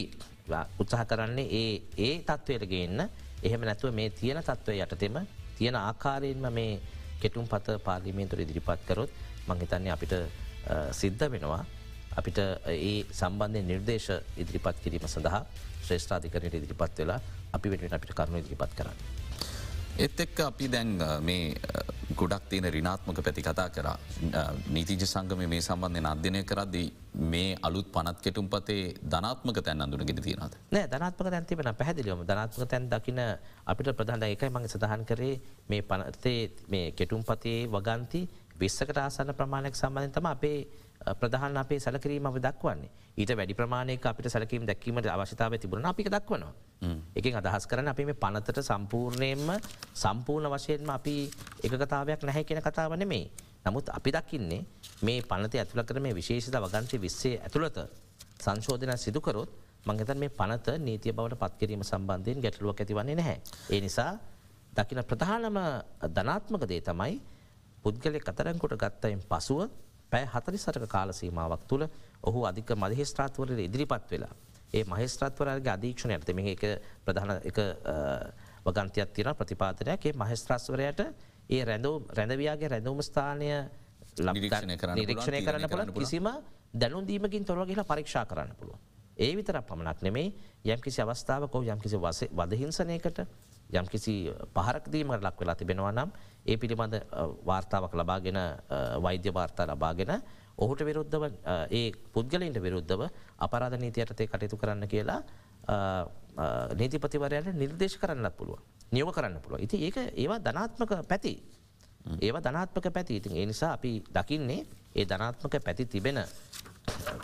උත්සාහ 0.78 1.04
කරන්නේ 1.04 1.46
ඒ 1.52 1.72
ඒ 1.98 2.14
තත්ත්වයට 2.20 2.64
ගේන්න 2.66 3.00
එහෙම 3.42 3.62
නැතුව 3.62 3.92
මේ 3.92 4.10
තියෙන 4.10 4.42
තත්ත්වය 4.42 4.76
යටතෙම 4.78 5.16
තියෙන 5.56 5.76
ආකාරයෙන්ම 5.78 6.46
මේ 6.50 6.80
කෙටුම් 7.20 7.46
පත 7.46 7.78
පාර්ලිමේන්තුර 7.80 8.40
ඉදිරිපත් 8.40 8.80
කරොත් 8.86 9.10
මංහිතන්නේ 9.48 9.92
අපිට 9.92 10.14
සිද්ධ 10.92 11.26
වෙනවා. 11.30 11.64
අපිට 12.16 12.38
ඒ 12.38 12.94
සම්බන්ධය 13.20 13.62
නිර්දේශ 13.70 14.10
ඉදිරිපත් 14.42 14.78
කිරීම 14.84 15.08
සඳහා 15.08 15.42
ශ්‍රේෂ්ඨාධිකරයට 15.86 16.60
ඉදිරිපත් 16.60 16.98
වෙලා 16.98 17.20
අපි 17.52 17.72
වෙනුවෙන් 17.72 17.98
අපිට 17.98 18.14
කරුණු 18.14 18.38
ඉදිරිපත් 18.38 18.74
කරන්න. 18.78 18.98
එත් 19.96 20.20
එක්ක 20.20 20.40
අපි 20.40 20.66
දැන් 20.68 20.88
මේ 21.22 21.54
ගොඩක් 22.20 22.46
තියෙන 22.50 22.66
රිනාත්මක 22.76 23.18
පැති 23.22 23.42
කතා 23.42 23.68
කර. 23.70 23.88
නීතිජ 24.74 25.04
සංගම 25.06 25.42
මේ 25.52 25.60
සම්බන්ධය 25.60 26.02
අධ්‍යනය 26.12 26.40
කරද්දී 26.44 26.86
මේ 27.32 27.58
අලුත් 27.62 27.90
පනත් 27.94 28.18
කෙටුම් 28.24 28.48
පතේ 28.48 28.94
ධනාත්මක 29.12 29.58
තැන් 29.62 29.84
අඳුන 29.84 30.06
ගෙට 30.08 30.22
තියෙනද 30.22 30.56
නෑ 30.74 30.86
ධනාත්මක 30.92 31.30
තැන්තිබෙන 31.34 31.70
පැදිලියම 31.82 32.24
ධනාත්මක 32.30 32.70
තැන් 32.72 32.88
දකින 32.90 33.20
අපිට 33.66 33.92
ප්‍රධාන 33.98 34.22
එකයි 34.22 34.50
මගේ 34.50 34.72
සඳහන් 34.74 35.04
කරේ. 35.10 35.34
මේ 35.68 35.82
පනතේ 35.82 36.40
මේ 36.68 36.90
කෙටුම් 36.92 37.22
පතේ 37.22 37.60
වගන්ති 37.68 38.22
විස්සකට 38.54 38.98
ආසන්න 38.98 39.34
ප්‍රමාණයක් 39.34 39.74
සම්බන්ධ 39.74 40.12
තම 40.12 40.26
අපේ 40.26 40.58
ප්‍රධාන 41.12 41.56
අපේ 41.56 41.78
සැලකිරීම 41.78 42.26
අප 42.26 42.38
දක්වන්නේ 42.38 42.90
ඊට 43.14 43.30
වැඩි 43.30 43.54
ප්‍රමාණයක 43.54 44.04
අපිට 44.04 44.28
සැලකීම 44.28 44.64
දැක්වීමට 44.64 45.06
අවශ්‍යතාව 45.06 45.54
තිබුණ 45.56 45.84
අපික 45.84 46.08
දක්වනවා. 46.08 46.52
එකින් 47.14 47.36
අදහස් 47.36 47.66
කරන 47.66 47.88
අපි 47.88 48.04
මේ 48.04 48.14
පනතට 48.16 48.58
සම්පූර්ණයෙන්ම 48.60 49.50
සම්පූර්ණ 49.94 50.50
වශයෙන්ම 50.50 50.90
අපි 50.90 51.14
එකකතාවයක් 51.62 52.22
නැහැ 52.22 52.44
කියෙන 52.44 52.62
කතාවන 52.62 53.06
මේ. 53.06 53.30
නමුත් 53.64 53.88
අපි 53.88 54.10
දකින්නේ 54.10 54.62
මේ 55.02 55.22
පනත 55.22 55.54
ඇතුළ 55.54 55.84
කර 55.84 56.00
මේ 56.00 56.14
විශේෂත 56.14 56.56
වගන්ති 56.56 56.98
විස්සේ 56.98 57.36
ඇතුළත 57.38 57.78
සංශෝධන 58.36 58.96
සිදුකරොත් 58.96 59.50
මංගතන් 59.86 60.18
මේ 60.18 60.28
පනත 60.30 60.66
නීතිය 60.78 61.12
බවට 61.12 61.38
පත්කිරීම 61.38 61.82
සම්බන්ධයෙන් 61.82 62.40
ගැටලුවක් 62.40 62.80
ඇතිවන්නේ 62.80 63.14
නැහැ. 63.14 63.38
ඒ 63.70 63.80
නිසා 63.80 64.12
දකින 64.72 65.04
ප්‍රධානම 65.04 65.58
ධනාත්මක 66.08 66.66
දේ 66.66 66.82
තමයි 66.82 67.14
පුද්ගලය 67.84 68.20
කතරංකොට 68.20 68.76
ගත්තයින් 68.76 69.20
පසුව 69.24 69.60
පැෑ 70.10 70.26
හතරි 70.34 70.58
සටක 70.58 70.88
කාලසීමාවක් 70.88 71.62
තුළ 71.66 71.84
ඔහු 72.22 72.40
අධික 72.44 72.70
මධහිස්ත්‍රාත්වරයට 72.74 73.60
ඉදිරිපත් 73.60 74.10
වෙලා. 74.10 74.34
ඒ 74.72 74.84
මහිස්ත්‍රත්වරගේ 74.84 75.72
අධීක්ෂණයට 75.72 76.34
මෙ 76.34 76.42
එක 76.50 76.62
ප්‍රධාන 77.04 77.30
එක 77.42 77.58
වගන්තියක් 78.66 79.10
තියෙන 79.10 79.34
ප්‍රතිපාතනයක් 79.34 80.02
ඒ 80.02 80.14
මහිස්ත්‍රස්වරයට 80.14 81.00
ඒ 81.48 81.62
රැඳව 81.64 82.10
රැඳවයාගේ 82.10 82.68
රැඳවම 82.68 83.02
ස්ථානය 83.02 83.50
නිරීක්ෂණය 84.22 85.40
කරන්න 85.42 85.68
පුළ 85.68 85.92
කිසිම 85.94 86.28
දැනුන්දීමකින් 86.74 87.44
තොරව 87.44 87.66
කියලා 87.66 87.84
පරීක්ෂා 87.84 88.24
කරන්න 88.24 88.56
පුළුව. 88.56 88.78
ඒ 89.16 89.32
විතර 89.36 89.60
පමණක් 89.62 90.02
නෙමේ 90.02 90.28
යම් 90.66 90.80
කිසි 90.80 91.02
අවස්ථාවකෝ 91.02 91.62
යම් 91.64 91.80
කිසි 91.80 91.98
වදහිංසනයකට 92.32 93.18
යම් 93.72 93.86
කිසි 93.86 94.14
පහරක්දීමට 94.54 95.20
ලක් 95.20 95.36
වෙලා 95.40 95.54
තිබෙනවා 95.54 95.92
නම් 95.92 96.10
ඒ 96.44 96.56
පිළිබඳ 96.56 96.94
වාර්තාවක් 97.44 97.94
ලබාගෙන 97.94 98.38
වෛද්‍ය 99.00 99.32
වාර්තා 99.32 99.66
ලබාගෙන 99.66 100.12
ඔහුට 100.56 100.80
විරුද්ධව 100.80 101.24
ඒ 101.70 101.92
පුද්ගලන්ට 102.12 102.58
විරුද්ධව 102.58 103.08
අපරාධ 103.38 103.76
නීතියටතේ 103.76 104.26
කටයුතු 104.26 104.56
කරන්න 104.56 104.88
කියලා 104.88 105.20
නීතිපතිවරයට 106.74 107.52
නිර්දේශ 107.54 107.98
කරන්න 107.98 108.30
පුළුව. 108.32 108.58
නියව 108.92 109.10
කරන්න 109.10 109.40
පුළුව. 109.40 109.60
ඉති 109.60 109.76
ඒක 109.80 109.96
ඒවා 110.14 110.38
ධනාත්මක 110.40 110.92
පැති. 111.04 111.34
ඒවා 112.20 112.42
ධනාත්මක 112.42 112.86
පැති 112.90 113.16
ඉතින් 113.16 113.32
ඒ 113.32 113.46
නිසා 113.46 113.72
අපි 113.72 114.04
දකින්නේ 114.10 114.66
ඒ 114.94 115.04
ධනාත්මක 115.04 115.54
පැති 115.64 115.86
තිබෙන 115.86 116.20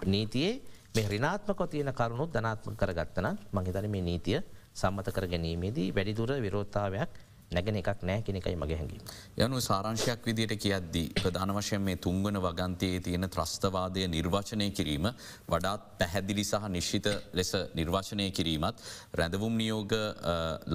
නීතියේ 0.07 0.63
මේ 0.91 1.09
රිනාත්මක 1.09 1.61
තියෙන 1.71 1.93
කරුණුත් 1.93 2.33
ධනාත්ම 2.33 2.75
කරගත්තන 2.75 3.27
මහිතන 3.53 3.91
මේ 3.91 4.03
නීතිය 4.03 4.41
සම්මත 4.73 5.09
කර 5.09 5.27
ගැනීමේදී 5.27 5.93
වැඩිදුර 5.93 6.33
විරෝත්තාවයක් 6.41 7.11
නැගෙන 7.51 7.77
එකක් 7.77 8.03
නෑ 8.03 8.23
කෙනෙකයි 8.23 8.57
මගේ 8.57 8.79
හැඟීම. 8.79 9.03
යනු 9.37 9.61
සාරංශයක් 9.61 10.27
විදියට 10.27 10.55
කියද්දී 10.57 11.07
ප්‍රධාන 11.17 11.53
වශයෙන් 11.57 11.83
මේ 11.83 11.97
තුංගන 11.99 12.39
වගන්තයේ 12.39 13.01
තියෙන 13.01 13.27
ත්‍රස්තවාදය 13.29 14.07
නිර්වචනය 14.09 14.69
කිරීම 14.71 15.09
වඩාත් 15.49 15.87
පැහැදිලි 15.99 16.45
සහ 16.45 16.69
නිශ්ෂිත 16.69 17.09
ලෙස 17.33 17.51
නිර්වචනය 17.75 18.27
කිරීමත් 18.31 18.85
රැඳවුම් 19.13 19.57
නියෝග 19.57 19.95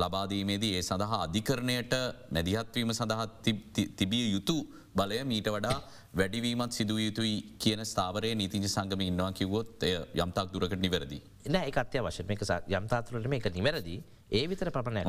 ලබාදීමේදී 0.03 0.73
ඒ 0.75 0.81
සඳහා 0.83 1.21
අධිකරණයට 1.27 1.93
මැදිහත්වීම 2.31 2.91
සඳහත් 2.93 3.55
තිබිය 3.95 4.25
යුතු 4.31 4.57
බලය 4.95 5.21
මීට 5.23 5.47
වඩා 5.49 5.77
වැඩිවීමත් 6.13 6.71
සිදුව 6.71 6.99
යුතුයි 6.99 7.37
කියන 7.59 7.85
ස්ථාවරය 7.85 8.33
නීතිජ 8.35 8.67
සංගම 8.67 9.01
ඉන්නවා 9.01 9.31
කිවොත් 9.31 9.87
යම්තාක් 10.15 10.51
දුරකට 10.53 10.79
නිවැරදි. 10.79 11.21
එන 11.45 11.55
එක 11.61 11.77
අත්‍ය 11.77 12.03
වශය 12.03 12.27
මේක 12.27 12.45
යම්තාතුරට 12.79 13.27
මේ 13.27 13.39
එක 13.39 13.49
නිවැරදි 13.53 13.97
ඒ 14.29 14.47
විතර 14.47 14.71
පපනයක් 14.71 15.05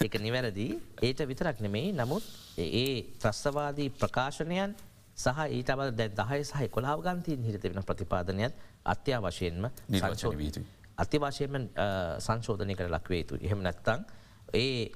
එක 0.00 0.14
නිවැරදි. 0.26 0.68
ඒට 1.02 1.20
විතරක් 1.26 1.60
නෙමෙයි. 1.60 1.92
නමුත් 1.92 2.22
ඒ 2.56 3.02
ත්‍රස්තවාදී 3.18 3.90
ප්‍රකාශනයන් 3.92 4.74
සහ 5.16 5.38
ඊට 5.50 5.70
බල 5.72 5.90
දැ 5.92 6.08
දහය 6.10 6.40
සහ 6.44 6.70
කොලාවගන්තීන් 6.70 7.42
හිරිත 7.42 7.62
වෙන 7.64 7.82
ප්‍රතිපාදනයත් 7.82 8.54
අත්‍යවශයෙන්ම 8.84 9.70
අතිවාශයෙන්ම 10.96 11.68
සංශෝධනය 12.18 12.74
කර 12.74 12.88
ලක්වේ 12.88 13.22
යුතු 13.22 13.38
එහෙම 13.40 13.62
නැත්තං 13.62 14.06
ඒ 14.54 14.90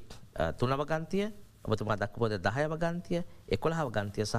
තුනවගන්තිය 0.54 1.26
ඔබතුමා 1.64 1.96
දක්වපොද 1.96 2.38
දහය 2.38 2.64
වගන්තිය 2.68 3.22
එකොළහව 3.48 3.90
ගන්තිය 3.90 4.24
සහ 4.24 4.38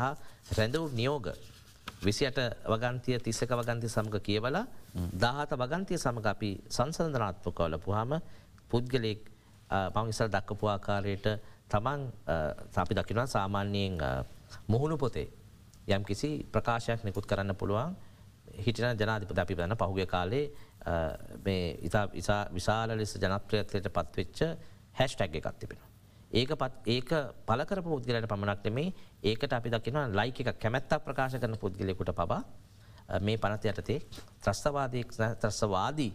රැඳව් 0.58 0.92
නියෝග 0.94 1.28
විසියට 2.02 2.40
වගන්තිය 2.66 3.20
තිස්සක 3.20 3.52
වගන්ති 3.52 3.88
සමඟ 3.88 4.20
කියවල 4.22 4.58
දාහත 5.16 5.52
වගන්තිය 5.54 5.98
සමඟ 5.98 6.28
අපි 6.28 6.52
සංසන්ධනාත්ම 6.70 7.52
කවල 7.52 7.78
පුහම 7.80 8.18
පුද්ගලෙක් 8.70 9.30
මංවිසල් 9.92 10.30
දක්කපු 10.30 10.68
ආකාරයට 10.68 11.28
තමන් 11.70 12.02
අපි 12.76 12.94
දකිනවා 12.96 13.28
සාමාන්‍යයෙන් 13.28 14.02
මුහුණු 14.68 14.98
පොතේ 14.98 15.30
යම් 15.88 16.04
කිසි 16.04 16.30
ප්‍රකාශයක් 16.48 17.04
නිකුත් 17.04 17.26
කරන්න 17.26 17.56
පුළුවන් 17.56 17.96
හිටින 18.58 18.98
ජනාධිපත 18.98 19.40
අපි 19.40 19.56
බන්න 19.56 19.78
පහුග 19.78 20.00
කාලේ 20.08 20.46
ඉතා 22.14 22.42
විශාල 22.50 22.90
ලෙස 22.94 23.16
ජනප්‍රියත්වයට 23.16 23.90
පත්වෙච්ච 23.90 24.40
හැෂ්ටැක් 24.94 25.36
එකක් 25.36 25.50
තිබෙන. 25.60 25.80
ඒක 26.32 26.52
පත් 26.54 26.74
ඒක 26.88 27.10
පලකර 27.46 27.82
පුද්ගලට 27.84 28.28
පමණක් 28.28 28.64
නෙමේ 28.66 28.94
ඒකට 29.24 29.54
අපි 29.54 29.70
දකින 29.70 29.98
ලයික 30.12 30.40
එක 30.42 30.60
කැමැත්තක් 30.60 31.04
ප්‍රකාශ 31.04 31.40
කරන 31.40 31.58
පුද්ගලෙකුට 31.58 32.12
පබා 32.12 32.42
මේ 33.20 33.38
පනත 33.38 33.66
යටතේ 33.66 34.00
ත්‍රස්තවාදය 34.44 35.04
ත්‍රස්වාදී 35.40 36.12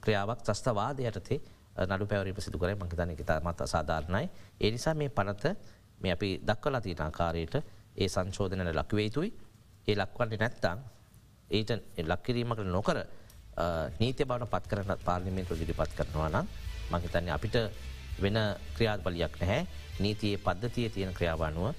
ක්‍රියාවක් 0.00 0.42
ත්‍රස්තවාද 0.42 0.98
යටතේ 1.00 1.40
නඩු 1.86 2.06
පැවරීම 2.06 2.40
සිදු 2.40 2.58
කර 2.58 2.74
මහිතන 2.74 3.10
එක 3.14 3.22
මත 3.40 3.60
සාධාරණයි. 3.66 4.26
ඒ 4.60 4.70
නිසා 4.70 4.94
මේ 4.94 5.08
පනත 5.10 5.54
මේ 6.00 6.12
අපි 6.12 6.30
දක්වලා 6.42 6.80
තියන 6.80 7.02
ආකාරයට 7.02 7.54
ඒ 7.96 8.08
සංශෝධනයට 8.08 8.74
ලක්වේතුයි 8.74 9.30
ඒ 9.88 9.96
ලක්වන්නේ 9.96 10.38
නැත්තං 10.38 10.78
ඒට 11.50 11.70
ලක්කිරීමකට 12.04 12.64
නොකර 12.68 12.98
නීති 14.00 14.24
බවට 14.24 14.50
පත් 14.50 14.64
කරන 14.68 14.96
පාර්ලිමේන්තු 15.04 15.54
දිරිපත් 15.54 15.92
කරනවා 15.94 16.28
නම් 16.28 16.46
මහිතන්නේ 16.92 17.32
අපිට 17.32 17.56
වෙන 18.22 18.38
ක්‍රියාත් 18.74 19.02
බලියක් 19.02 19.34
නැහැ. 19.40 19.66
නීතියේ 20.00 20.38
පද්ධතිය 20.38 20.88
තියෙන 20.90 21.14
ක්‍රියාවනුව 21.14 21.74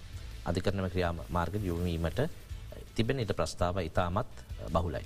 අධිකරනම 0.49 0.89
ක්‍රියා 0.93 1.13
මාර්ග 1.29 1.55
යොමීමට 1.69 2.19
තිබෙන 2.95 3.19
ඉට 3.19 3.33
ප්‍රස්ථාව 3.39 3.77
ඉතාමත් 3.83 4.43
බහුලයි. 4.75 5.05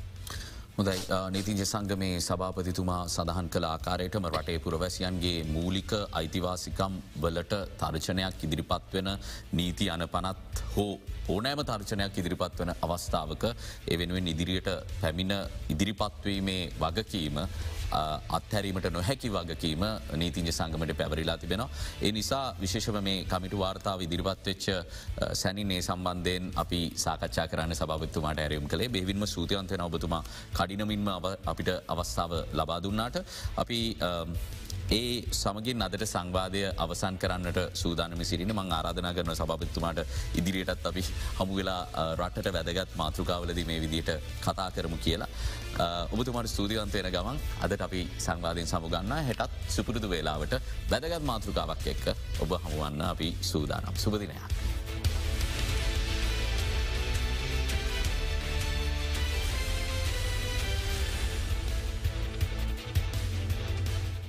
හොදයි 0.78 1.02
නීතිජ 1.34 1.66
සංගමේ 1.66 2.16
සභාපතිතුමා 2.20 3.02
සඳහන් 3.08 3.50
කළ 3.54 3.66
ආකාරයටම 3.66 4.26
රටේ 4.30 4.60
පුරවැසියන්ගේ 4.60 5.44
මූලික 5.46 5.92
අයිතිවාසිකම් 6.20 6.94
වලට 7.24 7.54
තර්චනයක් 7.82 8.46
ඉදිරිපත් 8.46 8.88
වෙන 8.94 9.10
නීති 9.52 9.90
අන 9.96 10.04
පනත් 10.14 10.64
හෝ 10.76 10.94
ඕනෑම 11.30 11.62
තර්චනයක් 11.70 12.18
ඉදිරිපත් 12.18 12.60
වන 12.60 12.74
අවස්ථාවක 12.86 13.44
ඒ 13.92 13.98
වෙනුවෙන් 13.98 14.28
ඉදිරියට 14.28 14.70
පැමිණ 15.02 15.34
ඉදිරිපත්වීමේ 15.74 16.72
වගකීම 16.82 17.40
අත්හැරීමට 18.38 18.88
නොහැකි 18.96 19.30
වගකීම 19.36 19.84
නීතිජ 20.22 20.52
සංගමට 20.52 20.98
පැවරිලා 20.98 21.38
තිබෙනවා. 21.38 21.70
ඒ 22.02 22.12
නිසා 22.12 22.56
විශේෂම 22.62 22.98
මේ 23.04 23.26
කමිටු 23.26 23.60
වාර්තාව 23.60 24.02
ඉදිරිපත්වෙච්ච 24.08 24.66
සැනින්නේ 25.34 25.82
සම්බන්ධයෙන් 25.82 26.52
අපි 26.56 26.82
සාකච්ඡා 26.96 27.48
කරන්න 27.48 27.76
සභාවත්තුමාට 27.76 28.44
ඇරයුම් 28.46 28.68
කළේ. 28.68 28.90
බෙවින්ම 28.90 29.28
සූතියන්තයන 29.28 29.82
ඔබතුමා. 29.82 30.24
කඩිනමින්ම 30.58 31.08
අපිට 31.46 31.72
අවස්ථාව 31.88 32.34
ලබා 32.54 32.80
දුන්නාට. 32.84 33.18
අපි 33.58 33.80
ඒ 34.92 35.24
සමගින් 35.32 35.82
අදට 35.82 36.04
සංවාදය 36.06 36.62
අවසන් 36.78 37.18
කරන්නට 37.18 37.60
සූදානම 37.74 38.24
සිරින 38.24 38.52
මං 38.56 38.72
ආරාධනා 38.72 39.14
කරන 39.14 39.36
සභපත්තුමාට 39.36 40.00
ඉදිරියටත් 40.36 40.86
අපි 40.86 41.04
හමු 41.40 41.56
වෙලා 41.56 41.82
රටට 42.20 42.54
වැදගත් 42.54 42.96
මාතෘකාවලද 42.96 43.64
මේ 43.68 43.80
විදියට 43.82 44.12
කතා 44.42 44.70
කරමු 44.72 44.98
කියලා. 44.98 45.30
ඔබතුමට 46.12 46.50
ස්තුතිවන්තයන 46.50 47.10
ගමන් 47.16 47.40
අදට 47.62 47.82
අපි 47.82 48.04
සංවාධයෙන් 48.18 48.68
සමුගන්න 48.68 49.16
හෙටත් 49.30 49.58
සුපුරුදු 49.70 50.10
වේලාවට 50.10 50.60
වැදගත් 50.92 51.26
මාතෘකාවක් 51.32 51.88
එක්ක 51.88 52.06
ඔබ 52.40 52.60
හමුවන්න 52.60 53.02
අපි 53.02 53.36
සූදානම් 53.42 53.96
සුපදිනයක්. 53.96 54.73